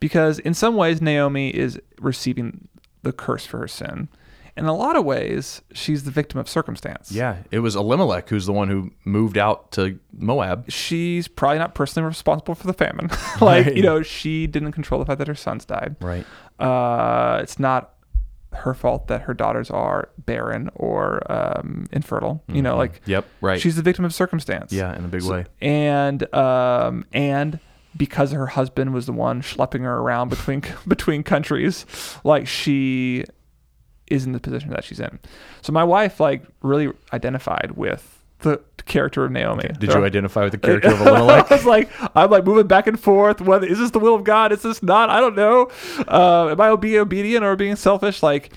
because 0.00 0.38
in 0.40 0.52
some 0.54 0.74
ways 0.76 1.00
Naomi 1.00 1.50
is 1.50 1.80
receiving 2.00 2.68
the 3.02 3.12
curse 3.12 3.46
for 3.46 3.58
her 3.58 3.68
sin. 3.68 4.08
In 4.58 4.66
a 4.66 4.74
lot 4.74 4.96
of 4.96 5.04
ways, 5.04 5.62
she's 5.72 6.04
the 6.04 6.10
victim 6.10 6.38
of 6.40 6.48
circumstance. 6.48 7.12
Yeah, 7.12 7.38
it 7.50 7.60
was 7.60 7.76
Elimelech 7.76 8.28
who's 8.28 8.46
the 8.46 8.52
one 8.52 8.68
who 8.68 8.90
moved 9.04 9.38
out 9.38 9.70
to 9.72 9.98
Moab. 10.12 10.70
She's 10.70 11.28
probably 11.28 11.58
not 11.58 11.74
personally 11.74 12.06
responsible 12.06 12.54
for 12.54 12.66
the 12.66 12.72
famine. 12.74 13.08
like, 13.40 13.66
Right. 13.66 13.76
you 13.76 13.82
know, 13.82 14.02
she 14.02 14.46
didn't 14.46 14.72
control 14.72 14.98
the 14.98 15.06
fact 15.06 15.18
that 15.18 15.28
her 15.28 15.34
sons 15.34 15.64
died. 15.64 15.96
Right. 16.00 16.26
Uh, 16.58 17.38
it's 17.42 17.58
not 17.58 17.94
her 18.52 18.72
fault 18.74 19.08
that 19.08 19.20
her 19.22 19.34
daughters 19.34 19.70
are 19.70 20.08
barren 20.24 20.70
or 20.74 21.20
um, 21.30 21.86
infertile. 21.92 22.42
You 22.48 22.62
know, 22.62 22.76
like 22.76 23.00
Yep. 23.06 23.26
Right. 23.40 23.60
she's 23.60 23.76
the 23.76 23.82
victim 23.82 24.04
of 24.04 24.12
circumstance. 24.14 24.72
yeah, 24.72 24.96
in 24.96 25.04
a 25.04 25.08
big 25.08 25.22
So- 25.22 25.32
way. 25.32 25.46
and 25.60 26.34
um, 26.34 27.04
and 27.12 27.60
because 27.96 28.32
her 28.32 28.46
husband 28.46 28.94
was 28.94 29.06
the 29.06 29.12
one 29.12 29.42
schlepping 29.42 29.80
her 29.80 29.96
around 29.98 30.28
between 30.30 30.62
between 30.88 31.22
countries, 31.22 31.84
like 32.24 32.46
she 32.46 33.24
is 34.10 34.26
in 34.26 34.32
the 34.32 34.40
position 34.40 34.70
that 34.70 34.84
she's 34.84 35.00
in. 35.00 35.18
So 35.62 35.72
my 35.72 35.84
wife 35.84 36.20
like 36.20 36.42
really 36.62 36.92
identified 37.12 37.72
with 37.76 38.24
the 38.40 38.60
character 38.84 39.24
of 39.24 39.32
Naomi. 39.32 39.68
Did 39.78 39.92
you 39.92 40.04
identify 40.04 40.44
with 40.44 40.52
the 40.52 40.58
character 40.66 40.90
of 40.92 41.00
Elimelech? 41.06 41.50
I 41.50 41.54
was 41.56 41.64
like, 41.64 41.90
I'm 42.16 42.30
like 42.30 42.44
moving 42.44 42.66
back 42.66 42.86
and 42.86 42.98
forth. 42.98 43.40
Whether 43.40 43.66
is 43.66 43.78
this 43.78 43.90
the 43.90 43.98
will 43.98 44.14
of 44.14 44.24
God? 44.24 44.52
Is 44.52 44.62
this 44.62 44.82
not? 44.82 45.10
I 45.10 45.20
don't 45.20 45.36
know. 45.36 45.70
Uh, 46.06 46.48
am 46.50 46.60
I 46.60 46.74
being 46.76 46.98
obedient 47.00 47.44
or 47.44 47.56
being 47.56 47.76
selfish? 47.76 48.22
Like, 48.22 48.52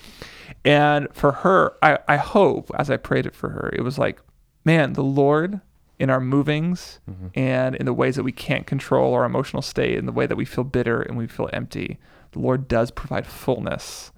and 0.64 1.08
for 1.12 1.32
her, 1.32 1.74
I, 1.82 1.98
I 2.08 2.16
hope 2.16 2.70
as 2.78 2.90
I 2.90 2.96
prayed 2.96 3.26
it 3.26 3.34
for 3.34 3.50
her, 3.50 3.70
it 3.74 3.82
was 3.82 3.98
like, 3.98 4.20
man, 4.64 4.92
the 4.92 5.02
Lord 5.02 5.60
in 5.98 6.10
our 6.10 6.20
movings 6.20 6.98
and 7.34 7.76
in 7.76 7.86
the 7.86 7.92
ways 7.92 8.16
that 8.16 8.24
we 8.24 8.32
can't 8.32 8.66
control 8.66 9.14
our 9.14 9.24
emotional 9.24 9.62
state, 9.62 9.96
in 9.96 10.06
the 10.06 10.12
way 10.12 10.26
that 10.26 10.36
we 10.36 10.44
feel 10.44 10.64
bitter 10.64 11.00
and 11.00 11.16
we 11.16 11.26
feel 11.28 11.48
empty, 11.52 11.98
the 12.32 12.40
Lord 12.40 12.66
does 12.66 12.90
provide 12.90 13.26
fullness 13.26 14.10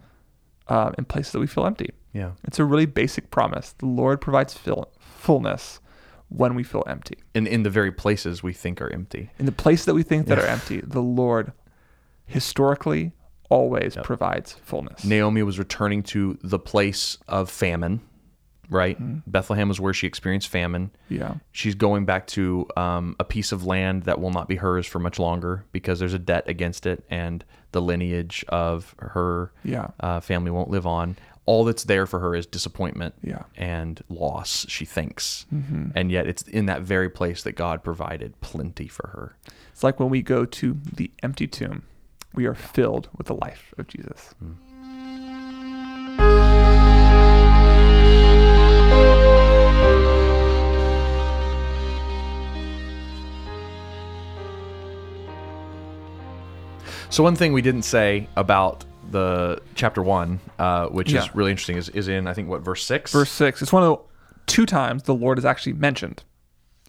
uh, 0.69 0.93
in 0.99 1.05
places 1.05 1.33
that 1.33 1.41
we 1.41 1.47
feel 1.47 1.67
empty. 1.67 1.91
Yeah. 2.13 2.33
It's 2.45 2.59
a 2.59 2.65
really 2.65 2.87
basic 2.87 3.31
promise. 3.31 3.75
The 3.79 3.87
Lord 3.87 4.21
provides 4.21 4.55
fill- 4.55 4.93
fullness 4.99 5.81
when 6.29 6.55
we 6.55 6.63
feel 6.65 6.83
empty. 6.87 7.19
In 7.35 7.47
in 7.47 7.63
the 7.65 7.71
very 7.71 7.93
places 7.93 8.43
we 8.43 8.53
think 8.53 8.81
are 8.81 8.91
empty. 8.93 9.31
In 9.39 9.47
the 9.47 9.53
places 9.53 9.87
that 9.87 9.95
we 9.95 10.03
think 10.03 10.27
that 10.27 10.39
are 10.39 10.47
empty, 10.47 10.81
the 10.81 11.03
Lord 11.03 11.53
historically 12.27 13.13
always 13.51 13.97
provides 14.03 14.53
fullness. 14.65 15.05
Naomi 15.05 15.43
was 15.43 15.59
returning 15.59 16.03
to 16.03 16.39
the 16.43 16.59
place 16.59 17.19
of 17.29 17.51
famine, 17.51 18.01
right? 18.71 18.97
Bethlehem 19.31 19.69
was 19.69 19.79
where 19.81 19.93
she 19.93 20.07
experienced 20.07 20.49
famine. 20.49 20.91
yeah. 21.09 21.35
She's 21.53 21.75
going 21.75 22.05
back 22.07 22.27
to 22.29 22.67
um, 22.77 23.15
a 23.21 23.25
piece 23.25 23.53
of 23.53 23.65
land 23.67 24.05
that 24.05 24.21
will 24.21 24.31
not 24.31 24.49
be 24.49 24.57
hers 24.57 24.87
for 24.87 24.99
much 24.99 25.19
longer 25.19 25.65
because 25.73 25.99
there's 25.99 26.15
a 26.15 26.19
debt 26.19 26.45
against 26.49 26.87
it, 26.87 27.05
and 27.11 27.45
the 27.75 27.83
lineage 27.83 28.43
of 28.49 28.95
her 28.99 29.53
Yeah. 29.65 29.89
uh, 30.01 30.21
family 30.21 30.51
won't 30.51 30.71
live 30.71 30.87
on. 30.87 31.17
All 31.47 31.65
that's 31.65 31.85
there 31.85 32.07
for 32.07 32.21
her 32.21 32.35
is 32.35 32.47
disappointment 32.47 33.15
Yeah. 33.23 33.43
and 33.57 34.03
loss, 34.09 34.65
she 34.71 34.87
thinks. 34.87 35.45
And 35.95 36.11
yet 36.11 36.27
it's 36.27 36.43
in 36.43 36.65
that 36.67 36.81
very 36.81 37.11
place 37.11 37.43
that 37.43 37.53
God 37.53 37.85
provided 37.85 38.41
plenty 38.41 38.89
for 38.89 39.09
her. 39.09 39.37
It's 39.73 39.85
like 39.85 40.01
when 40.01 40.09
we 40.09 40.23
go 40.23 40.47
to 40.47 40.79
the 40.91 41.11
empty 41.23 41.47
tomb, 41.47 41.83
we 42.33 42.47
are 42.47 42.55
filled 42.55 43.09
with 43.19 43.27
the 43.27 43.35
life 43.35 43.75
of 43.77 43.87
Jesus. 43.89 44.35
So 57.15 57.23
one 57.23 57.37
thing 57.37 57.53
we 57.53 57.63
didn't 57.63 57.83
say 57.83 58.27
about 58.35 58.85
the 59.13 59.63
chapter 59.77 60.03
one, 60.03 60.41
uh, 60.59 60.87
which 60.87 61.13
Yeah. 61.13 61.21
is 61.23 61.33
really 61.33 61.53
interesting, 61.53 61.77
is, 61.77 61.89
is 61.91 62.09
in 62.09 62.27
I 62.27 62.35
think 62.35 62.49
what 62.49 62.63
verse 62.63 62.85
six. 62.85 63.13
Verse 63.13 63.31
6, 63.31 63.63
it's 63.63 63.73
one 63.73 63.85
of 63.85 63.89
the 63.91 64.05
two 64.47 64.67
times 64.67 65.05
the 65.05 65.15
Lord 65.15 65.39
is 65.39 65.45
actually 65.45 65.75
mentioned. 65.75 66.25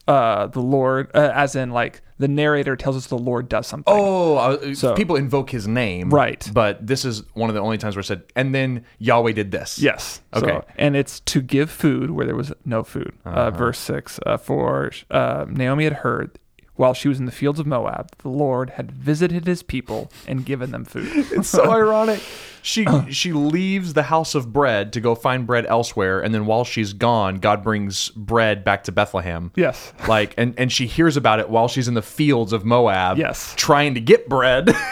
Uh, 0.07 0.47
the 0.47 0.61
Lord, 0.61 1.11
uh, 1.13 1.31
as 1.35 1.55
in, 1.55 1.69
like, 1.69 2.01
the 2.17 2.27
narrator 2.27 2.75
tells 2.75 2.97
us 2.97 3.05
the 3.05 3.19
Lord 3.19 3.47
does 3.49 3.67
something. 3.67 3.93
Oh, 3.95 4.37
uh, 4.37 4.73
So- 4.73 4.95
people 4.95 5.15
invoke 5.15 5.51
his 5.51 5.67
name, 5.67 6.09
Right. 6.09 6.49
But 6.51 6.87
this 6.87 7.05
is 7.05 7.21
one 7.35 7.51
of 7.51 7.53
the 7.53 7.61
only 7.61 7.77
times 7.77 7.95
where 7.95 8.01
it 8.01 8.05
said, 8.05 8.23
and 8.35 8.53
then 8.55 8.83
Yahweh 8.97 9.33
did 9.33 9.51
this. 9.51 9.77
Yes. 9.77 10.21
Okay. 10.33 10.47
So, 10.47 10.65
and 10.75 10.95
it's 10.95 11.19
to 11.19 11.39
give 11.39 11.69
food 11.69 12.09
where 12.09 12.25
there 12.25 12.35
was 12.35 12.51
no 12.65 12.83
food. 12.83 13.13
uh 13.27 13.29
Uh-huh. 13.29 13.51
verse 13.51 13.77
6 13.77 14.19
uh, 14.25 14.37
For 14.37 14.91
uh, 15.11 15.45
Naomi 15.47 15.83
had 15.83 15.93
heard 15.93 16.39
while 16.75 16.93
she 16.93 17.07
was 17.07 17.19
in 17.19 17.25
the 17.25 17.31
fields 17.31 17.59
of 17.59 17.65
Moab, 17.65 18.11
the 18.19 18.29
Lord 18.29 18.71
had 18.71 18.91
visited 18.91 19.45
his 19.47 19.63
people 19.63 20.11
and 20.27 20.45
given 20.45 20.71
them 20.71 20.85
food. 20.85 21.09
It's 21.31 21.49
so 21.49 21.71
ironic. 21.71 22.21
She 22.61 22.85
she 23.09 23.31
leaves 23.33 23.93
the 23.93 24.03
house 24.03 24.35
of 24.35 24.51
bread 24.51 24.93
to 24.93 24.99
go 25.01 25.15
find 25.15 25.45
bread 25.45 25.65
elsewhere, 25.67 26.19
and 26.21 26.33
then 26.33 26.45
while 26.45 26.63
she's 26.63 26.93
gone, 26.93 27.35
God 27.37 27.63
brings 27.63 28.09
bread 28.09 28.63
back 28.63 28.83
to 28.85 28.91
Bethlehem. 28.91 29.51
yes. 29.55 29.93
Like, 30.07 30.33
and 30.37 30.53
and 30.57 30.71
she 30.71 30.87
hears 30.87 31.15
about 31.17 31.39
it 31.39 31.49
while 31.49 31.67
she's 31.67 31.87
in 31.87 31.93
the 31.93 32.01
fields 32.01 32.53
of 32.53 32.65
Moab. 32.65 33.17
Yes. 33.17 33.53
trying 33.55 33.93
to 33.95 34.01
get 34.01 34.27
bread. 34.27 34.73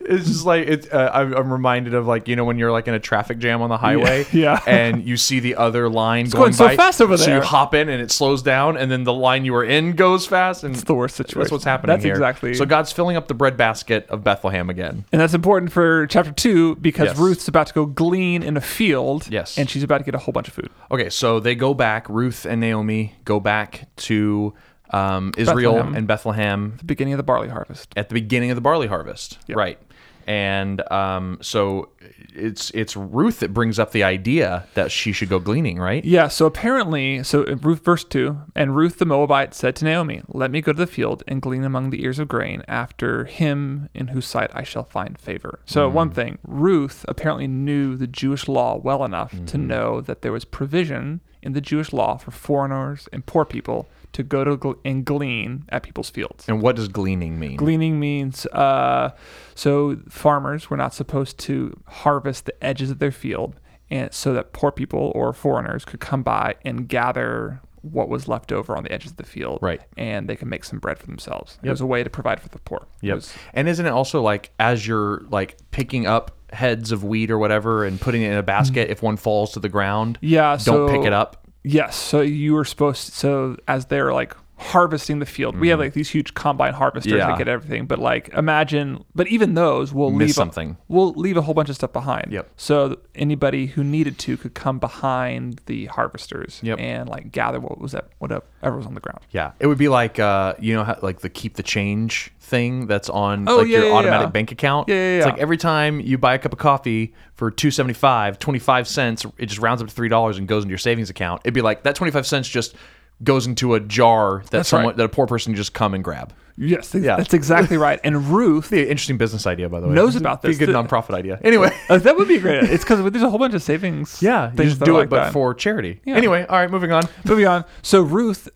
it's 0.00 0.26
just 0.26 0.46
like 0.46 0.66
it's. 0.66 0.86
Uh, 0.86 1.10
I'm, 1.12 1.32
I'm 1.34 1.52
reminded 1.52 1.94
of 1.94 2.06
like 2.06 2.28
you 2.28 2.36
know 2.36 2.44
when 2.44 2.58
you're 2.58 2.72
like 2.72 2.88
in 2.88 2.94
a 2.94 3.00
traffic 3.00 3.38
jam 3.38 3.62
on 3.62 3.68
the 3.70 3.76
highway, 3.76 4.26
Yeah. 4.32 4.60
and 4.66 5.04
you 5.04 5.16
see 5.16 5.40
the 5.40 5.56
other 5.56 5.88
line 5.88 6.28
going 6.28 6.52
so 6.52 6.66
by, 6.66 6.76
fast 6.76 7.00
over 7.00 7.16
So 7.16 7.26
there. 7.26 7.36
you 7.36 7.42
hop 7.42 7.74
in 7.74 7.88
and 7.88 8.00
it 8.02 8.10
slows 8.10 8.42
down, 8.42 8.76
and 8.76 8.90
then 8.90 9.04
the 9.04 9.12
line 9.12 9.44
you 9.44 9.52
were 9.52 9.64
in 9.64 9.92
goes 9.92 10.26
fast, 10.26 10.64
and 10.64 10.74
It's 10.74 10.84
the 10.84 10.94
worst 10.94 11.16
situation. 11.16 11.40
that's 11.40 11.52
what's 11.52 11.64
happening 11.64 11.94
That's 11.94 12.04
here. 12.04 12.14
exactly. 12.14 12.54
So 12.54 12.64
God's 12.66 12.92
filling 12.92 13.16
up 13.16 13.28
the 13.28 13.34
bread 13.34 13.56
basket 13.56 14.06
of 14.08 14.22
Bethlehem 14.24 14.70
again. 14.70 15.04
And 15.12 15.20
that's 15.20 15.34
important 15.34 15.72
for 15.72 16.06
chapter 16.06 16.32
two 16.32 16.76
because 16.76 17.06
Yes. 17.08 17.18
Ruth's 17.18 17.48
about 17.48 17.66
to 17.68 17.74
go 17.74 17.86
glean 17.86 18.42
in 18.42 18.56
a 18.56 18.60
field. 18.60 19.28
Yes. 19.30 19.58
And 19.58 19.68
she's 19.68 19.82
about 19.82 19.98
to 19.98 20.04
get 20.04 20.14
a 20.14 20.18
whole 20.18 20.32
bunch 20.32 20.48
of 20.48 20.54
food. 20.54 20.70
Okay, 20.90 21.10
so 21.10 21.40
they 21.40 21.54
go 21.54 21.74
back. 21.74 22.08
Ruth 22.08 22.44
and 22.44 22.60
Naomi 22.60 23.14
go 23.24 23.40
back 23.40 23.88
to 23.96 24.54
um, 24.92 25.32
Israel 25.36 25.72
Bethlehem. 25.74 25.94
and 25.96 26.06
Bethlehem 26.06 26.70
At 26.74 26.78
The 26.80 26.84
beginning 26.84 27.14
of 27.14 27.18
the 27.18 27.22
barley 27.24 27.48
harvest. 27.48 27.92
at 27.96 28.08
the 28.08 28.14
beginning 28.14 28.50
of 28.50 28.56
the 28.56 28.60
barley 28.62 28.86
harvest, 28.88 29.38
Yep. 29.48 29.56
right? 29.56 29.78
And 30.24 30.88
um, 30.92 31.38
so 31.42 31.88
it's 32.32 32.70
it's 32.74 32.96
Ruth 32.96 33.40
that 33.40 33.52
brings 33.52 33.80
up 33.80 33.90
the 33.90 34.04
idea 34.04 34.66
that 34.74 34.92
she 34.92 35.12
should 35.12 35.28
go 35.28 35.40
gleaning, 35.40 35.80
right? 35.80 36.04
Yeah, 36.04 36.28
so 36.28 36.46
apparently, 36.46 37.24
so 37.24 37.42
Ruth 37.44 37.84
verse 37.84 38.04
2, 38.04 38.38
and 38.54 38.76
Ruth 38.76 38.98
the 39.00 39.04
Moabite 39.04 39.52
said 39.52 39.74
to 39.76 39.84
Naomi, 39.84 40.22
Let 40.28 40.52
me 40.52 40.60
go 40.60 40.72
to 40.72 40.78
the 40.78 40.86
field 40.86 41.24
and 41.26 41.42
glean 41.42 41.64
among 41.64 41.90
the 41.90 42.04
ears 42.04 42.20
of 42.20 42.28
grain 42.28 42.62
after 42.68 43.24
him 43.24 43.88
in 43.94 44.08
whose 44.08 44.26
sight 44.26 44.52
I 44.54 44.62
shall 44.62 44.84
find 44.84 45.18
favor. 45.18 45.58
So, 45.66 45.88
one 45.88 46.10
thing, 46.10 46.38
Ruth 46.46 47.04
apparently 47.08 47.48
knew 47.48 47.96
the 47.96 48.06
Jewish 48.06 48.46
law 48.46 48.76
well 48.76 49.04
enough 49.04 49.34
to 49.46 49.58
know 49.58 50.00
that 50.02 50.22
there 50.22 50.30
was 50.32 50.44
provision 50.44 51.20
in 51.42 51.52
the 51.52 51.60
Jewish 51.60 51.92
law 51.92 52.16
for 52.16 52.30
foreigners 52.30 53.08
and 53.12 53.26
poor 53.26 53.44
people 53.44 53.88
to 54.12 54.22
go 54.22 54.44
to 54.44 54.56
gl- 54.56 54.78
and 54.84 55.04
glean 55.04 55.64
at 55.70 55.82
people's 55.82 56.10
fields. 56.10 56.44
And 56.48 56.60
what 56.60 56.76
does 56.76 56.88
gleaning 56.88 57.38
mean? 57.38 57.56
Gleaning 57.56 57.98
means 57.98 58.46
uh, 58.46 59.10
so 59.54 59.96
farmers 60.08 60.70
were 60.70 60.76
not 60.76 60.94
supposed 60.94 61.38
to 61.40 61.78
harvest 61.86 62.46
the 62.46 62.64
edges 62.64 62.90
of 62.90 62.98
their 62.98 63.12
field, 63.12 63.58
and 63.90 64.12
so 64.12 64.32
that 64.34 64.52
poor 64.52 64.70
people 64.72 65.12
or 65.14 65.32
foreigners 65.32 65.84
could 65.84 66.00
come 66.00 66.22
by 66.22 66.56
and 66.64 66.88
gather 66.88 67.60
what 67.82 68.08
was 68.08 68.28
left 68.28 68.52
over 68.52 68.76
on 68.76 68.84
the 68.84 68.92
edges 68.92 69.10
of 69.10 69.16
the 69.16 69.24
field, 69.24 69.58
Right. 69.60 69.80
And 69.96 70.28
they 70.28 70.36
can 70.36 70.48
make 70.48 70.62
some 70.64 70.78
bread 70.78 70.98
for 71.00 71.06
themselves. 71.06 71.58
It 71.64 71.68
was 71.68 71.80
a 71.80 71.86
way 71.86 72.04
to 72.04 72.10
provide 72.10 72.40
for 72.40 72.48
the 72.48 72.60
poor. 72.60 72.86
Yep. 73.00 73.14
was- 73.16 73.34
And 73.54 73.68
isn't 73.68 73.84
it 73.84 73.90
also 73.90 74.22
like 74.22 74.52
as 74.60 74.86
you're 74.86 75.24
like 75.30 75.56
picking 75.72 76.06
up 76.06 76.30
heads 76.52 76.92
of 76.92 77.02
wheat 77.02 77.30
or 77.30 77.38
whatever 77.38 77.84
and 77.84 78.00
putting 78.00 78.22
it 78.22 78.30
in 78.30 78.38
a 78.38 78.42
basket, 78.42 78.88
if 78.90 79.02
one 79.02 79.16
falls 79.16 79.52
to 79.54 79.60
the 79.60 79.68
ground, 79.68 80.18
yeah. 80.20 80.50
don't 80.52 80.60
so, 80.60 80.88
pick 80.88 81.04
it 81.04 81.12
up. 81.12 81.41
Yes. 81.64 81.96
So 81.96 82.20
you 82.20 82.54
were 82.54 82.64
supposed. 82.64 83.12
so 83.12 83.56
as 83.68 83.86
they're 83.86 84.12
like 84.12 84.36
harvesting 84.62 85.18
the 85.18 85.26
field, 85.26 85.58
we 85.58 85.68
have 85.68 85.78
like 85.78 85.92
these 85.92 86.08
huge 86.10 86.34
combine 86.34 86.72
harvesters 86.74 87.12
Mm-hmm. 87.12 87.18
Yeah. 87.18 87.26
that 87.28 87.38
get 87.38 87.48
everything. 87.48 87.86
But 87.86 87.98
like 87.98 88.28
imagine, 88.34 89.04
but 89.14 89.26
even 89.28 89.54
those 89.54 89.92
will 89.92 90.10
Miss 90.10 90.20
leave 90.20 90.30
a- 90.30 90.34
something. 90.34 90.76
we'll 90.88 91.12
leave 91.12 91.36
a 91.36 91.42
whole 91.42 91.54
bunch 91.54 91.68
of 91.68 91.74
stuff 91.74 91.92
behind. 91.92 92.32
Yep. 92.32 92.50
So 92.56 92.98
anybody 93.14 93.66
who 93.66 93.82
needed 93.84 94.18
to 94.20 94.36
could 94.36 94.54
come 94.54 94.78
behind 94.78 95.60
the 95.66 95.86
harvesters 95.86 96.60
Yep. 96.62 96.78
and 96.80 97.08
like 97.08 97.32
gather 97.32 97.60
what 97.60 97.78
was 97.80 97.92
that 97.92 98.08
whatever 98.18 98.44
was 98.76 98.86
on 98.86 98.94
the 98.94 99.00
ground. 99.00 99.20
Yeah, 99.30 99.52
it 99.60 99.66
would 99.66 99.78
be 99.78 99.88
like 99.88 100.18
uh, 100.18 100.54
you 100.58 100.74
know, 100.74 100.84
how, 100.84 100.96
like 101.02 101.20
the 101.20 101.28
keep 101.28 101.54
the 101.54 101.62
change 101.62 102.32
thing 102.40 102.86
that's 102.86 103.08
on 103.08 103.48
Oh, 103.48 103.58
like 103.58 103.66
yeah, 103.68 103.78
your 103.78 103.86
yeah, 103.88 103.94
automatic 103.94 104.26
yeah. 104.26 104.30
bank 104.30 104.52
account. 104.52 104.88
Yeah, 104.88 104.94
yeah, 104.94 105.16
It's 105.18 105.26
like 105.26 105.38
every 105.38 105.56
time 105.56 106.00
you 106.00 106.18
buy 106.18 106.34
a 106.34 106.38
cup 106.38 106.52
of 106.52 106.58
coffee 106.58 107.14
for 107.34 107.50
two 107.50 107.70
seventy 107.70 107.94
five, 107.94 108.38
twenty 108.38 108.58
five 108.58 108.86
cents, 108.86 109.24
it 109.38 109.46
just 109.46 109.60
rounds 109.60 109.82
up 109.82 109.88
to 109.88 109.94
three 109.94 110.08
dollars 110.08 110.38
and 110.38 110.46
goes 110.46 110.62
into 110.64 110.70
your 110.70 110.78
savings 110.78 111.10
account. 111.10 111.42
It'd 111.44 111.54
be 111.54 111.62
like 111.62 111.82
that 111.84 111.94
twenty 111.96 112.10
five 112.10 112.26
cents 112.26 112.48
just 112.48 112.74
goes 113.22 113.46
into 113.46 113.74
a 113.74 113.80
jar 113.80 114.38
that 114.44 114.50
That's 114.50 114.68
someone 114.68 114.88
right. 114.88 114.96
that 114.96 115.04
a 115.04 115.08
poor 115.08 115.26
person 115.26 115.52
can 115.52 115.56
just 115.56 115.72
come 115.74 115.94
and 115.94 116.02
grab. 116.02 116.32
Yes, 116.56 116.94
Yeah. 116.94 117.16
that's 117.16 117.32
exactly 117.32 117.76
right. 117.78 117.98
And 118.04 118.26
Ruth 118.28 118.68
the 118.68 118.82
interesting 118.82 119.16
business 119.16 119.46
idea, 119.46 119.68
by 119.70 119.80
the 119.80 119.88
way. 119.88 119.94
Knows 119.94 120.16
about 120.16 120.42
Be 120.42 120.48
this. 120.48 120.56
a 120.60 120.66
good 120.66 120.74
nonprofit 120.74 121.14
idea. 121.14 121.40
Anyway. 121.42 121.70
uh, 121.88 121.96
that 121.98 122.14
would 122.16 122.28
be 122.28 122.38
great. 122.38 122.64
It's 122.64 122.84
because 122.84 123.10
there's 123.10 123.22
a 123.24 123.30
whole 123.30 123.38
bunch 123.38 123.54
of 123.54 123.62
savings. 123.62 124.20
Yeah, 124.22 124.50
you 124.50 124.56
things 124.56 124.70
just 124.72 124.84
do 124.84 124.96
it, 124.96 125.00
like 125.00 125.08
but 125.08 125.24
that. 125.24 125.32
for 125.32 125.54
charity. 125.54 126.00
Yeah. 126.04 126.16
Anyway, 126.16 126.44
all 126.48 126.58
right, 126.58 126.70
moving 126.70 126.92
on. 126.92 127.04
Moving 127.24 127.46
on. 127.46 127.64
So 127.80 128.02
Ruth, 128.02 128.48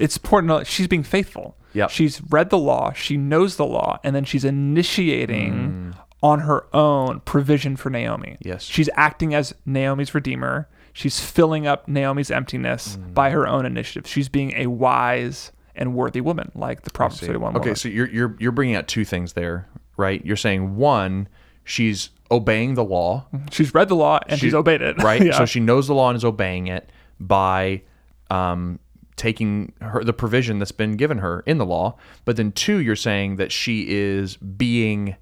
it's 0.00 0.16
important. 0.16 0.52
to 0.58 0.64
She's 0.70 0.88
being 0.88 1.04
faithful. 1.04 1.56
Yep. 1.74 1.90
She's 1.90 2.20
read 2.30 2.50
the 2.50 2.58
law, 2.58 2.92
she 2.92 3.16
knows 3.16 3.56
the 3.56 3.66
law, 3.66 3.98
and 4.02 4.16
then 4.16 4.24
she's 4.24 4.44
initiating 4.44 5.94
on 6.22 6.40
her 6.40 6.66
own 6.74 7.20
provision 7.20 7.76
for 7.76 7.90
Naomi. 7.90 8.36
Yes. 8.40 8.62
She's 8.64 8.88
acting 8.94 9.34
as 9.34 9.54
Naomi's 9.64 10.14
redeemer. 10.14 10.68
She's 10.96 11.20
filling 11.20 11.66
up 11.66 11.86
Naomi's 11.88 12.30
emptiness 12.30 12.96
by 12.96 13.28
her 13.28 13.46
own 13.46 13.66
initiative. 13.66 14.08
She's 14.10 14.30
being 14.30 14.54
a 14.56 14.66
wise 14.66 15.52
and 15.74 15.94
worthy 15.94 16.22
woman, 16.22 16.50
like 16.54 16.84
the 16.84 16.90
Proverbs 16.90 17.20
31 17.20 17.50
Okay, 17.56 17.58
woman. 17.60 17.76
so 17.76 17.90
you're 17.90 18.08
you're 18.08 18.34
you're 18.38 18.50
bringing 18.50 18.76
out 18.76 18.88
two 18.88 19.04
things 19.04 19.34
there, 19.34 19.68
right? 19.98 20.24
You're 20.24 20.36
saying 20.36 20.76
one, 20.76 21.28
she's 21.64 22.08
obeying 22.30 22.76
the 22.76 22.82
law, 22.82 23.26
she's 23.50 23.74
read 23.74 23.88
the 23.90 23.94
law 23.94 24.20
and 24.26 24.40
she's 24.40 24.54
obeyed 24.54 24.80
it. 24.80 24.96
right? 25.02 25.22
yeah. 25.26 25.36
So 25.36 25.44
she 25.44 25.60
knows 25.60 25.86
the 25.86 25.92
law 25.94 26.08
and 26.08 26.16
is 26.16 26.24
obeying 26.24 26.68
it 26.68 26.90
by 27.20 27.82
um, 28.30 28.78
taking 29.16 29.74
her 29.82 30.02
the 30.02 30.14
provision 30.14 30.58
that's 30.58 30.72
been 30.72 30.96
given 30.96 31.18
her 31.18 31.40
in 31.40 31.58
the 31.58 31.66
law. 31.66 31.98
But 32.24 32.36
then 32.36 32.52
two, 32.52 32.78
you're 32.78 32.96
saying 32.96 33.36
that 33.36 33.52
she 33.52 33.84
is 33.86 34.38
being 34.38 35.16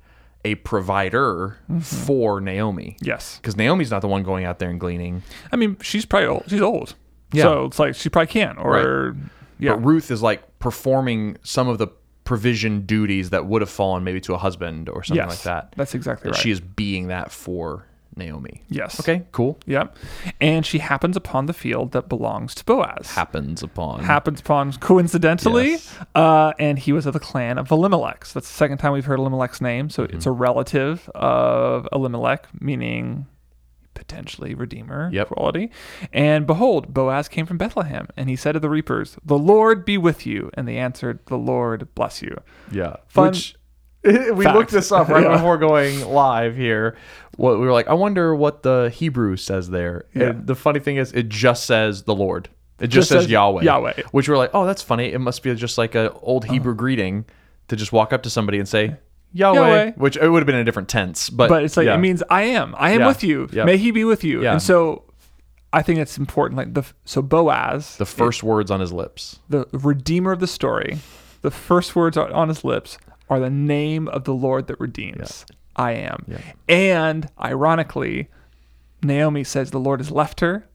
a 0.45 0.57
provider 0.57 1.59
mm-hmm. 1.70 1.80
for 1.80 2.40
Naomi. 2.40 2.97
yes. 3.01 3.38
Because 3.38 3.57
Naomi's 3.57 3.90
not 3.90 4.01
the 4.03 4.09
one 4.09 4.22
going 4.22 4.45
out 4.45 4.59
there 4.59 4.70
and 4.70 4.78
gleaning. 4.78 5.22
I 5.51 5.57
mean, 5.57 5.76
she's 5.80 6.05
probably 6.05 6.28
old. 6.28 6.45
She's 6.49 6.61
old. 6.61 6.95
Yeah. 7.32 7.45
So 7.45 7.64
it's 7.64 7.78
like 7.78 7.95
she 7.95 8.09
probably 8.09 8.28
can't. 8.28 8.59
Or, 8.59 9.16
yeah. 9.59 9.74
But 9.74 9.84
Ruth 9.84 10.11
is 10.11 10.22
like 10.22 10.59
performing 10.59 11.38
some 11.42 11.68
of 11.68 11.78
the 11.78 11.88
provision 12.24 12.86
duties 12.86 13.30
that 13.30 13.47
would 13.47 13.62
have 13.62 13.70
fallen 13.70 14.05
maybe 14.05 14.20
to 14.20 14.34
a 14.34 14.38
husband 14.38 14.88
or 14.88 15.03
something 15.03 15.22
yes. 15.22 15.30
like 15.30 15.42
that. 15.42 15.74
That's 15.76 15.95
exactly 15.95 16.30
That 16.30 16.36
right. 16.36 16.42
she 16.42 16.51
is 16.51 16.61
being 16.61 17.09
that 17.09 17.30
for 17.30 17.86
Naomi. 18.17 18.62
yes. 18.69 19.01
Okay, 19.01 19.25
cool. 19.33 19.59
Yep. 19.67 19.97
And 20.41 20.65
she 20.65 20.79
happens 20.79 21.17
upon 21.17 21.47
the 21.47 21.53
field 21.53 21.93
that 21.93 22.09
belongs 22.09 22.55
to 22.57 22.65
Boaz. 22.65 23.12
Happens 23.15 23.62
upon. 23.62 24.05
happens 24.05 24.41
upon 24.41 24.73
coincidentally, 24.75 25.73
Yes. 25.73 25.99
uh, 26.15 26.53
and 26.59 26.79
he 26.79 26.93
was 26.93 27.07
of 27.07 27.12
the 27.12 27.21
clan 27.21 27.59
of 27.59 27.71
Elimelech. 27.71 28.25
So 28.27 28.39
that's 28.39 28.49
the 28.49 28.57
second 28.57 28.79
time 28.79 28.93
we've 28.93 29.05
heard 29.05 29.19
Elimelech's 29.19 29.61
name. 29.61 29.91
So 29.91 30.05
it's 30.05 30.27
a 30.27 30.29
Mm-hmm. 30.31 30.43
relative 30.43 31.09
of 31.15 31.89
Elimelech, 31.93 32.47
meaning 32.61 33.27
potentially 33.95 34.55
redeemer 34.55 35.09
Yep. 35.12 35.29
quality. 35.29 35.71
And 36.12 36.47
behold, 36.47 36.93
Boaz 36.93 37.29
came 37.29 37.47
from 37.47 37.59
Bethlehem, 37.59 38.09
and 38.17 38.29
he 38.29 38.35
said 38.37 38.53
to 38.53 38.61
the 38.61 38.69
reapers, 38.69 39.17
"The 39.25 39.39
Lord 39.39 39.85
be 39.85 39.97
with 39.99 40.27
you." 40.27 40.51
And 40.55 40.67
they 40.67 40.77
answered, 40.79 41.21
"The 41.27 41.39
Lord 41.39 41.89
bless 41.95 42.21
you." 42.21 42.37
Yeah. 42.73 42.97
Fun 43.07 43.29
Which 43.29 43.55
we 44.35 44.45
fact. 44.45 44.57
looked 44.57 44.71
this 44.71 44.93
up 44.93 45.09
right 45.09 45.23
Yeah. 45.25 45.33
before 45.37 45.59
going 45.59 46.05
live 46.07 46.57
here. 46.57 46.97
What 47.37 47.59
we 47.59 47.67
were 47.67 47.73
like, 47.73 47.89
I 47.89 47.95
wonder 47.95 48.35
what 48.35 48.63
the 48.63 48.91
Hebrew 48.95 49.37
says 49.37 49.71
there. 49.71 50.05
Yeah. 50.15 50.31
And 50.31 50.47
the 50.47 50.55
funny 50.55 50.81
thing 50.81 50.97
is, 50.97 51.13
it 51.13 51.29
just 51.29 51.65
says 51.65 52.03
the 52.05 52.15
Lord. 52.15 52.49
It 52.81 52.89
just, 52.89 52.95
Just 52.95 53.09
says, 53.09 53.23
says 53.25 53.31
Yahweh. 53.31 53.63
Yahweh. 53.63 54.03
Which 54.11 54.29
we're 54.29 54.37
like, 54.37 54.51
oh, 54.53 54.67
that's 54.67 54.83
funny. 54.83 55.13
It 55.13 55.21
must 55.21 55.43
be 55.43 55.55
just 55.55 55.79
like 55.79 55.95
a 55.95 56.13
old 56.13 56.45
uh-huh. 56.45 56.53
Hebrew 56.53 56.75
greeting 56.75 57.25
to 57.69 57.77
just 57.77 57.93
walk 57.93 58.13
up 58.13 58.25
to 58.25 58.31
somebody 58.31 58.59
and 58.59 58.69
say 58.69 58.97
Yahweh, 59.33 59.59
Yahweh. 59.59 59.93
which 59.93 60.17
it 60.17 60.29
would 60.29 60.41
have 60.41 60.47
been 60.47 60.57
in 60.57 60.61
a 60.61 60.65
different 60.65 60.89
tense, 60.89 61.31
but 61.31 61.49
But 61.49 61.65
it's 61.65 61.77
like 61.77 61.87
yeah. 61.87 61.95
it 61.95 61.99
means 61.99 62.23
I 62.29 62.43
am. 62.43 62.75
I 62.77 62.91
am 62.93 63.07
with 63.07 63.23
you. 63.25 63.49
Yep. 63.53 63.67
May 63.67 63.77
he 63.79 63.91
be 63.91 64.05
with 64.05 64.23
you. 64.23 64.47
And 64.47 64.61
so 64.61 65.05
I 65.73 65.83
think 65.83 65.99
it's 65.99 66.19
important. 66.19 66.57
Like 66.59 66.75
the 66.75 66.85
so 67.05 67.23
Boaz, 67.23 67.97
the 67.97 68.07
first 68.07 68.43
words 68.43 68.71
on 68.71 68.81
his 68.81 68.93
lips. 68.93 69.39
the 69.49 69.67
redeemer 69.73 70.33
of 70.33 70.41
the 70.41 70.47
story, 70.47 70.99
the 71.43 71.51
first 71.51 71.97
words 71.97 72.17
on 72.17 72.49
his 72.49 72.65
lips 72.65 72.99
are 73.35 73.41
the 73.41 73.51
name 73.51 74.09
of 74.09 74.24
the 74.24 74.35
Lord 74.35 74.66
that 74.68 74.78
redeems. 74.80 75.45
I 75.76 75.93
am. 75.93 76.24
And 76.68 77.28
ironically, 77.41 78.28
Naomi 79.03 79.45
says 79.45 79.70
the 79.70 79.78
Lord 79.80 80.01
has 80.01 80.11
left 80.11 80.41
her. 80.41 80.68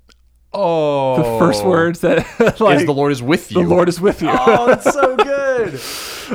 Oh, 0.52 1.18
The 1.18 1.40
first 1.46 1.64
words 1.64 2.00
that 2.02 2.18
like 2.60 2.80
is 2.80 2.86
the 2.86 2.94
Lord 2.94 3.12
is 3.12 3.22
with 3.22 3.52
you. 3.52 3.62
the 3.62 3.70
Lord 3.70 3.88
is 3.88 4.02
with 4.02 4.22
you. 4.22 4.30
Oh, 4.32 4.68
that's 4.68 4.92
so 4.92 5.16
good. 5.18 5.80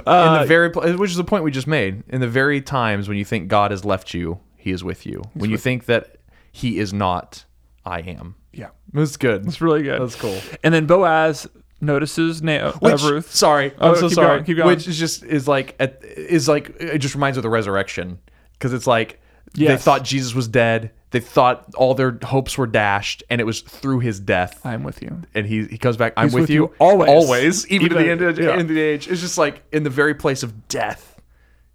Uh, 0.06 0.34
in 0.36 0.40
the 0.42 0.46
very, 0.46 0.70
which 0.96 1.10
is 1.10 1.16
the 1.16 1.24
point 1.24 1.44
we 1.44 1.50
just 1.50 1.66
made. 1.66 2.04
In 2.08 2.20
the 2.20 2.28
very 2.28 2.60
times 2.60 3.08
when 3.08 3.18
you 3.18 3.24
think 3.24 3.48
God 3.48 3.70
has 3.72 3.84
left 3.84 4.14
you, 4.14 4.38
He 4.56 4.70
is 4.70 4.82
with 4.84 5.04
you. 5.04 5.22
when 5.34 5.50
you 5.50 5.56
think 5.58 5.86
that 5.86 6.16
He 6.52 6.78
is 6.78 6.92
not, 6.92 7.44
I 7.84 8.00
am. 8.00 8.36
yeah. 8.52 8.68
That's 8.92 9.16
good. 9.16 9.44
It's 9.46 9.60
really 9.60 9.82
good. 9.82 10.00
That's 10.00 10.14
cool. 10.14 10.38
And 10.62 10.72
then 10.72 10.86
Boaz 10.86 11.48
notices 11.84 12.42
Na- 12.42 12.72
uh, 12.82 12.96
Ruth. 13.02 13.34
sorry, 13.34 13.72
Oh, 13.78 13.90
I'm 13.90 13.96
so 13.96 14.08
keep 14.08 14.14
sorry. 14.14 14.26
going, 14.38 14.44
keep 14.44 14.56
going. 14.56 14.68
Which 14.68 14.88
is 14.88 14.98
just 14.98 15.22
is 15.24 15.46
like 15.46 15.76
is 15.78 16.48
like 16.48 16.74
it 16.80 16.98
just 16.98 17.14
reminds 17.14 17.36
me 17.36 17.40
of 17.40 17.42
the 17.44 17.50
resurrection 17.50 18.18
because 18.54 18.72
it's 18.72 18.86
like 18.86 19.20
they 19.54 19.76
thought 19.76 20.02
Jesus 20.04 20.34
was 20.34 20.48
dead. 20.48 20.90
They 21.10 21.20
thought 21.20 21.72
all 21.76 21.94
their 21.94 22.18
hopes 22.24 22.58
were 22.58 22.66
dashed, 22.66 23.22
and 23.30 23.40
it 23.40 23.44
was 23.44 23.60
through 23.60 24.00
His 24.00 24.18
death. 24.18 24.60
I'm 24.66 24.82
with 24.82 25.00
you. 25.00 25.22
and 25.32 25.46
he 25.46 25.64
he 25.66 25.78
comes 25.78 25.96
back. 25.96 26.12
I'm 26.16 26.26
with, 26.26 26.34
with 26.34 26.50
you, 26.50 26.74
always. 26.80 27.08
always, 27.08 27.68
even, 27.68 27.90
to 27.90 27.94
the 27.94 28.10
end 28.10 28.20
of, 28.20 28.36
yeah. 28.36 28.50
end 28.50 28.62
of 28.62 28.68
the 28.68 28.80
age. 28.80 29.06
It's 29.06 29.20
just 29.20 29.38
like 29.38 29.62
in 29.70 29.84
the 29.84 29.90
very 29.90 30.14
place 30.14 30.42
of 30.42 30.66
death, 30.66 31.13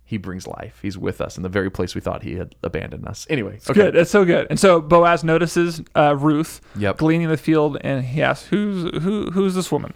he 0.10 0.18
brings 0.18 0.48
life. 0.48 0.80
He's 0.82 0.98
with 0.98 1.22
us 1.22 1.38
in 1.38 1.44
the 1.44 1.50
very 1.50 1.70
place 1.70 1.94
we 1.94 2.02
thought 2.02 2.24
he 2.24 2.34
had 2.36 2.56
abandoned 2.64 3.08
us. 3.08 3.28
Anyway, 3.30 3.58
it's 3.58 3.70
okay. 3.70 3.82
Good. 3.82 3.96
It's 3.96 4.10
so 4.10 4.26
good. 4.26 4.48
And 4.50 4.60
so 4.60 4.82
Boaz 4.82 5.24
notices 5.24 5.84
uh, 5.96 6.16
Ruth 6.18 6.62
Yep. 6.78 6.98
gleaning 6.98 7.26
in 7.26 7.30
the 7.30 7.38
field, 7.38 7.78
and 7.82 8.04
he 8.04 8.24
asks, 8.24 8.48
"Who's 8.48 9.04
who? 9.04 9.30
Who's 9.30 9.54
this 9.54 9.72
woman?" 9.72 9.94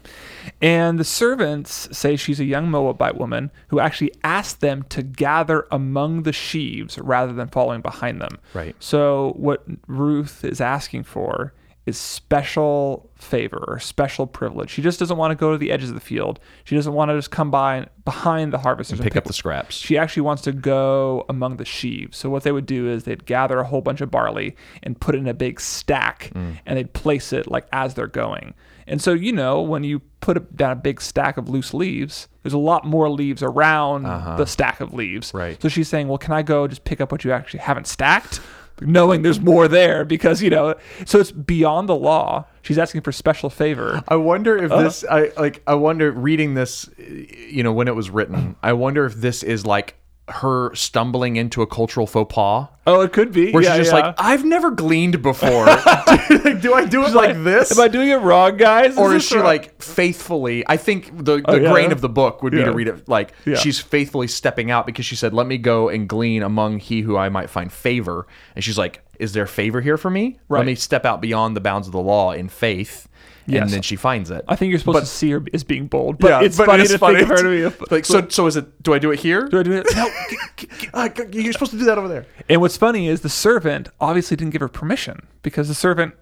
And 0.61 0.99
the 0.99 1.03
servants 1.03 1.89
say 1.97 2.15
she's 2.15 2.39
a 2.39 2.45
young 2.45 2.69
Moabite 2.69 3.17
woman 3.17 3.49
who 3.69 3.79
actually 3.79 4.11
asked 4.23 4.61
them 4.61 4.83
to 4.89 5.01
gather 5.01 5.65
among 5.71 6.23
the 6.23 6.31
sheaves 6.33 6.99
rather 6.99 7.33
than 7.33 7.47
following 7.47 7.81
behind 7.81 8.21
them. 8.21 8.37
Right. 8.53 8.75
So 8.79 9.33
what 9.37 9.63
Ruth 9.87 10.45
is 10.45 10.61
asking 10.61 11.03
for 11.05 11.53
is 11.85 11.97
special 11.97 13.09
favor 13.15 13.63
or 13.67 13.79
special 13.79 14.25
privilege. 14.25 14.69
She 14.69 14.81
just 14.81 14.99
doesn't 14.99 15.17
want 15.17 15.31
to 15.31 15.35
go 15.35 15.51
to 15.51 15.57
the 15.57 15.71
edges 15.71 15.89
of 15.89 15.95
the 15.95 16.01
field. 16.01 16.39
She 16.63 16.75
doesn't 16.75 16.93
want 16.93 17.09
to 17.09 17.15
just 17.17 17.31
come 17.31 17.51
by 17.51 17.87
behind 18.05 18.53
the 18.53 18.57
harvesters 18.57 18.99
and 18.99 19.03
Pick 19.05 19.17
up 19.17 19.25
the 19.25 19.33
scraps. 19.33 19.75
she 19.75 19.97
actually 19.97 20.21
wants 20.21 20.41
to 20.43 20.53
go 20.53 21.25
among 21.27 21.57
the 21.57 21.65
sheaves. 21.65 22.17
So 22.17 22.29
what 22.29 22.43
they 22.43 22.51
would 22.51 22.65
do 22.65 22.89
is 22.89 23.03
they'd 23.03 23.25
gather 23.25 23.59
a 23.59 23.65
whole 23.65 23.81
bunch 23.81 23.99
of 24.01 24.09
barley 24.09 24.55
and 24.81 24.99
put 24.99 25.13
it 25.15 25.17
in 25.19 25.27
a 25.27 25.33
big 25.33 25.59
stack, 25.59 26.31
Mm. 26.33 26.57
and 26.65 26.77
they'd 26.77 26.93
place 26.93 27.33
it 27.33 27.49
like 27.51 27.67
as 27.73 27.93
they're 27.95 28.07
going. 28.07 28.53
And 28.87 29.01
so 29.01 29.13
you 29.13 29.31
know 29.31 29.61
when 29.61 29.83
you 29.83 29.99
put 30.19 30.55
down 30.57 30.71
a 30.71 30.75
big 30.75 31.01
stack 31.01 31.37
of 31.37 31.47
loose 31.49 31.73
leaves, 31.73 32.27
there's 32.43 32.53
a 32.53 32.57
lot 32.57 32.85
more 32.85 33.09
leaves 33.09 33.41
around 33.41 34.03
the 34.03 34.45
stack 34.45 34.81
of 34.81 34.93
leaves. 34.93 35.29
Uh-huh. 35.33 35.43
Right. 35.43 35.61
So 35.61 35.69
she's 35.69 35.87
saying, 35.87 36.09
"Well, 36.09 36.17
can 36.17 36.33
I 36.33 36.41
go 36.43 36.67
just 36.67 36.83
pick 36.83 36.99
up 36.99 37.11
what 37.11 37.23
you 37.23 37.31
actually 37.31 37.61
haven't 37.61 37.87
stacked?" 37.87 38.41
Knowing 38.85 39.21
there's 39.21 39.39
more 39.41 39.67
there 39.67 40.05
because 40.05 40.41
you 40.41 40.49
know, 40.49 40.75
so 41.05 41.19
it's 41.19 41.31
beyond 41.31 41.89
the 41.89 41.95
law. 41.95 42.45
She's 42.61 42.77
asking 42.77 43.01
for 43.01 43.11
special 43.11 43.49
favor. 43.49 44.03
I 44.07 44.15
wonder 44.15 44.55
if 44.57 44.71
Uh-huh. 44.71 44.83
this. 44.83 45.03
I 45.09 45.31
like. 45.37 45.61
I 45.67 45.75
wonder 45.75 46.11
reading 46.11 46.53
this. 46.53 46.89
You 46.97 47.63
know, 47.63 47.73
when 47.73 47.87
it 47.87 47.95
was 47.95 48.09
written, 48.09 48.55
I 48.63 48.73
wonder 48.73 49.05
if 49.05 49.15
this 49.15 49.43
is 49.43 49.65
like 49.65 49.95
her 50.29 50.73
stumbling 50.73 51.35
into 51.35 51.61
a 51.61 51.67
cultural 51.67 52.07
faux 52.07 52.33
pas. 52.33 52.67
Oh, 52.87 53.01
it 53.01 53.11
could 53.13 53.31
be. 53.31 53.51
Where 53.51 53.61
yeah, 53.63 53.75
she's 53.77 53.87
just 53.87 53.93
yeah. 53.97 54.07
like, 54.07 54.15
I've 54.17 54.43
never 54.45 54.71
gleaned 54.71 55.21
before. 55.21 55.65
do, 56.29 56.59
do 56.59 56.73
I 56.73 56.85
do 56.85 57.05
it 57.05 57.13
like, 57.13 57.41
this? 57.43 57.71
Am 57.77 57.83
I 57.83 57.87
doing 57.89 58.09
it 58.09 58.15
wrong, 58.17 58.55
guys? 58.57 58.97
or 58.97 59.15
is 59.15 59.23
this 59.23 59.29
she 59.29 59.35
right? 59.37 59.43
like 59.43 59.81
faithfully 59.81 60.63
i 60.67 60.77
think 60.77 61.11
the, 61.25 61.33
oh, 61.33 61.37
the 61.39 61.43
Oh, 61.47 61.55
yeah. 61.55 61.71
grain 61.71 61.91
of 61.91 62.01
the 62.01 62.09
book 62.09 62.41
would 62.43 62.51
be 62.51 62.63
to 62.63 62.71
read 62.71 62.87
it 62.87 63.07
like 63.07 63.33
Yeah. 63.45 63.55
she's 63.55 63.79
faithfully 63.79 64.27
stepping 64.27 64.71
out 64.71 64.85
because 64.85 65.05
she 65.05 65.15
said 65.15 65.33
let 65.33 65.47
me 65.47 65.57
go 65.57 65.89
and 65.89 66.07
glean 66.07 66.43
among 66.43 66.79
he 66.79 67.01
who 67.01 67.15
i 67.17 67.29
might 67.29 67.49
find 67.49 67.71
favor 67.71 68.27
and 68.55 68.63
she's 68.63 68.77
like 68.77 69.01
is 69.19 69.33
there 69.33 69.45
favor 69.45 69.81
here 69.81 69.97
for 69.97 70.09
me 70.09 70.39
Right. 70.49 70.59
let 70.59 70.65
me 70.65 70.75
step 70.75 71.05
out 71.05 71.21
beyond 71.21 71.55
the 71.55 71.61
bounds 71.61 71.87
of 71.87 71.91
the 71.93 71.99
law 72.01 72.31
in 72.31 72.49
faith 72.49 73.07
Yes. 73.45 73.61
and 73.63 73.69
then 73.71 73.81
she 73.81 73.95
finds 73.95 74.31
it 74.31 74.43
I 74.47 74.55
think 74.55 74.69
you're 74.69 74.79
supposed 74.79 74.95
But- 74.95 74.99
to 75.01 75.05
see 75.05 75.31
her 75.31 75.43
as 75.53 75.63
being 75.63 75.87
bold, 75.87 76.17
but 76.19 76.43
it's 76.43 76.57
funny 76.57 76.85
to 76.87 76.97
think 76.97 77.19
of 77.21 77.27
her 77.27 77.37
to 77.37 77.43
be. 77.49 77.63
A, 77.63 77.73
like 77.93 78.05
so 78.05 78.27
so 78.29 78.47
is 78.47 78.55
it 78.55 78.81
do 78.81 78.93
i 78.93 78.99
do 78.99 79.11
it 79.11 79.19
here 79.19 79.47
Do 79.47 79.59
I 79.59 79.63
do 79.63 79.71
it? 79.73 79.85
no 79.95 80.09
g- 80.29 80.37
g- 80.57 80.67
g- 80.79 80.89
uh, 80.93 81.09
g- 81.09 81.41
you're 81.41 81.53
supposed 81.53 81.71
to 81.71 81.77
do 81.77 81.85
that 81.85 81.97
over 81.97 82.07
there 82.07 82.25
And 82.49 82.61
what's 82.61 82.77
funny 82.77 83.07
is 83.07 83.21
the 83.21 83.29
servant 83.29 83.89
obviously 83.99 84.37
didn't 84.37 84.51
give 84.53 84.61
her 84.61 84.69
permission 84.69 85.27
because 85.41 85.67
the 85.67 85.75
servant 85.75 86.13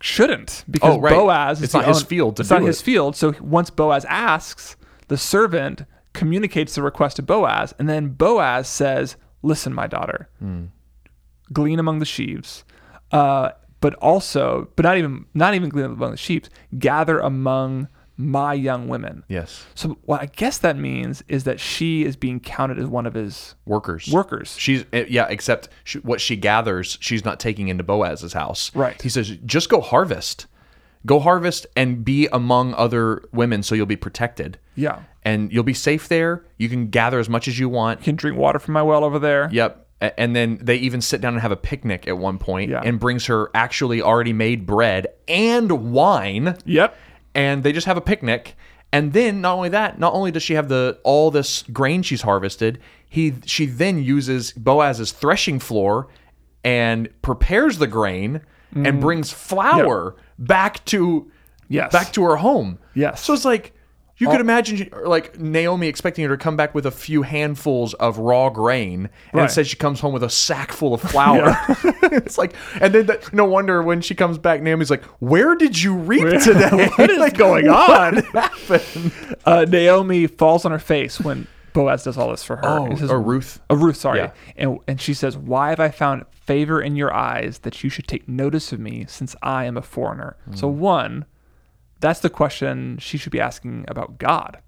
shouldn't 0.00 0.64
because 0.70 0.94
Oh, 0.96 1.00
right. 1.00 1.12
Boaz 1.14 1.58
is 1.58 1.64
It's 1.64 1.72
the 1.72 1.78
not 1.80 1.88
his 1.88 2.02
own- 2.02 2.06
field 2.06 2.36
to 2.36 2.42
it's 2.42 2.50
not 2.50 2.60
do 2.60 2.66
his 2.66 2.80
it. 2.80 2.84
field. 2.84 3.16
So 3.16 3.34
once 3.40 3.70
Boaz 3.70 4.04
asks, 4.06 4.76
the 5.08 5.16
servant 5.16 5.82
communicates 6.12 6.74
the 6.74 6.82
request 6.82 7.16
to 7.16 7.22
Boaz, 7.22 7.74
and 7.78 7.88
then 7.88 8.08
Boaz 8.10 8.68
says, 8.68 9.16
"Listen, 9.42 9.72
my 9.74 9.86
daughter, 9.86 10.28
Hmm. 10.38 10.66
glean 11.52 11.78
among 11.78 11.98
the 11.98 12.04
sheaves." 12.04 12.64
Uh, 13.10 13.50
but 13.80 13.94
also, 13.94 14.68
but 14.76 14.84
not 14.84 14.96
even 14.98 15.26
not 15.34 15.54
even 15.54 15.68
glean 15.68 15.86
among 15.86 16.10
the 16.12 16.16
sheep. 16.16 16.46
Gather 16.78 17.18
among 17.20 17.88
my 18.20 18.52
young 18.52 18.88
women. 18.88 19.22
yes 19.28 19.64
So 19.76 19.96
what 20.02 20.20
I 20.20 20.26
guess 20.26 20.58
that 20.58 20.76
means 20.76 21.22
is 21.28 21.44
that 21.44 21.60
she 21.60 22.04
is 22.04 22.16
being 22.16 22.40
counted 22.40 22.76
as 22.80 22.86
one 22.88 23.06
of 23.06 23.14
his 23.14 23.54
workers 23.64 24.08
workers. 24.10 24.56
She's 24.58 24.84
eh, 24.92 25.04
yeah, 25.08 25.28
except 25.30 25.68
she, 25.84 25.98
what 26.00 26.20
she 26.20 26.34
gathers, 26.34 26.98
she's 27.00 27.24
not 27.24 27.38
taking 27.38 27.68
into 27.68 27.84
Boaz's 27.84 28.32
house. 28.32 28.74
Right. 28.74 29.00
He 29.00 29.08
says, 29.08 29.30
just 29.46 29.68
go 29.68 29.80
harvest, 29.80 30.46
go 31.06 31.20
harvest 31.20 31.68
and 31.76 32.04
be 32.04 32.26
among 32.32 32.74
other 32.74 33.22
women, 33.32 33.62
so 33.62 33.76
you'll 33.76 33.86
be 33.86 33.94
protected 33.94 34.58
Yeah. 34.74 34.98
and 35.24 35.52
you'll 35.52 35.62
be 35.62 35.72
safe 35.72 36.08
there. 36.08 36.44
You 36.56 36.68
can 36.68 36.88
gather 36.88 37.20
as 37.20 37.28
much 37.28 37.46
as 37.46 37.60
you 37.60 37.68
want. 37.68 38.00
You 38.00 38.04
Can 38.06 38.16
drink 38.16 38.36
water 38.36 38.58
from 38.58 38.74
my 38.74 38.82
well 38.82 39.04
over 39.04 39.20
there. 39.20 39.48
Yep. 39.52 39.86
And 40.00 40.36
then 40.36 40.58
they 40.62 40.76
even 40.76 41.00
sit 41.00 41.20
down 41.20 41.32
and 41.34 41.42
have 41.42 41.50
a 41.50 41.56
picnic 41.56 42.06
at 42.06 42.16
one 42.16 42.38
point 42.38 42.70
Yeah. 42.70 42.82
and 42.84 43.00
brings 43.00 43.26
her 43.26 43.50
actually 43.54 44.00
already 44.00 44.32
made 44.32 44.64
bread 44.66 45.08
and 45.26 45.92
wine 45.92 46.56
Yep. 46.64 46.96
and 47.34 47.62
they 47.64 47.72
just 47.72 47.86
have 47.86 47.96
a 47.96 48.00
picnic 48.00 48.56
And 48.92 49.12
then 49.12 49.40
not 49.42 49.54
only 49.56 49.68
that, 49.70 49.98
not 49.98 50.14
only 50.14 50.30
does 50.30 50.42
she 50.42 50.54
have 50.54 50.68
the 50.68 50.98
all 51.04 51.30
this 51.30 51.62
grain 51.64 52.02
she's 52.02 52.22
harvested, 52.22 52.78
he 53.08 53.34
she 53.44 53.66
then 53.66 54.02
uses 54.02 54.52
Boaz's 54.52 55.12
threshing 55.12 55.58
floor 55.58 56.08
and 56.64 57.08
prepares 57.20 57.78
the 57.78 57.86
grain 57.86 58.40
and 58.74 58.86
mm. 58.86 59.00
brings 59.00 59.30
flour 59.32 60.14
back 60.38 60.84
to 60.86 61.30
Yes. 61.68 61.92
back 61.92 62.12
to 62.14 62.22
her 62.24 62.36
home. 62.36 62.78
Yes. 62.94 63.22
So 63.22 63.34
it's 63.34 63.44
like 63.44 63.74
you 64.18 64.28
could 64.28 64.40
imagine 64.40 64.90
like 65.04 65.38
Naomi 65.38 65.86
expecting 65.88 66.24
her 66.28 66.36
to 66.36 66.42
come 66.42 66.56
back 66.56 66.74
with 66.74 66.84
a 66.86 66.90
few 66.90 67.22
handfuls 67.22 67.94
of 67.94 68.18
raw 68.18 68.50
grain, 68.50 69.08
and 69.30 69.34
Right. 69.34 69.42
instead 69.44 69.66
she 69.66 69.76
comes 69.76 70.00
home 70.00 70.12
with 70.12 70.22
a 70.24 70.30
sack 70.30 70.72
full 70.72 70.92
of 70.94 71.00
flour. 71.10 71.56
it's 72.12 72.36
like, 72.38 72.54
and 72.80 72.94
then 72.94 73.06
that, 73.06 73.32
no 73.32 73.44
wonder 73.44 73.82
when 73.82 74.00
she 74.00 74.14
comes 74.14 74.38
back, 74.38 74.60
Naomi's 74.62 74.90
like, 74.90 75.04
"Where 75.20 75.54
did 75.54 75.80
you 75.80 75.94
reap 75.94 76.22
today? 76.42 76.88
What 76.96 77.10
is 77.10 77.18
Like, 77.18 77.36
going 77.36 77.68
on? 77.68 78.16
What 78.32 78.96
uh, 79.44 79.64
Naomi 79.68 80.26
falls 80.26 80.64
on 80.64 80.72
her 80.72 80.78
face 80.78 81.20
when 81.20 81.46
Boaz 81.72 82.02
does 82.04 82.16
all 82.18 82.30
this 82.30 82.42
for 82.42 82.56
her. 82.56 82.62
Oh, 82.64 82.94
says- 82.96 83.10
or 83.10 83.20
Ruth. 83.20 83.60
Oh, 83.70 83.76
Ruth, 83.76 83.96
sorry. 83.96 84.18
Yeah. 84.20 84.30
And 84.56 84.78
and 84.88 85.00
she 85.00 85.14
says, 85.14 85.36
"Why 85.36 85.70
have 85.70 85.80
I 85.80 85.90
found 85.90 86.24
favor 86.32 86.80
in 86.80 86.96
your 86.96 87.12
eyes 87.14 87.58
that 87.60 87.84
you 87.84 87.90
should 87.90 88.08
take 88.08 88.28
notice 88.28 88.72
of 88.72 88.80
me, 88.80 89.04
since 89.08 89.36
I 89.42 89.64
am 89.66 89.76
a 89.76 89.82
foreigner?" 89.82 90.36
So 90.54 90.68
Mm. 90.68 90.74
one, 90.74 91.24
that's 92.00 92.20
the 92.20 92.30
question 92.30 92.98
she 92.98 93.18
should 93.18 93.32
be 93.32 93.40
asking 93.40 93.84
about 93.88 94.18
God. 94.18 94.58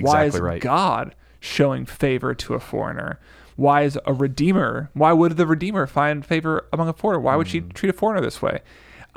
Why 0.00 0.24
is 0.24 0.38
right. 0.38 0.60
God 0.60 1.14
showing 1.40 1.86
favor 1.86 2.34
to 2.34 2.54
a 2.54 2.60
foreigner? 2.60 3.18
Why 3.56 3.82
is 3.82 3.98
a 4.06 4.12
redeemer? 4.12 4.90
Why 4.94 5.12
would 5.12 5.36
the 5.36 5.46
redeemer 5.46 5.86
find 5.86 6.24
favor 6.24 6.66
among 6.72 6.88
a 6.88 6.92
foreigner? 6.92 7.20
Why 7.20 7.34
would 7.36 7.48
she 7.48 7.60
Mm. 7.60 7.72
treat 7.72 7.90
a 7.90 7.92
foreigner 7.92 8.20
this 8.22 8.40
way? 8.40 8.60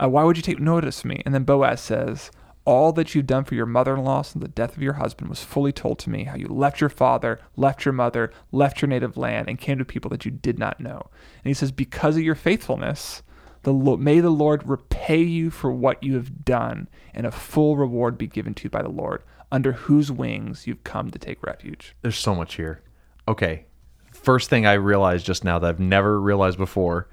Uh, 0.02 0.10
why 0.10 0.24
would 0.24 0.38
you 0.38 0.42
take 0.44 0.60
notice 0.60 1.00
of 1.00 1.06
me? 1.06 1.22
And 1.26 1.36
then 1.36 1.44
Boaz 1.44 1.80
says, 1.82 2.32
All 2.66 2.92
that 2.94 3.14
you've 3.16 3.26
done 3.28 3.44
for 3.44 3.56
your 3.56 3.66
mother 3.66 3.96
in 3.96 4.04
law 4.04 4.22
since 4.22 4.42
the 4.42 4.48
death 4.48 4.76
of 4.78 4.84
your 4.84 4.94
husband 4.94 5.30
was 5.30 5.44
fully 5.44 5.72
told 5.72 5.98
to 6.00 6.12
me, 6.12 6.26
how 6.26 6.36
you 6.36 6.46
left 6.48 6.80
your 6.80 6.92
father, 6.92 7.40
left 7.56 7.86
your 7.86 7.94
mother, 7.94 8.32
left 8.52 8.82
your 8.82 8.90
native 8.90 9.18
land, 9.18 9.48
and 9.50 9.60
came 9.60 9.80
to 9.80 9.86
people 9.86 10.10
that 10.10 10.26
you 10.26 10.32
did 10.32 10.60
not 10.60 10.80
know. 10.80 11.10
And 11.44 11.50
he 11.50 11.54
says, 11.56 11.72
Because 11.72 12.18
of 12.18 12.22
your 12.24 12.36
faithfulness, 12.36 13.24
the 13.64 13.74
may 13.74 14.20
the 14.20 14.30
Lord 14.30 14.68
repay 14.68 15.22
you 15.22 15.50
for 15.50 15.72
what 15.72 16.04
you 16.04 16.16
have 16.16 16.44
done, 16.44 16.90
and 17.14 17.26
a 17.26 17.32
full 17.32 17.78
reward 17.78 18.18
be 18.18 18.28
given 18.28 18.54
to 18.56 18.64
you 18.64 18.70
by 18.70 18.82
the 18.82 18.90
Lord, 18.90 19.24
under 19.52 19.74
whose 19.74 20.12
wings 20.12 20.66
you've 20.66 20.84
come 20.84 21.12
to 21.12 21.20
take 21.20 21.44
refuge. 21.44 21.96
There's 22.02 22.18
so 22.18 22.34
much 22.34 22.56
here. 22.56 22.82
Okay. 23.28 23.66
First 24.12 24.50
thing 24.50 24.66
I 24.66 24.74
realized 24.74 25.26
just 25.26 25.44
now 25.44 25.60
that 25.60 25.68
I've 25.68 25.80
never 25.80 26.20
realized 26.20 26.58
before 26.58 27.08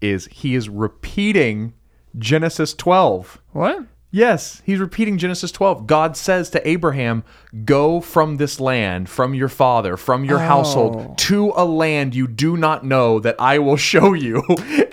is 0.00 0.26
he 0.26 0.54
is 0.54 0.68
repeating 0.68 1.72
Genesis 2.18 2.74
12. 2.74 3.40
What? 3.52 3.86
Yes, 4.16 4.62
he's 4.64 4.78
repeating 4.78 5.18
Genesis 5.18 5.50
12. 5.50 5.88
God 5.88 6.16
says 6.16 6.48
to 6.50 6.68
Abraham, 6.68 7.24
Go 7.64 8.00
from 8.00 8.36
this 8.36 8.60
land, 8.60 9.08
from 9.08 9.34
your 9.34 9.48
father, 9.48 9.96
from 9.96 10.24
your 10.24 10.36
Oh. 10.38 10.46
household, 10.46 11.18
to 11.18 11.52
a 11.56 11.64
land 11.64 12.14
you 12.14 12.28
do 12.28 12.56
not 12.56 12.84
know 12.84 13.18
that 13.18 13.34
I 13.40 13.58
will 13.58 13.76
show 13.92 14.12
you, 14.12 14.40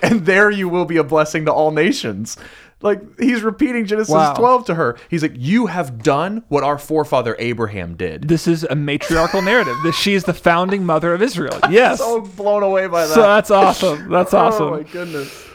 and 0.02 0.26
there 0.26 0.50
you 0.50 0.68
will 0.68 0.86
be 0.86 0.96
a 0.96 1.04
blessing 1.04 1.44
to 1.44 1.52
all 1.52 1.70
nations. 1.70 2.36
Like, 2.80 3.00
he's 3.20 3.42
repeating 3.44 3.86
Genesis 3.86 4.12
Wow. 4.12 4.34
12 4.34 4.64
to 4.66 4.74
her. 4.74 4.98
He's 5.08 5.22
like, 5.22 5.34
You 5.36 5.66
have 5.66 6.02
done 6.02 6.42
what 6.48 6.64
our 6.64 6.76
forefather 6.78 7.36
Abraham 7.38 7.94
did. 7.94 8.26
This 8.26 8.48
is 8.48 8.64
a 8.64 8.74
matriarchal 8.74 9.40
narrative. 9.40 9.76
That 9.84 9.92
she 9.94 10.14
is 10.14 10.24
the 10.24 10.34
founding 10.34 10.84
mother 10.84 11.14
of 11.14 11.22
Israel. 11.22 11.60
Yes. 11.70 11.98
so 12.00 12.22
blown 12.22 12.64
away 12.64 12.88
by 12.88 13.06
that. 13.06 13.14
So 13.14 13.22
that's 13.22 13.52
awesome. 13.52 14.10
That's 14.10 14.34
oh 14.34 14.38
awesome. 14.38 14.64
Oh, 14.66 14.70
my 14.78 14.82
goodness. 14.82 15.46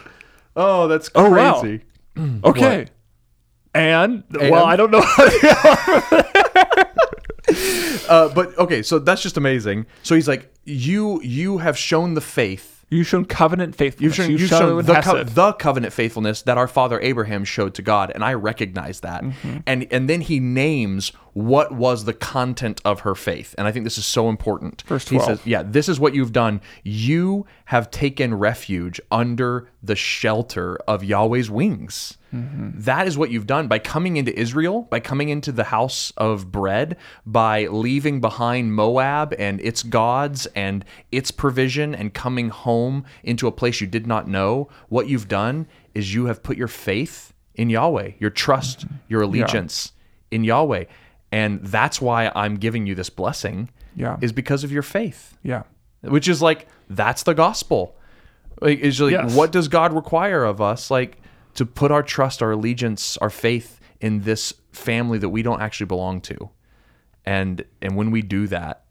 Oh, 0.56 0.88
that's 0.88 1.10
Oh, 1.14 1.28
wow. 1.28 1.60
crazy. 1.60 1.82
Okay. 2.44 2.86
And, 3.78 4.24
And? 4.40 4.50
well, 4.50 4.64
I 4.64 4.76
don't 4.76 4.90
know. 4.90 5.02
Uh, 8.08 8.28
but 8.34 8.56
okay, 8.58 8.82
so 8.82 8.98
that's 8.98 9.22
just 9.22 9.36
amazing. 9.36 9.86
So 10.02 10.14
he's 10.14 10.28
like, 10.28 10.52
you 10.64 11.20
you 11.22 11.58
have 11.58 11.76
shown 11.76 12.14
the 12.14 12.20
faith. 12.20 12.84
You've 12.90 13.06
shown 13.06 13.26
covenant 13.26 13.74
faithfulness. 13.76 14.16
You've 14.18 14.26
shown, 14.26 14.30
you've 14.30 14.48
shown, 14.48 14.60
shown 14.60 14.84
the, 14.84 15.00
co- 15.02 15.24
the 15.24 15.52
covenant 15.54 15.92
faithfulness 15.92 16.42
that 16.42 16.56
our 16.56 16.68
father 16.68 16.98
Abraham 17.00 17.44
showed 17.44 17.74
to 17.74 17.82
God, 17.82 18.10
and 18.14 18.24
I 18.24 18.32
recognize 18.34 19.00
that. 19.00 19.22
Mm-hmm. 19.22 19.58
And 19.66 19.86
and 19.90 20.08
then 20.08 20.22
he 20.22 20.40
names 20.40 21.12
what 21.38 21.70
was 21.70 22.04
the 22.04 22.12
content 22.12 22.80
of 22.84 23.00
her 23.00 23.14
faith, 23.14 23.54
and 23.56 23.68
I 23.68 23.70
think 23.70 23.84
this 23.84 23.96
is 23.96 24.04
so 24.04 24.28
important. 24.28 24.82
Verse 24.82 25.08
He 25.08 25.20
says, 25.20 25.40
"Yeah, 25.44 25.62
this 25.62 25.88
is 25.88 26.00
what 26.00 26.12
you've 26.12 26.32
done. 26.32 26.60
You 26.82 27.46
have 27.66 27.92
taken 27.92 28.34
refuge 28.34 29.00
under 29.12 29.68
the 29.80 29.94
shelter 29.94 30.76
of 30.88 31.04
Yahweh's 31.04 31.48
wings." 31.48 32.18
Mm-hmm. 32.34 32.80
That 32.80 33.06
is 33.06 33.16
what 33.16 33.30
you've 33.30 33.46
done 33.46 33.68
by 33.68 33.78
coming 33.78 34.16
into 34.16 34.36
Israel, 34.36 34.88
by 34.90 34.98
coming 34.98 35.28
into 35.28 35.52
the 35.52 35.64
house 35.64 36.12
of 36.16 36.50
bread, 36.50 36.96
by 37.24 37.68
leaving 37.68 38.20
behind 38.20 38.74
Moab 38.74 39.32
and 39.38 39.60
its 39.60 39.84
gods 39.84 40.46
and 40.56 40.84
its 41.12 41.30
provision 41.30 41.94
and 41.94 42.12
coming 42.12 42.48
home 42.48 43.04
into 43.22 43.46
a 43.46 43.52
place 43.52 43.80
you 43.80 43.86
did 43.86 44.08
not 44.08 44.26
know. 44.26 44.68
What 44.88 45.08
you've 45.08 45.28
done 45.28 45.68
is 45.94 46.12
you 46.12 46.26
have 46.26 46.42
put 46.42 46.56
your 46.56 46.68
faith 46.68 47.32
in 47.54 47.70
Yahweh, 47.70 48.12
your 48.18 48.30
trust, 48.30 48.86
your 49.08 49.22
allegiance 49.22 49.92
in 50.32 50.42
Yahweh. 50.42 50.84
And 51.30 51.60
that's 51.62 52.00
why 52.00 52.32
I'm 52.34 52.56
giving 52.56 52.86
you 52.86 52.94
this 52.94 53.10
blessing 53.10 53.70
Yeah. 53.94 54.16
is 54.20 54.32
because 54.32 54.64
of 54.64 54.72
your 54.72 54.82
faith 54.82 55.36
yeah. 55.42 55.62
which 56.02 56.28
is 56.28 56.40
like 56.40 56.66
that's 56.88 57.22
the 57.24 57.34
gospel 57.34 57.96
like 58.60 58.78
is 58.78 59.00
like 59.00 59.12
Yes. 59.12 59.34
what 59.34 59.52
does 59.52 59.68
god 59.68 59.92
require 59.92 60.44
of 60.44 60.60
us 60.60 60.90
like 60.90 61.18
to 61.54 61.66
put 61.66 61.90
our 61.90 62.02
trust 62.02 62.42
our 62.42 62.52
allegiance 62.52 63.16
our 63.18 63.30
faith 63.30 63.78
in 64.00 64.20
this 64.22 64.54
family 64.72 65.18
that 65.18 65.28
we 65.28 65.42
don't 65.42 65.60
actually 65.60 65.86
belong 65.86 66.20
to 66.22 66.50
and 67.26 67.64
and 67.82 67.94
when 67.96 68.10
we 68.10 68.22
do 68.22 68.46
that 68.46 68.84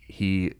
he 0.00 0.54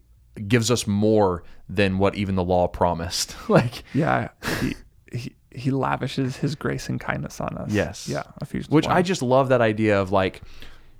gives 0.49 0.71
us 0.71 0.87
more 0.87 1.43
than 1.69 1.99
what 1.99 2.15
even 2.15 2.35
the 2.37 2.45
law 2.45 2.67
promised 2.69 3.35
like 3.49 3.83
Yeah. 3.95 4.29
He, 4.61 4.75
he, 5.13 5.35
he 5.51 5.71
lavishes 5.71 6.37
his 6.37 6.55
grace 6.57 6.89
and 6.89 7.01
kindness 7.01 7.41
on 7.41 7.57
us. 7.57 7.71
Yes. 7.73 8.09
Yeah. 8.09 8.25
Ephesians 8.43 8.69
Which 8.71 8.87
1. 8.87 8.97
I 8.97 9.03
just 9.03 9.23
love 9.23 9.49
that 9.51 9.61
idea 9.61 10.01
of 10.01 10.11
like 10.11 10.43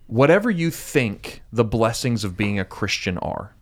whatever 0.07 0.51
you 0.51 0.71
think 0.71 1.43
the 1.53 1.65
blessings 1.65 2.25
of 2.25 2.37
being 2.37 2.59
a 2.59 2.65
Christian 2.65 3.19
are, 3.19 3.55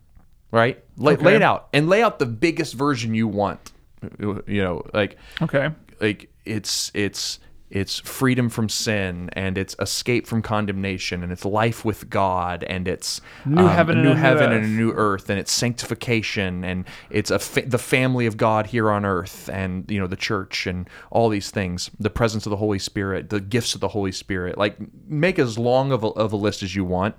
right? 0.51 0.83
Lay, 0.97 1.17
lay 1.17 1.37
it 1.37 1.43
out 1.43 1.69
and 1.73 1.89
lay 1.89 2.03
out 2.03 2.19
the 2.19 2.27
biggest 2.27 2.75
version 2.75 3.15
you 3.15 3.29
want. 3.29 3.73
You 4.19 4.43
know, 4.49 4.83
like 4.93 5.17
Okay. 5.41 5.71
like 6.01 6.29
it's 6.45 6.91
it's 6.95 7.39
it's 7.73 8.01
freedom 8.01 8.51
from 8.51 8.69
sin 8.69 9.31
and 9.33 9.57
it's 9.57 9.75
escape 9.79 10.27
from 10.27 10.43
condemnation 10.43 11.23
and 11.23 11.33
it's 11.33 11.45
life 11.45 11.87
with 11.87 12.11
God 12.11 12.65
and 12.65 12.87
it's 12.87 13.23
um, 13.47 13.55
New 13.55 13.67
heaven 13.67 13.97
a 13.97 14.01
and 14.01 14.09
new 14.09 14.15
new 14.15 14.21
heaven 14.21 14.53
and 14.53 14.65
a 14.65 14.69
new 14.69 14.93
earth 14.93 15.31
and 15.31 15.41
it's 15.41 15.51
sanctification 15.51 16.65
and 16.65 16.85
it's 17.09 17.31
a 17.31 17.39
fa- 17.39 17.65
the 17.67 17.79
family 17.79 18.27
of 18.27 18.37
God 18.37 18.67
here 18.67 18.91
on 18.91 19.07
earth 19.07 19.49
and 19.49 19.91
you 19.91 19.99
know 19.99 20.07
the 20.07 20.17
church 20.17 20.67
and 20.67 20.89
all 21.11 21.31
these 21.31 21.51
things. 21.51 21.91
The 21.99 22.11
presence 22.11 22.45
of 22.45 22.51
the 22.51 22.59
Holy 22.59 22.79
Spirit 22.79 23.31
the 23.31 23.41
gifts 23.41 23.75
of 23.75 23.81
the 23.81 23.89
Holy 23.89 24.13
Spirit. 24.13 24.59
Like 24.59 24.77
make 25.09 25.39
as 25.39 25.59
long 25.59 25.93
of 25.93 26.05
a, 26.05 26.09
of 26.09 26.33
a 26.33 26.37
list 26.37 26.63
as 26.63 26.77
you 26.77 26.85
want. 26.85 27.17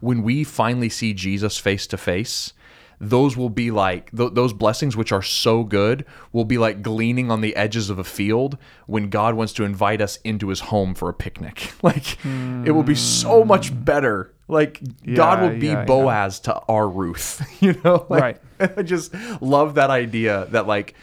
When 0.00 0.22
we 0.22 0.44
finally 0.44 0.88
see 0.88 1.14
Jesus 1.14 1.58
face 1.58 1.86
to 1.88 1.96
face, 1.96 2.52
those 3.10 3.36
will 3.36 3.50
be 3.50 3.70
like 3.70 4.10
th- 4.16 4.34
those 4.34 4.52
blessings, 4.52 4.96
which 4.96 5.12
are 5.12 5.22
so 5.22 5.64
good, 5.64 6.04
will 6.32 6.44
be 6.44 6.58
like 6.58 6.82
gleaning 6.82 7.30
on 7.30 7.40
the 7.40 7.54
edges 7.56 7.90
of 7.90 7.98
a 7.98 8.04
field 8.04 8.58
when 8.86 9.08
God 9.10 9.34
wants 9.34 9.52
to 9.54 9.64
invite 9.64 10.00
us 10.00 10.18
into 10.24 10.48
His 10.48 10.60
home 10.60 10.94
for 10.94 11.08
a 11.08 11.14
picnic. 11.14 11.72
Like 11.82 12.16
it 12.24 12.70
will 12.70 12.82
be 12.82 12.94
so 12.94 13.44
much 13.44 13.70
better. 13.84 14.32
Like 14.48 14.80
God 15.14 15.42
will 15.42 15.58
be 15.58 15.66
yeah, 15.66 15.80
yeah. 15.80 15.84
Boaz 15.84 16.40
to 16.40 16.54
our 16.68 16.88
Ruth. 16.88 17.42
You 17.62 17.78
know, 17.84 18.06
like, 18.08 18.22
Right. 18.22 18.40
I 18.78 18.82
just 18.82 19.14
love 19.40 19.74
that 19.74 19.90
idea 19.90 20.46
that 20.50 20.66
like 20.66 20.94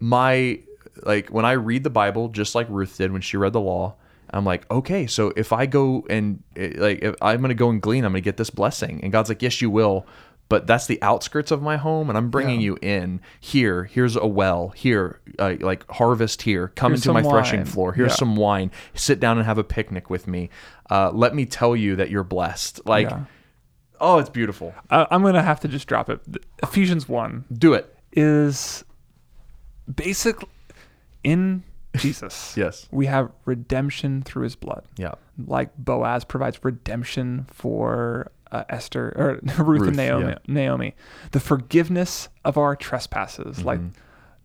my 0.00 0.60
like 1.02 1.28
when 1.28 1.44
I 1.44 1.52
read 1.52 1.84
the 1.84 1.90
Bible, 1.90 2.28
just 2.28 2.54
like 2.54 2.66
Ruth 2.70 2.96
did 2.96 3.12
when 3.12 3.22
she 3.22 3.36
read 3.36 3.52
the 3.52 3.60
law, 3.60 3.94
I'm 4.32 4.44
like, 4.44 4.70
okay, 4.70 5.06
so 5.06 5.32
if 5.36 5.52
I 5.52 5.66
go 5.66 6.06
and 6.08 6.42
eh, 6.56 6.72
like 6.76 6.98
if 7.02 7.16
I'm 7.20 7.40
gonna 7.40 7.54
go 7.54 7.70
and 7.70 7.80
glean, 7.82 8.04
I'm 8.04 8.12
gonna 8.12 8.20
get 8.20 8.36
this 8.36 8.50
blessing, 8.50 9.00
and 9.02 9.12
God's 9.12 9.28
like, 9.28 9.42
yes, 9.42 9.60
you 9.60 9.70
will. 9.70 10.06
But 10.50 10.66
that's 10.66 10.86
the 10.86 11.00
outskirts 11.00 11.50
of 11.50 11.62
my 11.62 11.78
home, 11.78 12.10
and 12.10 12.18
I'm 12.18 12.28
bringing 12.28 12.60
you 12.60 12.76
in 12.82 13.20
here. 13.40 13.84
Here's 13.84 14.16
a 14.16 14.26
well. 14.26 14.70
Here, 14.70 15.20
uh, 15.38 15.54
like 15.60 15.88
harvest 15.90 16.42
here. 16.42 16.68
Come 16.74 16.90
Here's 16.92 17.06
into 17.06 17.12
my 17.14 17.22
some 17.22 17.30
threshing 17.30 17.64
floor. 17.64 17.92
Here's 17.94 18.10
Yeah. 18.10 18.16
some 18.16 18.34
wine. 18.36 18.70
Sit 18.92 19.20
down 19.20 19.38
and 19.38 19.46
have 19.46 19.56
a 19.58 19.64
picnic 19.64 20.10
with 20.10 20.26
me. 20.26 20.50
Uh, 20.90 21.10
let 21.14 21.34
me 21.36 21.46
tell 21.46 21.74
you 21.76 21.94
that 21.96 22.10
you're 22.10 22.24
blessed. 22.24 22.80
Like, 22.84 23.08
Yeah. 23.08 23.24
oh, 24.00 24.18
it's 24.18 24.28
beautiful. 24.28 24.74
I, 24.90 25.06
I'm 25.12 25.22
going 25.22 25.34
to 25.34 25.42
have 25.42 25.60
to 25.60 25.68
just 25.68 25.86
drop 25.86 26.10
it. 26.10 26.20
Ephesians 26.64 27.08
1 27.08 27.44
Do 27.52 27.72
it. 27.74 27.94
is 28.12 28.84
basic 29.94 30.36
in 31.22 31.62
Jesus. 31.96 32.54
Yes. 32.56 32.88
We 32.90 33.06
have 33.06 33.30
redemption 33.44 34.22
through 34.22 34.42
his 34.44 34.56
blood. 34.56 34.82
Yeah. 34.96 35.14
Like 35.38 35.70
Boaz 35.78 36.24
provides 36.24 36.58
redemption 36.64 37.46
for 37.52 38.30
uh, 38.52 38.64
Esther 38.68 39.12
or 39.16 39.38
Ruth, 39.42 39.58
Ruth, 39.80 39.88
and 39.88 39.96
Naomi, 39.96 40.26
yeah. 40.28 40.38
Naomi. 40.46 40.94
The 41.32 41.40
forgiveness 41.40 42.28
of 42.44 42.56
our 42.58 42.76
trespasses. 42.76 43.64
Like 43.64 43.80
Mm-hmm. 43.80 43.88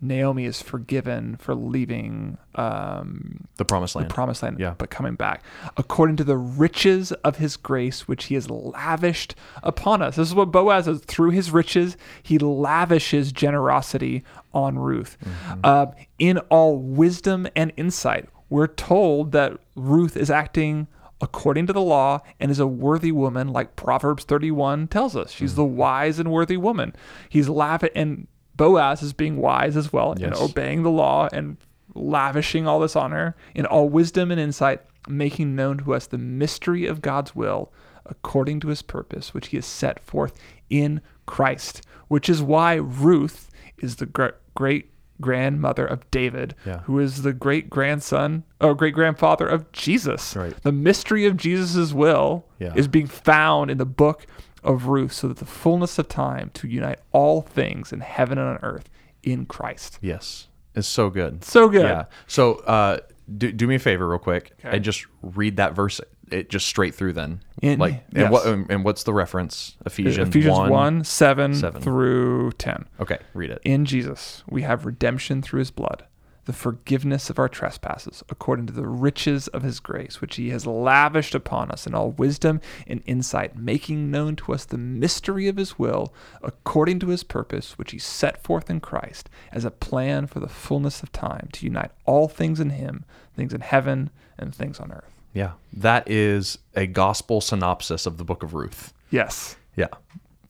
Naomi 0.01 0.43
is 0.45 0.61
forgiven 0.61 1.37
for 1.37 1.55
leaving 1.55 2.37
um, 2.55 3.47
The 3.57 3.65
promised 3.65 3.93
the 3.93 3.99
land. 3.99 4.09
promised 4.11 4.43
land, 4.43 4.59
Yeah. 4.59 4.75
but 4.77 4.89
coming 4.89 5.15
back 5.15 5.41
according 5.77 6.17
to 6.17 6.23
the 6.25 6.37
riches 6.37 7.11
of 7.23 7.37
his 7.37 7.55
grace, 7.57 8.07
which 8.07 8.25
he 8.25 8.35
has 8.35 8.49
lavished 8.49 9.35
upon 9.63 10.01
us. 10.01 10.17
This 10.17 10.27
is 10.27 10.35
what 10.35 10.51
Boaz 10.51 10.85
does. 10.85 10.99
Through 11.01 11.31
his 11.31 11.49
riches, 11.49 11.95
he 12.21 12.37
lavishes 12.37 13.31
generosity 13.31 14.23
on 14.53 14.77
Ruth. 14.77 15.17
Mm-hmm. 15.23 15.59
Uh, 15.63 15.85
in 16.19 16.37
all 16.49 16.77
wisdom 16.77 17.47
and 17.55 17.71
insight, 17.77 18.27
we're 18.49 18.67
told 18.67 19.31
that 19.31 19.57
Ruth 19.75 20.17
is 20.17 20.29
acting 20.29 20.87
according 21.25 21.65
to 21.67 21.73
the 21.73 21.81
law 21.81 22.21
and 22.39 22.51
is 22.51 22.59
a 22.59 22.67
worthy 22.67 23.11
woman, 23.11 23.47
like 23.49 23.75
Proverbs 23.75 24.23
31 24.23 24.87
tells 24.87 25.15
us. 25.15 25.31
She's 25.31 25.51
Mm-hmm. 25.53 25.61
the 25.61 25.65
wise 25.65 26.19
and 26.19 26.31
worthy 26.31 26.55
woman. 26.55 26.95
He's 27.29 27.49
laughing, 27.49 27.89
and 27.95 28.27
Boaz 28.55 29.01
is 29.01 29.11
being 29.11 29.37
wise 29.37 29.75
as 29.75 29.91
well 29.91 30.11
and 30.11 30.21
obeying 30.51 30.83
the 30.83 30.91
law 30.91 31.27
and 31.33 31.57
lavishing 31.95 32.67
all 32.67 32.79
this 32.79 32.95
on 32.95 33.11
her 33.11 33.35
in 33.55 33.65
all 33.65 33.89
wisdom 33.89 34.29
and 34.31 34.39
insight, 34.39 34.81
making 35.07 35.55
known 35.55 35.79
to 35.79 35.93
us 35.93 36.07
the 36.07 36.17
mystery 36.17 36.85
of 36.85 37.01
God's 37.01 37.35
will 37.35 37.71
according 38.05 38.59
to 38.59 38.67
his 38.67 38.81
purpose, 38.83 39.33
which 39.33 39.47
he 39.47 39.57
has 39.57 39.65
set 39.65 39.99
forth 39.99 40.33
in 40.69 41.01
Christ, 41.25 41.81
which 42.07 42.29
is 42.29 42.41
why 42.43 42.75
Ruth 42.75 43.49
is 43.79 43.95
the 43.95 44.05
great 44.53 44.85
grandmother 45.21 45.85
of 45.85 46.09
David, 46.11 46.55
Yeah. 46.65 46.79
who 46.81 46.99
is 46.99 47.21
the 47.21 47.33
great 47.33 47.69
grandson 47.69 48.43
or 48.59 48.75
great 48.75 48.93
grandfather 48.93 49.47
of 49.47 49.71
Jesus. 49.71 50.35
Right. 50.35 50.53
The 50.63 50.71
mystery 50.71 51.25
of 51.25 51.37
Jesus' 51.37 51.93
will 51.93 52.45
Yeah. 52.59 52.73
is 52.75 52.87
being 52.87 53.07
found 53.07 53.71
in 53.71 53.77
the 53.77 53.85
book 53.85 54.25
of 54.63 54.87
Ruth, 54.87 55.13
so 55.13 55.27
that 55.27 55.37
the 55.37 55.45
fullness 55.45 55.99
of 55.99 56.07
time 56.09 56.49
to 56.55 56.67
unite 56.67 56.99
all 57.11 57.41
things 57.41 57.93
in 57.93 57.99
heaven 58.01 58.37
and 58.37 58.47
on 58.49 58.59
earth 58.63 58.89
in 59.23 59.45
Christ. 59.45 59.99
Yes. 60.01 60.47
It's 60.73 60.87
so 60.87 61.09
good. 61.09 61.43
So 61.43 61.69
good. 61.69 61.83
Yeah. 61.83 62.05
So 62.27 62.55
uh, 62.65 62.97
do, 63.37 63.51
do 63.51 63.67
me 63.67 63.75
a 63.75 63.79
favor 63.79 64.07
real 64.09 64.19
quick 64.19 64.51
Okay. 64.59 64.75
and 64.75 64.83
just 64.83 65.05
read 65.21 65.57
that 65.57 65.73
verse 65.75 66.01
it 66.31 66.49
just 66.49 66.65
straight 66.67 66.95
through 66.95 67.13
then. 67.13 67.41
In- 67.61 67.79
like 67.79 68.03
yes. 68.11 68.23
and 68.23 68.31
what 68.31 68.47
um, 68.47 68.65
and 68.69 68.83
what's 68.83 69.03
the 69.03 69.13
reference? 69.13 69.75
Ephesians, 69.85 70.29
Ephesians 70.29 70.57
1. 70.57 70.69
1, 70.69 71.03
7, 71.03 71.55
seven. 71.55 71.81
through 71.81 72.51
10. 72.53 72.85
Okay, 72.99 73.19
read 73.33 73.51
it. 73.51 73.61
In 73.63 73.85
Jesus, 73.85 74.43
we 74.49 74.63
have 74.63 74.85
redemption 74.85 75.41
through 75.41 75.59
his 75.59 75.71
blood, 75.71 76.05
the 76.45 76.53
forgiveness 76.53 77.29
of 77.29 77.39
our 77.39 77.49
trespasses, 77.49 78.23
according 78.29 78.67
to 78.67 78.73
the 78.73 78.87
riches 78.87 79.47
of 79.49 79.63
his 79.63 79.79
grace, 79.79 80.21
which 80.21 80.35
he 80.35 80.49
has 80.49 80.67
lavished 80.67 81.33
upon 81.33 81.71
us 81.71 81.87
in 81.87 81.95
all 81.95 82.11
wisdom 82.11 82.61
and 82.85 83.01
insight, 83.05 83.55
making 83.55 84.11
known 84.11 84.35
to 84.35 84.53
us 84.53 84.65
the 84.65 84.77
mystery 84.77 85.47
of 85.47 85.57
his 85.57 85.79
will, 85.79 86.13
according 86.43 86.99
to 86.99 87.07
his 87.07 87.23
purpose, 87.23 87.77
which 87.77 87.91
he 87.91 87.99
set 87.99 88.43
forth 88.43 88.69
in 88.69 88.79
Christ 88.79 89.29
as 89.51 89.65
a 89.65 89.71
plan 89.71 90.27
for 90.27 90.39
the 90.39 90.49
fullness 90.49 91.01
of 91.01 91.11
time 91.11 91.49
to 91.53 91.65
unite 91.65 91.91
all 92.05 92.27
things 92.27 92.59
in 92.59 92.71
him, 92.71 93.05
things 93.35 93.53
in 93.53 93.61
heaven 93.61 94.09
and 94.37 94.53
things 94.53 94.79
on 94.79 94.91
earth. 94.91 95.14
Yeah. 95.35 95.51
That 95.73 96.09
is 96.09 96.57
a 96.75 96.87
gospel 96.87 97.41
synopsis 97.41 98.07
of 98.07 98.17
the 98.17 98.23
book 98.23 98.41
of 98.41 98.55
Ruth. 98.55 98.91
Yes. 99.11 99.55
Yeah. 99.75 99.89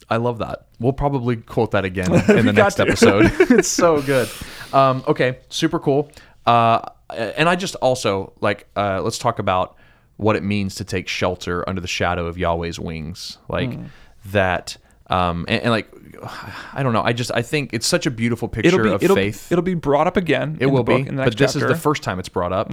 I 0.10 0.18
love 0.18 0.38
that. 0.38 0.68
We'll 0.80 0.94
probably 0.94 1.36
quote 1.36 1.72
that 1.72 1.84
again 1.84 2.14
in 2.30 2.46
the 2.46 2.54
next 2.54 2.80
episode. 2.80 3.26
it's 3.40 3.68
so 3.68 4.02
good. 4.02 4.30
Um, 4.72 5.04
okay, 5.08 5.40
super 5.50 5.80
cool. 5.80 6.12
Uh, 6.46 6.80
and 7.10 7.50
I 7.50 7.56
just 7.56 7.76
also 7.76 8.32
like 8.40 8.68
uh, 8.78 9.02
let's 9.02 9.18
talk 9.18 9.40
about 9.40 9.76
what 10.18 10.36
it 10.36 10.44
means 10.44 10.76
to 10.76 10.84
take 10.86 11.08
shelter 11.08 11.68
under 11.68 11.82
the 11.82 11.88
shadow 11.88 12.28
of 12.28 12.38
Yahweh's 12.38 12.80
wings, 12.80 13.38
like 13.50 13.74
Hmm. 13.74 13.86
that. 14.28 14.78
Um, 15.08 15.46
and, 15.48 15.64
and 15.64 15.72
like 15.72 15.94
I 16.74 16.84
don't 16.84 16.94
know. 16.94 17.04
I 17.04 17.14
just 17.14 17.32
I 17.34 17.42
think 17.42 17.74
it's 17.74 17.88
such 17.88 18.06
a 18.06 18.12
beautiful 18.12 18.48
picture 18.48 18.68
It'll 18.68 18.84
be 18.84 18.92
of 18.92 19.04
it'll, 19.04 19.16
faith. 19.16 19.52
it'll 19.52 19.64
be 19.64 19.74
brought 19.74 20.08
up 20.08 20.18
again. 20.18 20.58
It 20.60 20.66
in 20.66 20.72
will 20.72 20.84
the 20.84 20.84
book, 20.84 21.04
be, 21.04 21.10
in 21.10 21.16
the 21.16 21.24
but 21.24 21.38
this 21.38 21.56
is 21.56 21.62
chapter. 21.62 21.66
Mm-hmm. 21.68 21.74
the 21.74 21.80
first 21.80 22.04
time 22.04 22.20
it's 22.20 22.30
brought 22.30 22.54
up, 22.54 22.72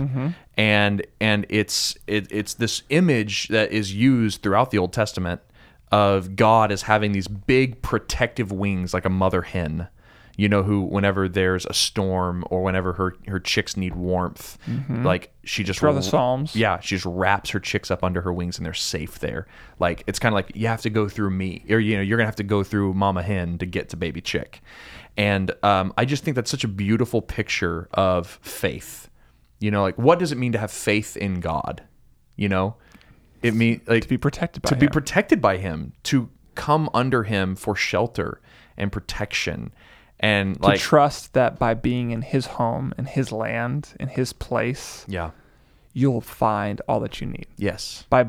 and 0.57 1.07
and 1.21 1.47
it's 1.49 1.97
it, 2.07 2.29
it's 2.31 2.55
this 2.55 2.83
image 2.89 3.49
that 3.49 3.73
is 3.73 3.95
used 3.95 4.43
throughout 4.43 4.71
the 4.71 4.79
Old 4.79 4.93
Testament 4.93 5.41
of 5.91 6.37
God 6.37 6.73
as 6.73 6.83
having 6.83 7.13
these 7.13 7.29
big 7.29 7.83
protective 7.83 8.51
wings, 8.51 8.95
like 8.95 9.05
a 9.05 9.11
mother 9.11 9.43
hen. 9.43 9.89
You 10.37 10.49
know, 10.49 10.63
who 10.63 10.81
whenever 10.81 11.29
there's 11.29 11.67
a 11.67 11.75
storm 11.75 12.43
or 12.49 12.63
whenever 12.63 12.95
her 12.95 13.15
her 13.29 13.39
chicks 13.39 13.77
need 13.77 13.95
warmth, 13.95 14.57
like 15.05 15.35
she 15.45 15.63
just 15.63 15.81
Throughout 15.81 15.93
the 15.93 16.03
Psalms. 16.03 16.57
yeah, 16.57 16.81
she 16.81 16.95
just 16.97 17.05
wraps 17.07 17.51
her 17.51 17.61
chicks 17.61 17.91
up 17.91 18.03
under 18.03 18.23
her 18.23 18.33
wings 18.33 18.57
and 18.57 18.65
they're 18.65 18.73
safe 18.73 19.19
there. 19.19 19.47
Like 19.79 20.05
it's 20.07 20.19
kind 20.19 20.33
of 20.33 20.35
like 20.35 20.53
you 20.55 20.69
have 20.69 20.81
to 20.83 20.91
go 20.91 21.09
through 21.09 21.31
me, 21.31 21.65
or 21.69 21.81
you 21.81 21.97
know, 21.97 22.03
you're 22.03 22.17
gonna 22.17 22.27
have 22.27 22.37
to 22.37 22.45
go 22.45 22.65
through 22.65 22.95
mama 22.95 23.23
hen 23.23 23.59
to 23.59 23.67
get 23.67 23.91
to 23.91 23.97
baby 23.97 24.23
chick. 24.23 24.63
And 25.19 25.53
um, 25.63 25.93
I 25.99 26.07
just 26.07 26.25
think 26.25 26.35
that's 26.35 26.51
such 26.51 26.65
a 26.65 26.69
beautiful 26.69 27.21
picture 27.21 27.89
of 27.93 28.39
faith. 28.41 29.11
You 29.61 29.71
know, 29.71 29.83
like 29.83 29.99
what 29.99 30.19
does 30.19 30.33
it 30.33 30.39
mean 30.39 30.53
to 30.53 30.59
have 30.59 30.71
faith 30.73 31.17
in 31.17 31.41
God? 31.41 31.83
You 32.37 32.49
know, 32.49 32.77
it 33.43 33.55
mean 33.55 33.83
like 33.87 34.05
to 34.05 34.09
be 34.09 34.17
protected 34.17 34.63
by 34.63 34.71
to 34.71 34.77
be 34.77 34.89
protected 34.89 35.43
by 35.43 35.59
Him, 35.59 35.93
to 36.05 36.31
come 36.55 36.89
under 36.95 37.25
Him 37.25 37.55
for 37.55 37.77
shelter 37.77 38.41
and 38.79 38.91
protection, 38.91 39.73
and 40.23 40.55
to 40.61 40.69
like 40.69 40.79
trust 40.81 41.33
that 41.35 41.59
by 41.59 41.75
being 41.75 42.11
in 42.13 42.23
his 42.23 42.47
home, 42.47 42.95
in 42.97 43.05
his 43.07 43.33
land, 43.33 43.95
in 44.01 44.09
his 44.09 44.33
place, 44.33 45.05
yeah, 45.09 45.31
you'll 45.93 46.21
find 46.21 46.81
all 46.89 47.01
that 47.01 47.21
you 47.21 47.27
need. 47.27 47.47
yes, 47.59 48.05
By 48.09 48.29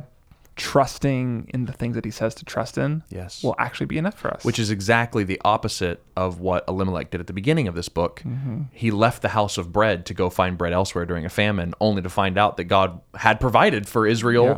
trusting 0.56 1.50
in 1.54 1.66
the 1.66 1.74
things 1.74 1.96
that 1.96 2.06
he 2.06 2.12
says 2.12 2.36
to 2.36 2.46
trust 2.46 2.78
in, 2.78 3.04
yes, 3.10 3.44
will 3.44 3.56
actually 3.58 3.88
be 3.88 3.98
enough 3.98 4.14
for 4.16 4.32
us. 4.34 4.46
which 4.46 4.60
is 4.60 4.70
exactly 4.70 5.24
the 5.24 5.42
opposite 5.44 6.02
of 6.16 6.40
what 6.40 6.64
Elimelech 6.68 7.10
did 7.10 7.20
at 7.20 7.28
the 7.28 7.34
beginning 7.34 7.68
of 7.68 7.76
this 7.76 7.90
book. 7.90 8.22
Mm-hmm. 8.26 8.64
He 8.72 8.92
left 8.92 9.22
the 9.22 9.30
house 9.30 9.58
of 9.58 9.72
bread 9.72 10.06
to 10.08 10.14
go 10.14 10.30
find 10.30 10.58
bread 10.58 10.72
elsewhere 10.74 11.06
during 11.06 11.26
a 11.26 11.30
famine, 11.30 11.74
only 11.82 12.02
to 12.04 12.10
find 12.10 12.38
out 12.38 12.58
that 12.58 12.66
God 12.66 13.02
had 13.16 13.40
provided 13.40 13.88
for 13.88 14.06
Israel 14.06 14.46
Yeah. 14.46 14.58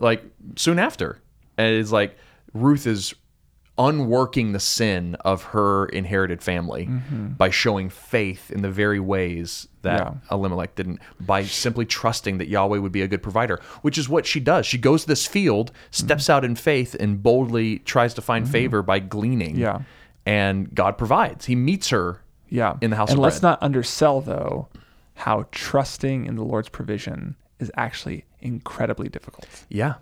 like 0.00 0.24
soon 0.56 0.78
after. 0.78 1.20
And 1.56 1.74
it's 1.74 1.92
like 1.92 2.16
Ruth 2.52 2.86
is 2.86 3.14
unworking 3.78 4.52
the 4.52 4.60
sin 4.60 5.14
of 5.24 5.42
her 5.44 5.86
inherited 5.86 6.42
family 6.42 6.88
by 7.36 7.48
showing 7.50 7.88
faith 7.90 8.50
in 8.50 8.62
the 8.62 8.70
very 8.70 9.00
ways 9.00 9.68
that 9.82 10.00
Mm-hmm. 10.00 10.16
Yeah. 10.30 10.34
Elimelech 10.36 10.74
didn't 10.74 11.00
by 11.20 11.44
simply 11.44 11.86
trusting 11.86 12.38
that 12.38 12.48
Yahweh 12.48 12.78
would 12.78 12.92
be 12.92 13.02
a 13.02 13.08
good 13.08 13.22
provider, 13.22 13.60
which 13.82 13.96
is 13.96 14.08
what 14.08 14.26
she 14.26 14.40
does. 14.40 14.66
She 14.66 14.76
goes 14.78 15.02
to 15.02 15.08
this 15.08 15.26
field, 15.26 15.70
steps 15.90 16.24
Mm-hmm. 16.24 16.32
out 16.32 16.44
in 16.44 16.54
faith, 16.56 16.94
and 16.98 17.22
boldly 17.22 17.78
tries 17.80 18.12
to 18.14 18.20
find 18.22 18.48
favor 18.48 18.82
by 18.82 18.98
gleaning. 18.98 19.56
Yeah. 19.56 19.82
And 20.26 20.74
God 20.74 20.98
provides. 20.98 21.46
He 21.46 21.54
meets 21.54 21.88
her. 21.90 22.20
yeah. 22.50 22.76
in 22.80 22.90
the 22.90 22.96
house 22.96 23.10
and 23.10 23.18
let's 23.20 23.36
bread. 23.40 23.50
not 23.52 23.62
undersell 23.62 24.20
though 24.20 24.68
how 25.14 25.46
trusting 25.52 26.26
in 26.26 26.34
the 26.36 26.44
Lord's 26.44 26.68
provision 26.68 27.36
is 27.60 27.70
actually 27.76 28.24
incredibly 28.40 29.08
difficult. 29.08 29.46
Yeah. 29.68 29.94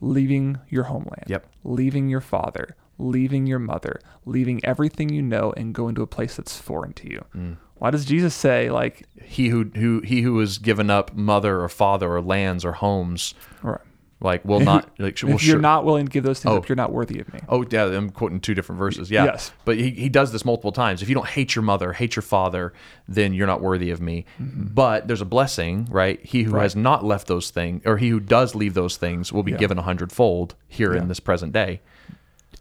Leaving 0.00 0.58
your 0.68 0.84
homeland, 0.84 1.24
Yep. 1.28 1.46
leaving 1.64 2.08
your 2.08 2.20
father, 2.20 2.76
leaving 2.98 3.46
your 3.46 3.58
mother, 3.58 4.00
leaving 4.24 4.60
everything 4.64 5.08
you 5.08 5.22
know, 5.22 5.52
and 5.56 5.74
going 5.74 5.94
to 5.96 6.02
a 6.02 6.06
place 6.06 6.36
that's 6.36 6.56
foreign 6.58 6.92
to 6.94 7.10
you. 7.10 7.24
Mm. 7.36 7.56
Why 7.76 7.90
does 7.90 8.04
Jesus 8.04 8.34
say 8.34 8.70
like, 8.70 9.02
He 9.22 9.48
who 9.48 9.64
who 9.74 10.00
he 10.00 10.22
who 10.22 10.38
has 10.38 10.58
given 10.58 10.90
up 10.90 11.14
mother 11.14 11.60
or 11.60 11.68
father 11.68 12.12
or 12.12 12.22
lands 12.22 12.64
or 12.64 12.72
homes, 12.72 13.34
or 13.62 13.80
like 14.20 14.42
will 14.44 14.60
not 14.60 14.88
like 14.98 15.14
if 15.16 15.22
will 15.24 15.30
you're 15.32 15.38
sure- 15.40 15.58
not 15.60 15.84
willing 15.84 16.06
to 16.06 16.10
give 16.10 16.22
those 16.24 16.40
things 16.40 16.52
Oh. 16.54 16.58
up, 16.58 16.68
you're 16.68 16.76
not 16.76 16.92
worthy 16.92 17.18
of 17.18 17.30
me. 17.34 17.40
Oh 17.48 17.64
yeah, 17.68 17.84
I'm 17.86 18.10
quoting 18.10 18.40
two 18.40 18.54
different 18.54 18.78
verses. 18.78 19.10
Yeah. 19.10 19.24
Yes. 19.24 19.50
But 19.66 19.76
he, 19.76 19.90
he 19.90 20.08
does 20.08 20.30
this 20.32 20.44
multiple 20.44 20.70
times. 20.72 21.02
If 21.02 21.08
you 21.08 21.14
don't 21.16 21.26
hate 21.26 21.54
your 21.56 21.64
mother, 21.64 21.92
hate 21.92 22.14
your 22.16 22.22
father, 22.22 22.72
then 23.08 23.34
you're 23.34 23.48
not 23.48 23.60
worthy 23.60 23.90
of 23.90 24.00
me. 24.00 24.24
But 24.38 25.08
there's 25.08 25.20
a 25.20 25.26
blessing, 25.26 25.86
right? 25.90 26.24
He 26.24 26.44
who 26.44 26.50
Mm-hmm. 26.50 26.56
Right. 26.56 26.62
has 26.62 26.76
not 26.76 27.04
left 27.04 27.26
those 27.26 27.50
things, 27.50 27.82
or 27.84 27.98
he 27.98 28.08
who 28.08 28.20
does 28.20 28.54
leave 28.54 28.74
those 28.74 28.96
things, 28.96 29.32
will 29.32 29.42
be 29.42 29.50
Yeah. 29.52 29.58
given 29.58 29.78
a 29.78 29.82
hundredfold 29.82 30.54
here 30.68 30.94
Yeah. 30.94 31.02
in 31.02 31.08
this 31.08 31.20
present 31.20 31.52
day. 31.52 31.82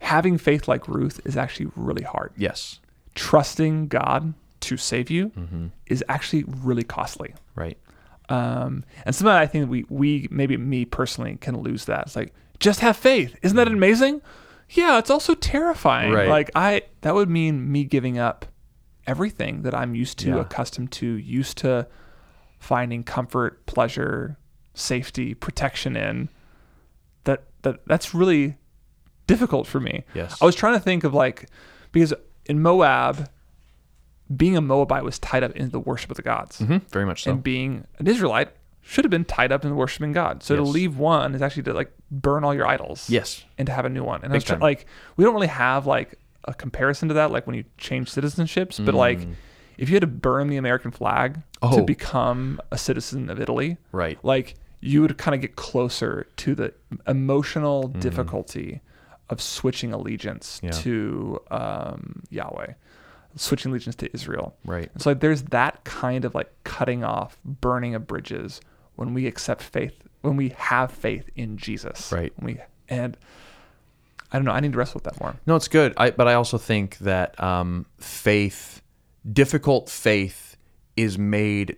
Having 0.03 0.37
faith 0.37 0.67
like 0.67 0.87
Ruth 0.87 1.19
is 1.25 1.35
actually 1.37 1.71
really 1.75 2.03
hard. 2.03 2.31
Yes. 2.37 2.79
Trusting 3.15 3.87
God 3.87 4.33
to 4.61 4.77
save 4.77 5.09
you 5.09 5.29
Mm-hmm. 5.29 5.67
is 5.87 6.03
actually 6.09 6.43
really 6.47 6.83
costly. 6.83 7.33
Right. 7.55 7.77
Um, 8.29 8.83
and 9.05 9.13
sometimes 9.15 9.41
I 9.43 9.47
think 9.47 9.69
we, 9.69 9.85
we, 9.89 10.27
maybe 10.31 10.55
me 10.57 10.85
personally, 10.85 11.37
can 11.41 11.57
lose 11.61 11.85
that. 11.85 12.07
It's 12.07 12.15
like, 12.15 12.33
just 12.59 12.79
have 12.79 12.95
faith. 12.95 13.35
Isn't 13.41 13.57
that 13.57 13.67
amazing? 13.67 14.21
Yeah, 14.69 14.97
it's 14.97 15.09
also 15.09 15.35
terrifying. 15.35 16.07
Mm-hmm. 16.09 16.15
Right. 16.17 16.29
Like, 16.29 16.51
I, 16.55 16.83
that 17.01 17.13
would 17.13 17.29
mean 17.29 17.71
me 17.71 17.83
giving 17.83 18.17
up 18.17 18.45
everything 19.05 19.63
that 19.63 19.75
I'm 19.75 19.93
used 19.95 20.17
to, 20.19 20.29
Yeah. 20.29 20.39
accustomed 20.41 20.91
to, 20.93 21.05
used 21.05 21.57
to 21.59 21.87
finding 22.59 23.03
comfort, 23.03 23.65
pleasure, 23.65 24.37
safety, 24.73 25.33
protection 25.33 25.95
in. 25.97 26.29
That, 27.25 27.43
that, 27.63 27.85
that's 27.87 28.13
really 28.13 28.55
difficult 29.27 29.67
for 29.67 29.79
me. 29.79 30.03
Yes. 30.13 30.41
I 30.41 30.45
was 30.45 30.55
trying 30.55 30.73
to 30.73 30.79
think 30.79 31.03
of 31.03 31.13
like, 31.13 31.49
because 31.91 32.13
in 32.45 32.61
Moab, 32.61 33.29
being 34.35 34.57
a 34.57 34.61
Moabite 34.61 35.03
was 35.03 35.19
tied 35.19 35.43
up 35.43 35.51
in 35.55 35.69
the 35.69 35.79
worship 35.79 36.09
of 36.09 36.17
the 36.17 36.23
gods 36.23 36.59
hmm 36.59 36.77
Very 36.91 37.05
much 37.05 37.23
so. 37.23 37.31
and 37.31 37.43
being 37.43 37.85
an 37.99 38.07
Israelite 38.07 38.49
should 38.81 39.05
have 39.05 39.11
been 39.11 39.25
tied 39.25 39.51
up 39.51 39.63
in 39.63 39.75
worshiping 39.75 40.11
God. 40.11 40.43
So 40.43 40.55
to 40.55 40.61
leave 40.61 40.97
one 40.97 41.35
is 41.35 41.41
actually 41.41 41.63
to 41.63 41.73
like 41.73 41.91
burn 42.11 42.43
all 42.43 42.53
your 42.53 42.67
idols. 42.67 43.09
yes. 43.09 43.43
And 43.57 43.65
to 43.67 43.71
have 43.73 43.85
a 43.85 43.89
new 43.89 44.03
one. 44.03 44.21
And 44.23 44.31
Big 44.31 44.37
was 44.37 44.43
try- 44.43 44.57
like 44.57 44.85
we 45.17 45.23
don't 45.23 45.33
really 45.33 45.47
have 45.47 45.85
like 45.87 46.19
a 46.45 46.53
comparison 46.53 47.07
to 47.07 47.13
that, 47.15 47.31
like 47.31 47.47
when 47.47 47.55
you 47.55 47.63
change 47.77 48.11
citizenships, 48.11 48.83
but 48.83 48.93
Mm. 48.93 48.97
like 48.97 49.19
if 49.77 49.89
you 49.89 49.95
had 49.95 50.01
to 50.01 50.07
burn 50.07 50.47
the 50.49 50.57
American 50.57 50.91
flag 50.91 51.41
Oh. 51.61 51.77
to 51.77 51.83
become 51.83 52.59
a 52.71 52.77
citizen 52.77 53.29
of 53.29 53.39
Italy, 53.39 53.77
Right. 53.93 54.17
like 54.23 54.55
you 54.81 55.01
would 55.01 55.17
kind 55.17 55.33
of 55.33 55.39
get 55.41 55.55
closer 55.55 56.27
to 56.37 56.53
the 56.55 56.73
emotional 57.07 57.83
Mm-hmm. 57.89 57.99
difficulty 58.01 58.81
of 59.33 59.41
switching 59.41 59.91
allegiance 59.91 60.61
Yeah. 60.63 60.71
to 60.71 61.41
um, 61.51 62.23
Yahweh, 62.29 62.73
switching 63.35 63.71
allegiance 63.71 63.95
to 63.97 64.13
Israel. 64.13 64.55
Right. 64.63 64.89
So 64.97 65.09
like 65.09 65.19
there's 65.19 65.41
that 65.43 65.83
kind 65.83 66.23
of 66.23 66.33
like 66.33 66.49
cutting 66.63 67.03
off, 67.03 67.37
burning 67.43 67.95
of 67.95 68.07
bridges 68.07 68.61
when 68.95 69.13
we 69.13 69.27
accept 69.27 69.61
faith, 69.61 69.95
when 70.21 70.37
we 70.37 70.49
have 70.57 70.91
faith 70.91 71.29
in 71.35 71.57
Jesus. 71.57 72.11
Right. 72.11 72.31
When 72.37 72.55
we 72.55 72.61
and 72.87 73.17
I 74.31 74.37
don't 74.37 74.45
know. 74.45 74.51
I 74.51 74.61
need 74.61 74.71
to 74.71 74.77
wrestle 74.79 74.95
with 74.95 75.03
that 75.03 75.19
more. 75.21 75.35
No, 75.45 75.55
it's 75.55 75.67
good. 75.67 75.93
I, 75.95 76.09
but 76.09 76.27
I 76.27 76.33
also 76.33 76.57
think 76.57 76.97
that 76.99 77.39
um, 77.41 77.85
faith, 77.99 78.81
difficult 79.31 79.89
faith, 79.89 80.57
is 80.97 81.19
made 81.19 81.75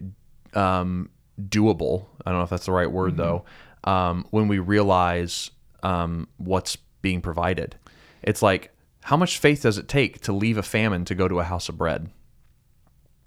um, 0.54 1.10
doable. 1.40 2.06
I 2.26 2.30
don't 2.32 2.40
know 2.40 2.44
if 2.44 2.50
that's 2.50 2.66
the 2.66 2.72
right 2.72 2.90
word 2.90 3.18
though. 3.18 3.44
Um, 3.84 4.26
when 4.32 4.48
we 4.48 4.60
realize 4.60 5.52
um, 5.84 6.28
what's 6.38 6.78
being 7.06 7.22
provided, 7.22 7.76
it's 8.24 8.42
like 8.42 8.72
how 9.04 9.16
much 9.16 9.38
faith 9.38 9.62
does 9.62 9.78
it 9.78 9.88
take 9.88 10.20
to 10.22 10.34
leave 10.34 10.58
a 10.58 10.64
famine 10.64 11.06
to 11.06 11.14
go 11.14 11.28
to 11.28 11.40
a 11.40 11.44
house 11.44 11.70
of 11.70 11.78
bread? 11.78 12.10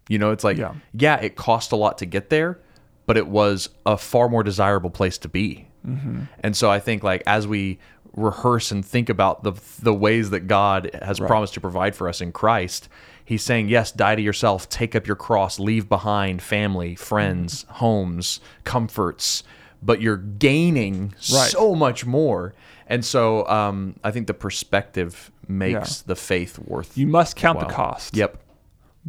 You 0.09 0.19
know, 0.19 0.33
it's 0.33 0.43
like 0.43 0.57
Yeah. 0.57 0.75
yeah, 0.93 1.17
it 1.21 1.37
cost 1.37 1.71
a 1.71 1.77
lot 1.77 1.99
to 1.99 2.07
get 2.07 2.29
there, 2.31 2.59
but 3.07 3.17
it 3.17 3.29
was 3.29 3.69
a 3.87 3.97
far 3.97 4.29
more 4.29 4.43
desirable 4.43 4.91
place 4.91 5.17
to 5.19 5.29
be. 5.29 5.69
Mm-hmm. 5.87 6.23
And 6.41 6.57
so 6.57 6.69
I 6.71 6.81
think 6.81 7.05
like 7.05 7.23
as 7.27 7.47
we 7.47 7.79
rehearse 8.15 8.73
and 8.73 8.85
think 8.85 9.09
about 9.09 9.45
the 9.45 9.53
the 9.81 9.95
ways 9.95 10.31
that 10.31 10.49
God 10.49 10.91
has 11.03 11.21
promised 11.21 11.55
to 11.55 11.61
provide 11.61 11.95
for 11.95 12.09
us 12.09 12.21
in 12.21 12.33
Christ, 12.33 12.89
he's 13.25 13.45
saying, 13.45 13.69
"Yes, 13.69 13.93
die 13.93 14.17
to 14.17 14.23
yourself, 14.23 14.69
take 14.69 14.97
up 14.97 15.07
your 15.07 15.15
cross, 15.17 15.61
leave 15.61 15.89
behind 15.89 16.43
family, 16.43 16.97
friends, 16.97 17.63
mm-hmm. 17.63 17.75
homes, 17.75 18.41
comforts, 18.65 19.45
but 19.81 20.01
you're 20.01 20.17
gaining 20.17 21.15
Right. 21.33 21.51
so 21.53 21.77
much 21.77 22.05
more." 22.05 22.55
And 22.89 23.05
so 23.05 23.47
um, 23.49 23.95
I 24.03 24.11
think 24.11 24.27
the 24.27 24.35
perspective 24.35 25.31
makes 25.47 26.01
the 26.03 26.17
faith 26.17 26.59
worth 26.59 26.97
You 26.99 27.07
must 27.07 27.37
count 27.37 27.61
the 27.61 27.67
cost. 27.67 28.17
Yep. 28.17 28.39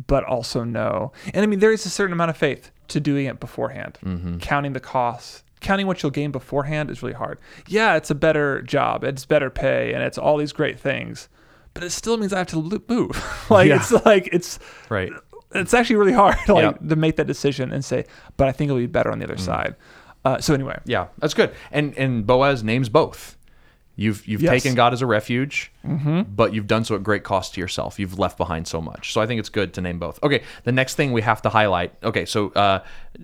but 0.08 0.24
also 0.24 0.64
know. 0.64 1.12
And 1.34 1.44
I 1.44 1.46
mean, 1.48 1.60
there 1.60 1.72
is 1.74 1.86
a 1.86 1.90
certain 1.90 2.14
amount 2.14 2.30
of 2.30 2.38
faith 2.38 2.72
to 2.90 3.00
doing 3.00 3.26
it 3.26 3.40
beforehand. 3.40 3.98
Mm-hmm. 4.04 4.38
Counting 4.40 4.74
the 4.74 4.80
costs, 4.80 5.44
counting 5.62 5.88
what 5.88 6.02
you'll 6.04 6.12
gain 6.12 6.32
beforehand 6.32 6.90
is 6.90 7.02
really 7.04 7.16
hard. 7.16 7.40
Yeah, 7.68 7.96
it's 7.96 8.10
a 8.10 8.16
better 8.16 8.62
job, 8.62 9.04
it's 9.04 9.26
better 9.26 9.50
pay, 9.50 9.94
and 9.94 10.04
it's 10.04 10.18
all 10.18 10.38
these 10.38 10.52
great 10.54 10.80
things, 10.80 11.28
but 11.74 11.84
it 11.84 11.92
still 11.92 12.18
means 12.18 12.34
I 12.34 12.38
have 12.40 12.48
to 12.48 12.82
move. 12.88 13.46
like 13.50 13.68
Yeah. 13.68 13.76
it's 13.78 13.92
like 14.06 14.30
it's 14.32 14.60
Right. 14.90 15.12
it's 15.54 15.74
actually 15.74 15.98
really 15.98 16.14
hard 16.14 16.36
like 16.48 16.64
Yeah. 16.64 16.72
To 16.90 16.96
make 16.96 17.16
that 17.18 17.28
decision 17.28 17.72
and 17.72 17.84
say, 17.84 18.06
but 18.38 18.48
I 18.48 18.52
think 18.52 18.70
it'll 18.70 18.80
be 18.80 18.88
better 18.88 19.12
on 19.12 19.20
the 19.20 19.26
other 19.26 19.38
side. 19.38 19.76
Uh, 20.26 20.38
so 20.40 20.54
anyway, 20.54 20.78
Yeah, 20.86 21.08
that's 21.20 21.34
good. 21.34 21.52
And 21.72 21.94
and 21.98 22.26
Boaz 22.28 22.64
names 22.64 22.90
both. 22.90 23.38
You've 24.00 24.26
you've 24.28 24.41
Yes. 24.41 24.52
taken 24.64 24.76
God 24.76 24.93
as 24.93 25.02
a 25.02 25.06
refuge, 25.06 25.72
but 25.84 26.54
you've 26.54 26.68
done 26.68 26.86
so 26.86 26.95
at 26.95 27.04
great 27.04 27.24
cost 27.24 27.56
to 27.56 27.62
yourself. 27.62 28.00
You've 28.00 28.18
left 28.18 28.38
behind 28.38 28.68
so 28.68 28.82
much. 28.82 29.12
So 29.12 29.20
I 29.22 29.28
think 29.28 29.39
it's 29.39 29.50
good 29.50 29.74
to 29.74 29.82
name 29.82 30.00
both. 30.00 30.22
Okay, 30.24 30.43
the 30.64 30.72
next 30.72 30.95
thing 30.95 31.12
we 31.12 31.22
have 31.22 31.41
to 31.41 31.50
highlight. 31.50 31.93
Okay, 32.04 32.26
so 32.26 32.50
uh, 32.52 32.80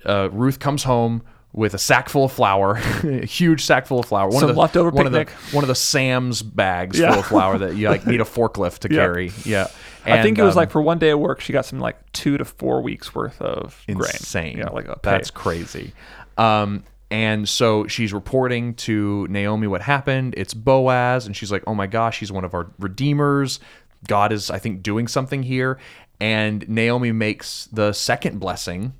uh, 0.05 0.29
Ruth 0.31 0.59
comes 0.59 0.83
home 0.83 1.21
with 1.53 1.73
a 1.73 1.77
sack 1.77 2.09
full 2.09 2.25
of 2.25 2.33
flour, 2.33 2.75
a 3.05 3.25
huge 3.25 3.63
sack 3.63 3.85
full 3.85 3.99
of 4.01 4.05
flour. 4.05 4.27
One 4.27 4.41
Some 4.41 4.49
of 4.49 4.55
the, 4.55 4.61
leftover 4.61 4.89
one 4.89 5.05
picnic. 5.05 5.29
Of 5.29 5.49
the, 5.51 5.55
one 5.55 5.63
of 5.63 5.69
the 5.69 5.75
Sam's 5.75 6.41
bags 6.41 6.99
Yeah. 6.99 7.11
full 7.11 7.19
of 7.21 7.25
flour 7.27 7.57
that 7.59 7.77
you 7.77 7.87
like 7.87 8.05
need 8.11 8.19
a 8.19 8.25
forklift 8.25 8.79
to 8.79 8.89
Yeah. 8.93 8.99
carry. 8.99 9.31
Yeah, 9.45 9.67
I 10.05 10.21
think 10.21 10.37
it 10.37 10.43
was 10.43 10.55
um, 10.55 10.57
like 10.57 10.71
for 10.71 10.81
one 10.81 10.99
day 10.99 11.11
of 11.11 11.19
work, 11.19 11.39
she 11.39 11.53
got 11.53 11.65
some 11.65 11.79
like 11.79 11.95
two 12.11 12.37
to 12.37 12.43
four 12.43 12.81
weeks 12.81 13.15
worth 13.15 13.41
of 13.41 13.81
insane. 13.87 14.55
grain. 14.55 14.57
Yeah, 14.57 14.69
like 14.73 14.89
a 14.89 14.99
pay. 14.99 15.11
That's 15.11 15.31
crazy. 15.31 15.93
Um, 16.37 16.83
and 17.15 17.47
so 17.47 17.87
she's 17.87 18.11
reporting 18.13 18.73
to 18.87 19.25
Naomi 19.29 19.67
what 19.67 19.81
happened. 19.81 20.33
It's 20.35 20.53
Boaz, 20.53 21.25
and 21.25 21.33
she's 21.37 21.51
like, 21.51 21.63
"Oh 21.65 21.75
my 21.81 21.87
gosh, 21.87 22.19
he's 22.19 22.31
one 22.31 22.45
of 22.45 22.53
our 22.53 22.65
redeemers. 22.77 23.59
God 24.07 24.31
is, 24.31 24.51
I 24.51 24.59
think, 24.59 24.83
doing 24.83 25.07
something 25.07 25.43
here." 25.43 25.77
And 26.19 26.67
Naomi 26.67 27.11
makes 27.13 27.67
the 27.71 27.93
second 27.93 28.39
blessing 28.39 28.93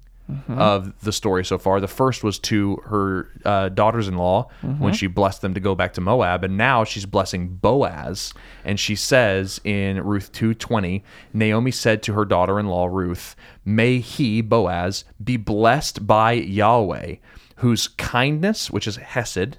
of 0.50 0.92
the 1.02 1.12
story 1.12 1.46
so 1.46 1.60
far. 1.60 1.80
The 1.80 1.88
first 1.88 2.24
was 2.24 2.40
to 2.40 2.78
her 2.86 3.30
uh, 3.46 3.70
daughters-in-law 3.70 4.50
when 4.80 4.94
she 4.94 5.06
blessed 5.08 5.42
them 5.42 5.54
to 5.54 5.60
go 5.60 5.76
back 5.76 5.94
to 5.94 6.02
Moab, 6.02 6.44
and 6.44 6.58
now 6.58 6.84
she's 6.84 7.06
blessing 7.06 7.48
Boaz. 7.62 8.34
And 8.64 8.80
she 8.80 8.96
says 8.96 9.62
in 9.64 10.02
Ruth 10.04 10.32
two 10.32 10.54
twenty, 10.56 11.04
Naomi 11.32 11.72
said 11.72 12.02
to 12.04 12.14
her 12.14 12.26
daughter-in-law 12.26 12.88
Ruth, 12.88 13.36
"May 13.64 14.00
he 14.00 14.42
Boaz 14.42 15.06
be 15.24 15.38
blessed 15.38 16.08
by 16.08 16.32
Yahweh, 16.32 17.18
whose 17.56 17.88
kindness, 17.88 18.70
which 18.72 18.88
is 18.88 18.98
Hesed." 18.98 19.58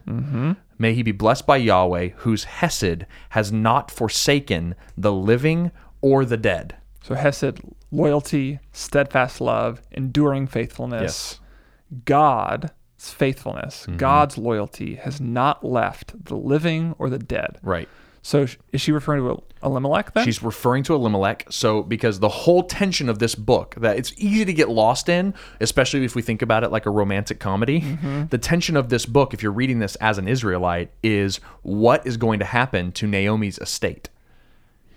May 0.79 0.93
he 0.93 1.03
be 1.03 1.13
blessed 1.13 1.47
by 1.47 1.57
Yahweh, 1.57 2.11
whose 2.17 2.45
Hesed 2.45 3.07
has 3.31 3.51
not 3.51 3.91
forsaken 3.91 4.75
the 4.97 5.13
living 5.13 5.71
or 6.03 6.25
the 6.27 6.37
dead. 6.37 6.77
So 7.03 7.15
Hesed, 7.15 7.61
loyalty, 7.91 8.59
steadfast 8.73 9.41
love, 9.41 9.81
enduring 9.91 10.47
faithfulness. 10.49 11.03
Yes. 11.03 11.41
God's 12.05 12.71
faithfulness, 12.99 13.83
Mm-hmm. 13.87 13.97
God's 13.97 14.37
loyalty 14.37 14.97
has 14.97 15.21
not 15.21 15.65
left 15.65 16.25
the 16.25 16.37
living 16.37 16.95
or 16.99 17.09
the 17.09 17.19
dead. 17.19 17.59
Right. 17.63 17.89
So 18.27 18.45
is 18.73 18.81
she 18.81 18.91
referring 18.91 19.23
to 19.23 19.41
Elimelech 19.63 20.13
then? 20.13 20.25
She's 20.25 20.43
referring 20.43 20.83
to 20.85 20.95
Elimelech. 20.95 21.47
So, 21.49 21.85
because 21.85 22.19
the 22.19 22.29
whole 22.29 22.65
tension 22.65 23.09
of 23.09 23.21
this 23.21 23.37
book 23.37 23.77
that 23.77 23.99
it's 23.99 24.13
easy 24.17 24.45
to 24.45 24.53
get 24.53 24.69
lost 24.69 25.09
in, 25.09 25.33
especially 25.61 26.05
if 26.05 26.17
we 26.17 26.23
think 26.23 26.43
about 26.43 26.65
it 26.65 26.73
like 26.73 26.87
a 26.87 26.91
romantic 26.91 27.39
comedy, 27.39 27.83
mm-hmm. 27.83 28.25
the 28.31 28.39
tension 28.39 28.77
of 28.77 28.89
this 28.89 29.07
book, 29.07 29.33
if 29.33 29.45
you're 29.45 29.53
reading 29.53 29.79
this 29.79 29.95
as 29.97 30.19
an 30.19 30.27
Israelite, 30.27 30.91
is 31.05 31.37
what 31.63 32.05
is 32.05 32.17
going 32.17 32.41
to 32.41 32.45
happen 32.45 32.91
to 32.93 33.07
Naomi's 33.07 33.59
estate, 33.59 34.09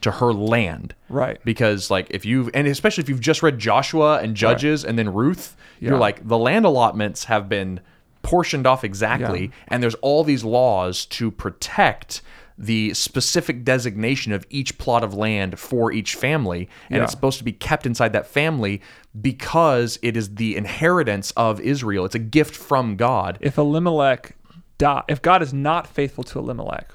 to 0.01 0.09
her 0.09 0.33
land. 0.33 0.95
Right. 1.07 1.39
Because, 1.45 1.91
like, 1.91 2.07
if 2.09 2.25
you've, 2.25 2.49
and 2.55 2.65
especially 2.65 3.03
if 3.03 3.09
you've 3.09 3.19
just 3.19 3.43
read 3.43 3.59
Joshua 3.59 4.17
and 4.21 4.33
Judges 4.33 4.83
and 4.83 4.97
then 4.97 5.13
Ruth, 5.13 5.55
Yeah. 5.79 5.89
you're 5.89 5.99
like, 5.99 6.27
the 6.27 6.37
land 6.37 6.65
allotments 6.65 7.25
have 7.25 7.47
been 7.47 7.79
portioned 8.23 8.65
off 8.65 8.83
exactly, 8.83 9.41
Yeah. 9.41 9.51
and 9.67 9.83
there's 9.83 9.95
all 9.95 10.23
these 10.23 10.43
laws 10.43 11.05
to 11.05 11.29
protect 11.29 12.23
the 12.61 12.93
specific 12.93 13.63
designation 13.63 14.33
of 14.33 14.45
each 14.49 14.77
plot 14.77 15.01
of 15.01 15.13
land 15.13 15.57
for 15.57 15.93
each 15.93 16.15
family 16.15 16.67
and 16.89 16.97
Yeah. 16.97 17.03
it's 17.03 17.11
supposed 17.13 17.37
to 17.37 17.45
be 17.45 17.53
kept 17.53 17.85
inside 17.85 18.11
that 18.11 18.27
family 18.27 18.81
because 19.21 19.97
it 20.01 20.17
is 20.17 20.35
the 20.35 20.57
inheritance 20.57 21.31
of 21.37 21.61
Israel 21.61 22.03
it's 22.03 22.15
a 22.15 22.19
gift 22.19 22.53
from 22.55 22.97
God 22.97 23.37
if 23.39 23.57
Elimelech 23.57 24.35
die, 24.77 25.03
if 25.07 25.21
God 25.21 25.41
is 25.41 25.53
not 25.53 25.87
faithful 25.87 26.23
to 26.25 26.39
Elimelech, 26.39 26.91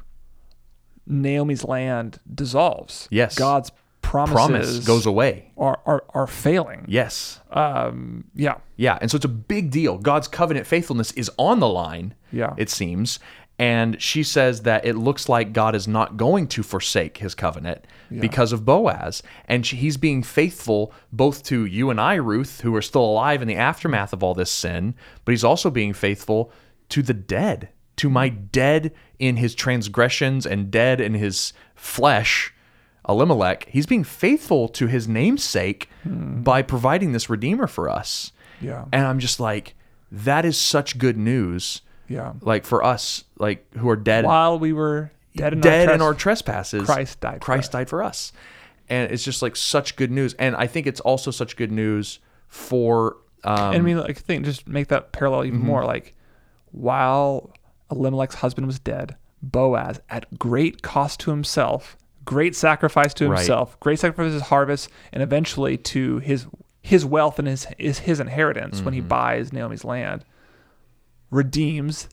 Naomi's 1.07 1.65
land 1.65 2.19
dissolves. 2.35 3.09
Yes. 3.11 3.35
God's 3.35 3.71
promises 4.01 4.35
promise 4.35 4.79
goes 4.87 5.07
away 5.07 5.51
are, 5.57 5.81
are 5.87 6.05
are 6.11 6.27
failing. 6.27 6.85
yes 6.89 7.41
Um 7.51 8.25
yeah. 8.35 8.57
Yeah, 8.77 8.99
and 9.01 9.11
so 9.11 9.17
it's 9.17 9.25
a 9.25 9.29
big 9.29 9.71
deal. 9.71 9.97
God's 9.97 10.29
covenant 10.29 10.67
faithfulness 10.67 11.11
is 11.13 11.31
on 11.39 11.61
the 11.61 11.69
line. 11.69 12.15
Yeah. 12.31 12.53
it 12.59 12.69
seems. 12.69 13.19
And 13.59 14.03
she 14.03 14.25
says 14.25 14.63
that 14.63 14.85
it 14.85 14.97
looks 14.97 15.29
like 15.29 15.53
God 15.53 15.77
is 15.77 15.87
not 15.87 16.17
going 16.17 16.49
to 16.49 16.63
forsake 16.65 17.19
His 17.19 17.35
covenant 17.37 17.87
because 18.21 18.53
of 18.53 18.65
Boaz, 18.65 19.23
and 19.47 19.65
she, 19.65 19.77
He's 19.77 19.97
being 19.97 20.23
faithful 20.23 20.93
both 21.13 21.43
to 21.45 21.65
you 21.65 21.91
and 21.91 22.01
I, 22.01 22.15
Ruth, 22.15 22.61
who 22.63 22.75
are 22.75 22.83
still 22.83 23.05
alive 23.05 23.43
in 23.43 23.49
the 23.49 23.57
aftermath 23.57 24.13
of 24.13 24.23
all 24.23 24.35
this 24.35 24.51
sin, 24.51 24.95
but 25.25 25.33
He's 25.33 25.45
also 25.45 25.71
being 25.71 25.93
faithful 25.93 26.53
to 26.91 27.03
the 27.03 27.15
dead, 27.15 27.69
to 27.97 28.11
my 28.11 28.29
dead 28.29 28.93
in 29.19 29.37
his 29.37 29.55
transgressions 29.55 30.47
and 30.47 30.71
dead 30.71 31.01
in 31.01 31.15
his 31.15 31.53
flesh. 31.75 32.53
Elimelech, 33.09 33.69
he's 33.69 33.87
being 33.87 34.05
faithful 34.05 34.69
to 34.69 34.87
his 34.87 35.07
namesake 35.07 35.91
hmm. 36.03 36.43
by 36.43 36.63
providing 36.63 37.13
this 37.13 37.29
redeemer 37.29 37.67
for 37.67 37.89
us. 37.89 38.33
Yeah. 38.61 38.87
And 38.93 39.07
I'm 39.07 39.19
just 39.19 39.41
like, 39.41 39.75
that 40.11 40.45
is 40.45 40.57
such 40.57 40.99
good 40.99 41.17
news. 41.17 41.83
Yeah. 42.09 42.33
Like 42.41 42.65
for 42.65 42.83
us, 42.85 43.25
like 43.39 43.67
who 43.77 43.89
are 43.89 43.97
dead, 43.97 44.25
While 44.25 44.59
we 44.59 44.73
were 44.73 45.11
dead 45.37 45.53
in 45.55 45.61
dead 45.61 45.89
our, 45.89 45.95
in 45.95 46.03
our 46.03 46.15
trespasses, 46.15 46.85
Christ 46.85 47.21
died 47.21 47.41
for 47.41 47.45
Christ 47.47 47.69
us. 47.69 47.73
died 47.73 47.89
for 47.89 48.03
us, 48.03 48.33
and 48.89 49.11
it's 49.11 49.25
just 49.25 49.43
like 49.43 49.57
such 49.57 49.97
good 49.97 50.11
news. 50.11 50.35
And 50.35 50.55
I 50.57 50.67
think 50.67 50.87
it's 50.87 51.01
also 51.01 51.31
such 51.31 51.57
good 51.57 51.73
news 51.73 52.19
for. 52.49 53.17
Um, 53.43 53.73
and 53.73 53.77
I 53.77 53.81
mean, 53.81 53.99
like, 53.99 54.17
think 54.19 54.45
just 54.45 54.67
make 54.67 54.89
that 54.89 55.13
parallel 55.13 55.45
even 55.45 55.61
more. 55.61 55.85
Like, 55.85 56.15
while 56.73 57.51
Elimelech's 57.91 58.37
husband 58.37 58.67
was 58.67 58.79
dead, 58.79 59.17
Boaz, 59.43 60.01
at 60.09 60.39
great 60.39 60.83
cost 60.83 61.21
to 61.21 61.31
himself, 61.31 61.97
great 62.25 62.57
sacrifice 62.57 63.13
to 63.15 63.29
Right. 63.29 63.39
himself, 63.39 63.79
great 63.81 63.99
sacrifice 63.99 64.31
to 64.31 64.35
his 64.35 64.43
harvest, 64.45 64.89
and 65.13 65.23
eventually 65.23 65.77
to 65.79 66.19
his 66.19 66.47
his 66.81 67.05
wealth 67.05 67.39
and 67.39 67.49
his 67.49 67.67
his, 67.79 68.01
his 68.01 68.21
inheritance 68.21 68.83
when 68.83 68.93
he 68.95 69.01
buys 69.01 69.53
Naomi's 69.53 69.85
land, 69.85 70.25
redeems 71.35 72.09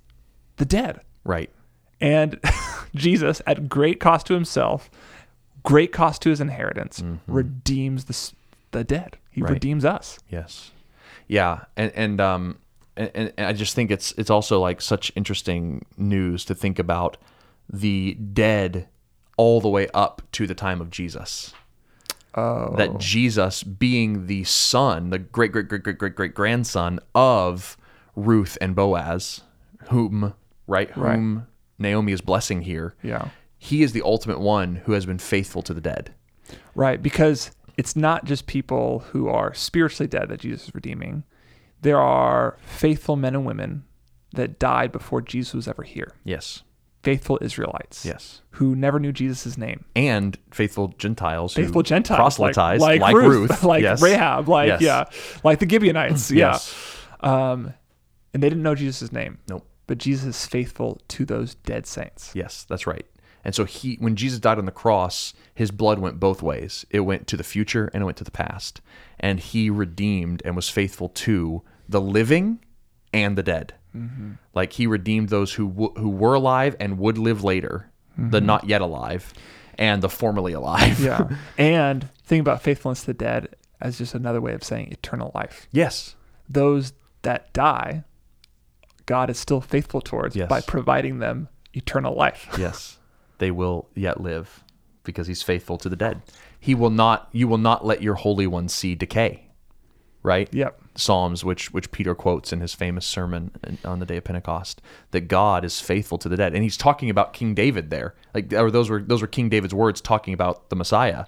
the 0.57 0.65
dead. 0.65 1.01
right, 1.23 1.49
And 1.99 2.39
Jesus, 2.95 3.41
at 3.47 3.69
great 3.69 3.99
cost 3.99 4.25
to 4.27 4.33
himself, 4.33 4.89
great 5.63 5.91
cost 5.91 6.21
to 6.23 6.29
his 6.29 6.41
inheritance, 6.41 7.03
redeems 7.27 8.05
the 8.05 8.33
the 8.71 8.83
dead. 8.83 9.17
He 9.29 9.41
Right. 9.41 9.53
redeems 9.53 9.85
us. 9.85 10.17
Yes. 10.29 10.71
Yeah, 11.27 11.65
and 11.77 11.91
and 11.95 12.19
um 12.21 12.57
and, 12.97 13.11
and 13.37 13.47
I 13.47 13.53
just 13.53 13.75
think 13.75 13.91
it's 13.91 14.11
it's 14.17 14.29
also 14.29 14.59
like 14.59 14.81
such 14.81 15.11
interesting 15.15 15.85
news 15.97 16.43
to 16.45 16.55
think 16.55 16.79
about 16.79 17.17
the 17.71 18.15
dead 18.15 18.87
all 19.37 19.61
the 19.61 19.69
way 19.69 19.87
up 19.93 20.21
to 20.33 20.45
the 20.47 20.55
time 20.55 20.81
of 20.81 20.89
Jesus. 20.89 21.53
Oh. 22.35 22.75
That 22.77 22.97
Jesus 22.97 23.63
being 23.63 24.27
the 24.27 24.43
son, 24.45 25.09
the 25.09 25.19
great 25.19 25.51
great 25.51 25.67
great 25.67 25.83
great 25.83 25.97
great 25.97 26.15
great 26.15 26.33
grandson 26.33 26.99
of 27.13 27.77
Ruth 28.21 28.57
and 28.61 28.75
Boaz, 28.75 29.41
whom 29.89 30.33
right 30.67 30.95
Right. 30.97 31.15
whom 31.15 31.47
Naomi 31.79 32.11
is 32.11 32.21
blessing 32.21 32.61
here. 32.61 32.95
Yeah. 33.03 33.29
He 33.57 33.83
is 33.83 33.91
the 33.93 34.01
ultimate 34.03 34.39
one 34.39 34.75
who 34.85 34.93
has 34.93 35.05
been 35.05 35.19
faithful 35.19 35.61
to 35.63 35.73
the 35.73 35.81
dead. 35.81 36.11
Right. 36.75 37.01
Because 37.01 37.51
it's 37.77 37.95
not 37.95 38.25
just 38.25 38.47
people 38.47 38.99
who 39.11 39.27
are 39.27 39.53
spiritually 39.53 40.07
dead 40.07 40.29
that 40.29 40.39
Jesus 40.41 40.67
is 40.67 40.75
redeeming. 40.75 41.23
There 41.81 41.99
are 41.99 42.57
faithful 42.65 43.15
men 43.15 43.35
and 43.35 43.45
women 43.45 43.83
that 44.33 44.59
died 44.59 44.91
before 44.91 45.21
Jesus 45.21 45.53
was 45.53 45.67
ever 45.67 45.83
here. 45.83 46.13
Yes. 46.23 46.63
Faithful 47.03 47.39
Israelites. 47.41 48.05
Yes. 48.05 48.41
Who 48.51 48.75
never 48.75 48.99
knew 48.99 49.11
Jesus' 49.11 49.57
name. 49.57 49.85
And 49.95 50.37
faithful 50.51 50.89
Gentiles 50.99 51.55
who 51.55 51.63
Faithful 51.63 51.81
Gentiles. 51.83 52.37
like- 52.39 52.53
proselytized 52.53 52.81
like, 52.81 53.01
like, 53.01 53.15
Ruth, 53.15 53.49
Ruth, 53.49 53.63
like 53.73 53.81
yes. 53.81 54.01
Rahab, 54.01 54.47
like, 54.47 54.67
Yes. 54.67 54.81
yeah, 54.81 55.03
like 55.43 55.59
the 55.59 55.67
Gibeonites. 55.67 56.29
Yes. 56.31 56.75
Um, 57.21 57.73
and 58.33 58.41
they 58.41 58.49
didn't 58.49 58.63
know 58.63 58.75
Jesus' 58.75 59.11
name. 59.11 59.39
Nope. 59.49 59.67
But 59.87 59.97
Jesus 59.97 60.25
is 60.37 60.45
faithful 60.45 61.01
to 61.09 61.25
those 61.25 61.55
dead 61.55 61.85
saints. 61.85 62.31
Yes, 62.33 62.65
that's 62.67 62.87
right. 62.87 63.05
And 63.43 63.55
so 63.55 63.65
he 63.65 63.95
when 63.95 64.15
Jesus 64.15 64.39
died 64.39 64.57
on 64.57 64.65
the 64.65 64.71
cross, 64.71 65.33
his 65.55 65.71
blood 65.71 65.99
went 65.99 66.19
both 66.19 66.41
ways. 66.41 66.85
It 66.91 67.01
went 67.01 67.27
to 67.27 67.37
the 67.37 67.43
future 67.43 67.89
and 67.93 68.03
it 68.03 68.05
went 68.05 68.17
to 68.17 68.23
the 68.23 68.31
past. 68.31 68.81
And 69.19 69.39
he 69.39 69.69
redeemed 69.69 70.41
and 70.45 70.55
was 70.55 70.69
faithful 70.69 71.09
to 71.09 71.63
the 71.89 72.01
living 72.01 72.59
and 73.13 73.37
the 73.37 73.43
dead. 73.43 73.73
Mm-hmm. 73.95 74.33
Like 74.53 74.73
he 74.73 74.87
redeemed 74.87 75.29
those 75.29 75.53
who 75.53 75.67
w- 75.67 75.93
who 75.97 76.09
were 76.09 76.35
alive 76.35 76.75
and 76.79 76.97
would 76.99 77.17
live 77.17 77.43
later, 77.43 77.91
the 78.17 78.39
not 78.39 78.65
yet 78.65 78.81
alive, 78.81 79.33
and 79.77 80.01
the 80.01 80.09
formerly 80.09 80.53
alive. 80.53 80.97
Mm-hmm. 80.97 81.33
Yeah. 81.33 81.37
and 81.57 82.09
think 82.23 82.41
about 82.41 82.61
faithfulness 82.61 83.01
to 83.01 83.07
the 83.07 83.13
dead 83.15 83.55
as 83.81 83.97
just 83.97 84.13
another 84.13 84.39
way 84.39 84.53
of 84.53 84.63
saying 84.63 84.89
eternal 84.91 85.31
life. 85.33 85.67
yes. 85.71 86.15
Those 86.47 86.93
that 87.21 87.53
die, 87.53 88.03
God 89.05 89.29
is 89.29 89.39
still 89.39 89.61
faithful 89.61 90.01
towards 90.01 90.35
Yes. 90.35 90.49
by 90.49 90.61
providing 90.61 91.19
them 91.19 91.47
eternal 91.73 92.15
life. 92.15 92.47
Yes. 92.57 92.97
They 93.39 93.51
will 93.51 93.87
yet 93.95 94.21
live 94.21 94.63
because 95.03 95.25
he's 95.27 95.41
faithful 95.41 95.77
to 95.79 95.89
the 95.89 95.95
dead. 95.95 96.21
He 96.59 96.75
will 96.75 96.91
not 96.91 97.27
you 97.31 97.47
will 97.47 97.57
not 97.57 97.83
let 97.85 98.01
your 98.03 98.15
holy 98.15 98.45
one 98.47 98.69
see 98.69 98.93
decay. 98.95 99.47
Right? 100.23 100.47
Yep. 100.53 100.79
Psalms, 100.93 101.43
which 101.43 101.73
which 101.73 101.89
Peter 101.91 102.13
quotes 102.13 102.53
in 102.53 102.59
his 102.61 102.75
famous 102.75 103.05
sermon 103.07 103.49
on 103.83 103.97
the 103.99 104.05
day 104.05 104.17
of 104.17 104.25
Pentecost, 104.25 104.79
that 105.09 105.21
God 105.21 105.65
is 105.65 105.79
faithful 105.79 106.19
to 106.19 106.29
the 106.29 106.37
dead, 106.37 106.53
and 106.53 106.61
he's 106.61 106.77
talking 106.77 107.09
about 107.09 107.33
King 107.33 107.55
David 107.55 107.89
there. 107.89 108.13
Like, 108.35 108.53
or 108.53 108.69
those 108.69 108.89
were 108.91 109.01
those 109.01 109.21
were 109.21 109.27
King 109.27 109.49
David's 109.49 109.73
words 109.73 109.99
talking 110.01 110.35
about 110.35 110.69
the 110.69 110.75
Messiah, 110.75 111.25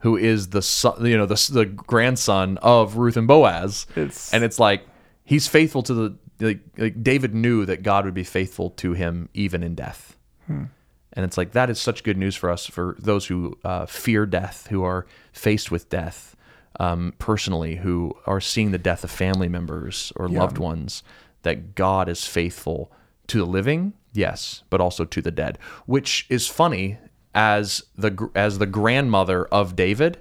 who 0.00 0.16
is 0.16 0.50
the 0.50 0.62
son, 0.62 1.04
you 1.04 1.16
know, 1.16 1.26
the 1.26 1.50
the 1.52 1.64
grandson 1.66 2.58
of 2.58 2.96
Ruth 2.98 3.16
and 3.16 3.26
Boaz, 3.26 3.86
It's- 3.96 4.32
and 4.32 4.44
it's 4.44 4.60
like 4.60 4.86
he's 5.24 5.48
faithful 5.48 5.82
to 5.82 5.94
the 5.94 6.14
like, 6.42 6.60
like 6.76 7.02
David 7.02 7.34
knew 7.34 7.64
that 7.64 7.82
God 7.82 8.04
would 8.04 8.14
be 8.14 8.24
faithful 8.24 8.70
to 8.70 8.92
him 8.92 9.28
even 9.34 9.62
in 9.62 9.74
death. 9.74 10.16
And 11.14 11.24
it's 11.26 11.36
like 11.38 11.52
that 11.52 11.70
is 11.70 11.80
such 11.80 12.04
good 12.04 12.18
news 12.18 12.36
for 12.36 12.50
us, 12.50 12.66
for 12.66 12.96
those 12.98 13.26
who 13.26 13.56
uh, 13.64 13.86
fear 13.86 14.26
death, 14.26 14.66
who 14.70 14.82
are 14.84 15.06
faced 15.32 15.70
with 15.70 15.88
death 15.88 16.36
um, 16.80 17.12
personally, 17.18 17.76
who 17.76 18.14
are 18.26 18.40
seeing 18.40 18.70
the 18.70 18.78
death 18.78 19.04
of 19.04 19.10
family 19.10 19.48
members 19.48 20.12
or 20.16 20.28
Yeah. 20.28 20.40
loved 20.40 20.58
ones, 20.58 21.02
that 21.42 21.74
God 21.74 22.08
is 22.08 22.26
faithful 22.26 22.90
to 23.28 23.38
the 23.38 23.44
living, 23.46 23.92
yes, 24.12 24.62
but 24.70 24.80
also 24.80 25.04
to 25.04 25.20
the 25.22 25.30
dead. 25.30 25.58
Which 25.86 26.26
is 26.28 26.48
funny 26.48 26.98
as 27.34 27.82
the 27.96 28.30
as 28.34 28.58
the 28.58 28.66
grandmother 28.66 29.44
of 29.46 29.74
David, 29.76 30.18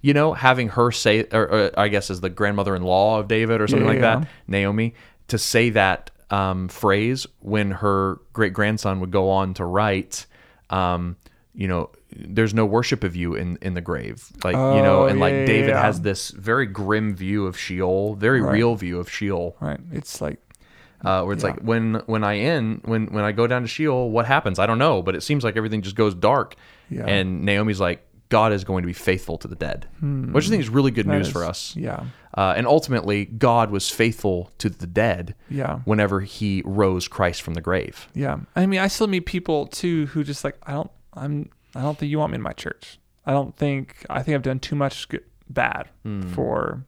you 0.00 0.14
know, 0.14 0.32
having 0.34 0.70
her 0.70 0.90
say, 0.92 1.26
or, 1.32 1.42
or 1.48 1.70
I 1.78 1.88
guess 1.88 2.10
as 2.10 2.20
the 2.20 2.30
grandmother-in-law 2.30 3.18
of 3.20 3.28
David 3.28 3.60
or 3.60 3.66
something 3.68 3.84
Yeah, 3.86 3.92
like 3.94 4.00
yeah. 4.00 4.18
that, 4.20 4.28
Naomi, 4.48 4.94
to 5.30 5.38
say 5.38 5.70
that 5.70 6.10
um, 6.30 6.68
phrase 6.68 7.26
when 7.40 7.70
her 7.72 8.20
great 8.32 8.52
grandson 8.52 9.00
would 9.00 9.10
go 9.10 9.28
on 9.30 9.54
to 9.54 9.64
write, 9.64 10.26
um, 10.70 11.16
you 11.54 11.66
know, 11.66 11.90
there's 12.12 12.54
no 12.54 12.64
worship 12.66 13.02
of 13.04 13.16
you 13.16 13.34
in 13.34 13.56
in 13.62 13.74
the 13.74 13.80
grave, 13.80 14.28
like 14.44 14.54
you 14.54 14.82
know, 14.82 15.04
Oh, 15.04 15.06
and 15.06 15.18
like 15.20 15.32
yeah, 15.32 15.40
yeah, 15.40 15.46
David 15.46 15.68
yeah. 15.70 15.82
has 15.82 16.00
this 16.02 16.30
very 16.30 16.66
grim 16.66 17.14
view 17.14 17.46
of 17.46 17.58
Sheol, 17.58 18.14
very 18.14 18.40
Right. 18.40 18.52
real 18.52 18.74
view 18.76 18.98
of 19.00 19.10
Sheol, 19.10 19.56
Right. 19.60 19.80
It's 19.92 20.20
like, 20.20 20.38
uh, 21.04 21.22
where 21.22 21.32
it's 21.34 21.44
like 21.44 21.60
when 21.60 22.02
when 22.06 22.22
I 22.24 22.34
in 22.34 22.80
when 22.84 23.06
when 23.06 23.24
I 23.24 23.32
go 23.32 23.46
down 23.46 23.62
to 23.62 23.68
Sheol, 23.68 24.10
what 24.10 24.26
happens? 24.26 24.58
I 24.58 24.66
don't 24.66 24.78
know, 24.78 25.02
but 25.02 25.14
it 25.16 25.22
seems 25.22 25.42
like 25.44 25.56
everything 25.56 25.82
just 25.82 25.96
goes 25.96 26.14
dark. 26.14 26.54
Yeah. 26.90 27.06
And 27.06 27.44
Naomi's 27.44 27.80
like, 27.80 28.04
God 28.28 28.52
is 28.52 28.64
going 28.64 28.82
to 28.82 28.86
be 28.86 28.92
faithful 28.92 29.38
to 29.38 29.48
the 29.48 29.56
dead, 29.56 29.86
which 30.00 30.46
I 30.46 30.48
think 30.50 30.60
is 30.62 30.68
really 30.68 30.90
good 30.90 31.04
Hmm. 31.06 31.12
that 31.12 31.18
news 31.18 31.26
is- 31.28 31.32
for 31.32 31.44
us. 31.44 31.74
Yeah. 31.76 32.04
Uh, 32.36 32.54
and 32.56 32.66
ultimately, 32.66 33.24
God 33.24 33.70
was 33.70 33.88
faithful 33.90 34.52
to 34.58 34.70
the 34.70 34.86
dead 34.86 35.34
Yeah. 35.48 35.80
whenever 35.84 36.20
He 36.20 36.62
rose 36.64 37.08
Christ 37.08 37.42
from 37.42 37.54
the 37.54 37.60
grave. 37.60 38.08
Yeah. 38.14 38.38
I 38.54 38.66
mean, 38.66 38.78
I 38.80 38.86
still 38.88 39.08
meet 39.08 39.26
people 39.26 39.66
too 39.66 40.06
who 40.06 40.22
just 40.22 40.44
like, 40.44 40.56
I 40.64 40.72
don't, 40.72 40.90
I'm, 41.14 41.50
I 41.74 41.82
don't 41.82 41.98
think 41.98 42.10
you 42.10 42.18
want 42.18 42.30
me 42.32 42.36
in 42.36 42.42
my 42.42 42.52
church. 42.52 42.98
I 43.26 43.32
don't 43.32 43.56
think, 43.56 44.06
I 44.08 44.22
think 44.22 44.34
I've 44.36 44.42
done 44.42 44.60
too 44.60 44.76
much 44.76 45.08
good, 45.08 45.24
bad 45.48 45.88
Hmm. 46.04 46.22
for 46.32 46.84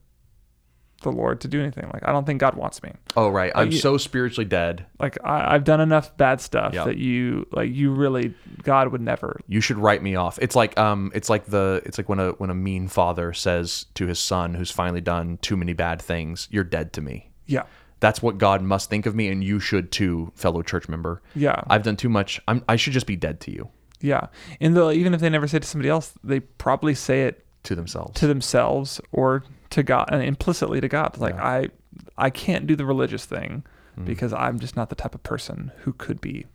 the 1.03 1.13
Lord 1.13 1.41
to 1.43 1.49
do 1.49 1.61
anything. 1.61 1.89
Like, 1.93 2.07
I 2.07 2.13
don't 2.13 2.25
think 2.25 2.41
God 2.41 2.55
wants 2.55 2.83
me. 2.83 2.93
Oh, 3.17 3.29
right. 3.29 3.53
I'm 3.55 3.71
yeah. 3.71 3.81
so 3.81 3.97
spiritually 3.97 4.45
dead. 4.45 4.87
Like, 4.99 5.19
I, 5.25 5.55
I've 5.55 5.65
done 5.65 5.81
enough 5.81 6.17
bad 6.17 6.41
stuff 6.41 6.75
Yeah. 6.75 6.85
that 6.85 6.97
you, 6.99 7.47
like, 7.53 7.71
you 7.71 7.93
really, 7.93 8.35
God 8.63 8.89
would 8.93 9.01
never. 9.01 9.41
You 9.47 9.61
should 9.61 9.79
write 9.79 10.03
me 10.03 10.15
off. 10.15 10.39
It's 10.41 10.57
like 10.57 10.79
um, 10.79 11.13
it's 11.15 11.29
like 11.31 11.47
the 11.47 11.83
it's 11.85 11.99
like 11.99 12.09
when 12.09 12.19
a 12.21 12.31
when 12.33 12.51
a 12.51 12.55
mean 12.55 12.89
father 12.89 13.33
says 13.33 13.87
to 13.95 14.07
his 14.07 14.19
son 14.19 14.55
who's 14.55 14.71
finally 14.71 15.01
done 15.01 15.39
too 15.43 15.57
many 15.57 15.73
bad 15.73 16.01
things, 16.01 16.49
"You're 16.51 16.65
dead 16.65 16.93
to 16.95 17.01
me." 17.01 17.31
Yeah. 17.47 17.65
That's 18.01 18.21
what 18.21 18.37
God 18.39 18.63
must 18.63 18.91
think 18.91 19.07
of 19.07 19.15
me, 19.15 19.29
and 19.29 19.45
you 19.45 19.61
should 19.61 19.93
too, 19.93 20.33
fellow 20.35 20.63
church 20.63 20.89
member. 20.89 21.23
Yeah. 21.37 21.63
I've 21.69 21.85
done 21.85 21.97
too 21.97 22.09
much. 22.09 22.41
I'm, 22.49 22.65
I 22.69 22.75
should 22.75 22.93
just 22.95 23.07
be 23.07 23.15
dead 23.15 23.39
to 23.43 23.53
you, 23.53 23.69
yeah. 24.01 24.27
And 24.61 24.77
though, 24.77 24.91
even 24.91 25.15
if 25.15 25.21
they 25.21 25.31
never 25.31 25.47
say 25.47 25.59
it 25.59 25.63
to 25.63 25.69
somebody 25.69 25.89
else, 25.89 26.13
they 26.25 26.41
probably 26.41 26.95
say 26.97 27.23
it 27.27 27.47
to 27.63 27.77
themselves. 27.77 28.19
to 28.19 28.27
themselves 28.27 29.01
or 29.13 29.45
to 29.73 29.83
God 29.83 30.09
and 30.11 30.23
implicitly 30.23 30.81
to 30.81 30.89
God. 30.89 31.19
Like 31.19 31.35
Yeah. 31.35 31.45
I 31.47 31.69
I 32.17 32.31
can't 32.31 32.67
do 32.67 32.75
the 32.77 32.87
religious 32.87 33.25
thing 33.27 33.65
Mm. 33.99 34.07
because 34.07 34.33
I'm 34.33 34.59
just 34.59 34.75
not 34.77 34.89
the 34.89 34.95
type 34.95 35.15
of 35.15 35.23
person 35.23 35.71
who 35.83 35.93
could 35.93 36.21
be 36.23 36.47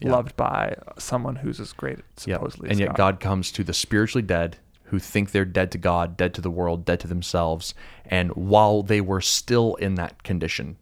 Yeah. 0.00 0.12
loved 0.12 0.34
by 0.36 0.76
someone 0.96 1.36
who's 1.36 1.60
as 1.60 1.72
great 1.74 1.98
Yep. 1.98 2.38
supposedly 2.38 2.70
And 2.70 2.78
yet 2.80 2.94
God 2.94 3.20
comes 3.20 3.52
to 3.52 3.62
the 3.64 3.74
spiritually 3.74 4.22
dead 4.22 4.56
who 4.84 4.98
think 4.98 5.30
they're 5.32 5.44
dead 5.44 5.70
to 5.72 5.78
God, 5.78 6.16
dead 6.16 6.32
to 6.34 6.40
the 6.40 6.50
world, 6.50 6.84
dead 6.86 6.98
to 7.00 7.06
themselves. 7.08 7.74
And 8.06 8.30
while 8.32 8.82
they 8.82 9.00
were 9.02 9.20
still 9.20 9.74
in 9.74 9.96
that 9.96 10.22
condition, 10.22 10.76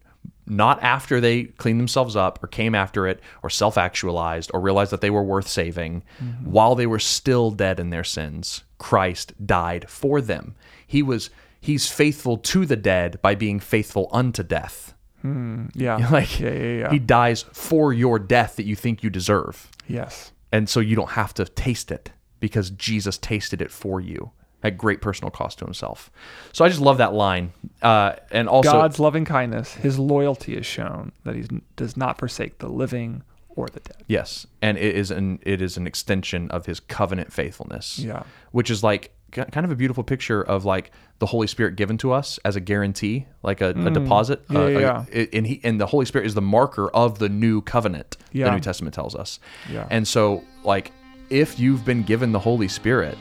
not 0.47 0.81
after 0.81 1.19
they 1.21 1.43
cleaned 1.43 1.79
themselves 1.79 2.15
up 2.15 2.41
or 2.41 2.47
came 2.47 2.73
after 2.73 3.05
it 3.05 3.19
or 3.43 3.49
self 3.49 3.77
actualized 3.77 4.49
or 4.53 4.61
realized 4.61 4.91
that 4.91 5.01
they 5.01 5.11
were 5.11 5.23
worth 5.23 5.47
saving, 5.47 6.03
while 6.43 6.73
they 6.75 6.87
were 6.87 6.97
still 6.99 7.51
dead 7.51 7.79
in 7.79 7.89
their 7.91 8.03
sins, 8.05 8.63
Christ 8.79 9.33
died 9.45 9.87
for 9.87 10.21
them. 10.21 10.55
He 10.87 11.03
was 11.03 11.29
he's 11.61 11.87
faithful 11.87 12.37
to 12.37 12.65
the 12.65 12.75
dead 12.75 13.21
by 13.21 13.35
being 13.35 13.59
faithful 13.59 14.09
unto 14.11 14.41
death. 14.41 14.95
Yeah. 15.23 16.09
Like 16.11 16.39
yeah, 16.39 16.49
yeah, 16.49 16.79
yeah. 16.79 16.91
he 16.91 16.97
dies 16.97 17.43
for 17.53 17.93
your 17.93 18.17
death 18.17 18.55
that 18.55 18.65
you 18.65 18.75
think 18.75 19.03
you 19.03 19.09
deserve 19.09 19.69
yes. 19.87 20.31
and 20.51 20.69
so 20.69 20.79
you 20.79 20.95
don't 20.95 21.11
have 21.11 21.33
to 21.35 21.45
taste 21.45 21.91
it 21.91 22.11
because 22.39 22.69
Jesus 22.71 23.17
tasted 23.17 23.61
it 23.61 23.69
for 23.69 23.99
you 23.99 24.31
at 24.63 24.77
great 24.77 25.01
personal 25.01 25.29
cost 25.31 25.59
to 25.59 25.65
himself. 25.65 26.09
So 26.53 26.65
I 26.65 26.69
just 26.69 26.81
love 26.81 26.97
that 26.97 27.13
line, 27.13 27.53
uh, 27.81 28.15
and 28.31 28.49
also 28.49 28.71
God's 28.71 28.99
loving 28.99 29.25
kindness, 29.25 29.73
his 29.73 29.99
loyalty 29.99 30.55
is 30.55 30.65
shown 30.65 31.11
that 31.23 31.35
he 31.35 31.45
does 31.75 31.95
not 31.95 32.17
forsake 32.17 32.59
the 32.59 32.67
living 32.67 33.23
or 33.55 33.67
the 33.67 33.79
dead. 33.79 34.03
yes, 34.07 34.47
and 34.61 34.77
it 34.77 34.95
is 34.95 35.11
an 35.11 35.39
it 35.43 35.61
is 35.61 35.77
an 35.77 35.85
extension 35.87 36.49
of 36.51 36.65
his 36.65 36.79
covenant 36.79 37.33
faithfulness. 37.33 37.99
Yeah. 37.99 38.23
which 38.51 38.69
is 38.69 38.83
like 38.83 39.13
kind 39.31 39.63
of 39.63 39.69
a 39.71 39.75
beautiful 39.75 40.03
picture 40.03 40.41
of 40.41 40.65
like 40.65 40.91
the 41.19 41.27
Holy 41.27 41.45
Spirit 41.45 41.75
given 41.75 41.97
to 41.99 42.11
us 42.11 42.39
as 42.45 42.55
a 42.55 42.59
guarantee, 42.59 43.27
like 43.43 43.61
a, 43.61 43.69
a 43.69 43.91
deposit. 43.91 44.47
Mm. 44.47 44.53
Yeah, 44.71 44.77
uh, 44.77 44.79
yeah, 44.79 45.05
a- 45.13 45.35
and 45.35 45.45
he 45.45 45.61
and 45.63 45.79
the 45.79 45.85
Holy 45.85 46.05
Spirit 46.05 46.25
is 46.25 46.33
the 46.33 46.41
marker 46.41 46.89
of 46.89 47.19
the 47.19 47.29
new 47.29 47.61
covenant. 47.61 48.17
Yeah. 48.31 48.45
The 48.45 48.51
New 48.55 48.59
Testament 48.61 48.93
tells 48.95 49.13
us. 49.15 49.39
Yeah. 49.71 49.85
And 49.91 50.07
so, 50.07 50.43
like, 50.63 50.91
if 51.29 51.59
you've 51.59 51.85
been 51.85 52.01
given 52.03 52.31
the 52.31 52.39
Holy 52.39 52.67
Spirit, 52.67 53.17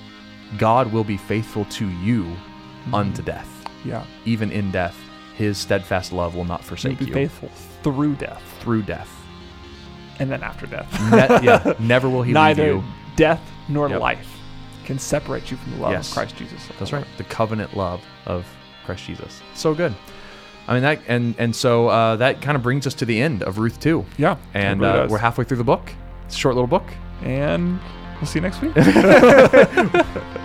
God 0.56 0.92
will 0.92 1.04
be 1.04 1.16
faithful 1.16 1.64
to 1.66 1.88
you 2.00 2.24
Mm-hmm. 2.24 2.94
unto 2.94 3.22
death, 3.22 3.48
Yeah. 3.84 4.04
even 4.24 4.50
in 4.50 4.70
death. 4.70 4.96
His 5.36 5.58
steadfast 5.58 6.10
love 6.12 6.34
will 6.34 6.44
not 6.46 6.60
He'll 6.60 6.68
forsake 6.70 6.98
be 6.98 7.04
you 7.06 7.12
faithful 7.12 7.48
through 7.82 8.14
death 8.14 8.42
through 8.60 8.82
death. 8.82 9.10
And 10.18 10.30
then 10.30 10.42
after 10.42 10.66
death. 10.66 10.90
Ne- 11.10 11.44
yeah, 11.46 11.74
never 11.80 12.08
will 12.08 12.22
he 12.22 12.28
leave 12.28 12.34
Neither 12.34 12.66
you. 12.66 12.84
death 13.16 13.40
nor 13.68 13.88
Yep. 13.88 14.00
life 14.00 14.28
can 14.84 14.98
separate 14.98 15.50
you 15.50 15.56
from 15.58 15.72
the 15.72 15.78
love 15.78 15.92
Yes. 15.92 16.08
of 16.08 16.14
Christ 16.14 16.36
Jesus. 16.36 16.68
That's 16.78 16.92
right. 16.92 17.04
The 17.18 17.24
covenant 17.24 17.76
love 17.76 18.00
of 18.26 18.46
Christ 18.86 19.04
Jesus. 19.04 19.40
So 19.54 19.74
good. 19.74 19.94
I 20.66 20.74
mean 20.74 20.82
that, 20.82 21.00
and 21.08 21.34
and 21.38 21.54
so 21.56 21.88
uh, 21.88 22.16
that 22.16 22.42
kind 22.42 22.56
of 22.56 22.62
brings 22.62 22.86
us 22.86 22.94
to 22.94 23.04
the 23.06 23.20
end 23.20 23.42
of 23.42 23.58
Ruth 23.58 23.80
two. 23.80 24.04
Yeah. 24.18 24.36
and 24.54 24.80
really 24.80 24.98
uh, 25.00 25.08
we're 25.08 25.18
halfway 25.18 25.44
through 25.44 25.56
the 25.58 25.64
book. 25.64 25.92
It's 26.26 26.34
a 26.36 26.38
short 26.38 26.54
little 26.54 26.68
book. 26.68 26.84
and 27.22 27.78
we'll 28.16 28.26
see 28.26 28.38
you 28.38 28.42
next 28.42 28.60
week. 28.60 28.72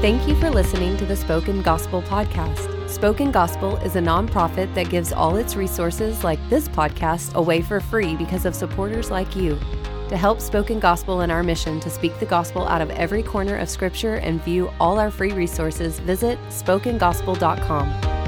Thank 0.00 0.26
you 0.26 0.34
for 0.36 0.48
listening 0.50 0.96
to 0.96 1.04
the 1.04 1.14
Spoken 1.14 1.60
Gospel 1.60 2.00
Podcast. 2.02 2.79
Spoken 2.90 3.30
Gospel 3.30 3.76
is 3.78 3.94
a 3.94 4.00
nonprofit 4.00 4.74
that 4.74 4.90
gives 4.90 5.12
all 5.12 5.36
its 5.36 5.54
resources, 5.54 6.24
like 6.24 6.40
this 6.50 6.66
podcast, 6.66 7.34
away 7.34 7.62
for 7.62 7.78
free 7.78 8.16
because 8.16 8.44
of 8.44 8.54
supporters 8.54 9.12
like 9.12 9.36
you. 9.36 9.56
To 10.08 10.16
help 10.16 10.40
Spoken 10.40 10.80
Gospel 10.80 11.20
in 11.20 11.30
our 11.30 11.44
mission 11.44 11.78
to 11.80 11.88
speak 11.88 12.18
the 12.18 12.26
gospel 12.26 12.66
out 12.66 12.82
of 12.82 12.90
every 12.90 13.22
corner 13.22 13.56
of 13.56 13.70
Scripture 13.70 14.16
and 14.16 14.42
view 14.42 14.72
all 14.80 14.98
our 14.98 15.12
free 15.12 15.30
resources, 15.30 16.00
visit 16.00 16.36
spokengospel.com. 16.48 18.19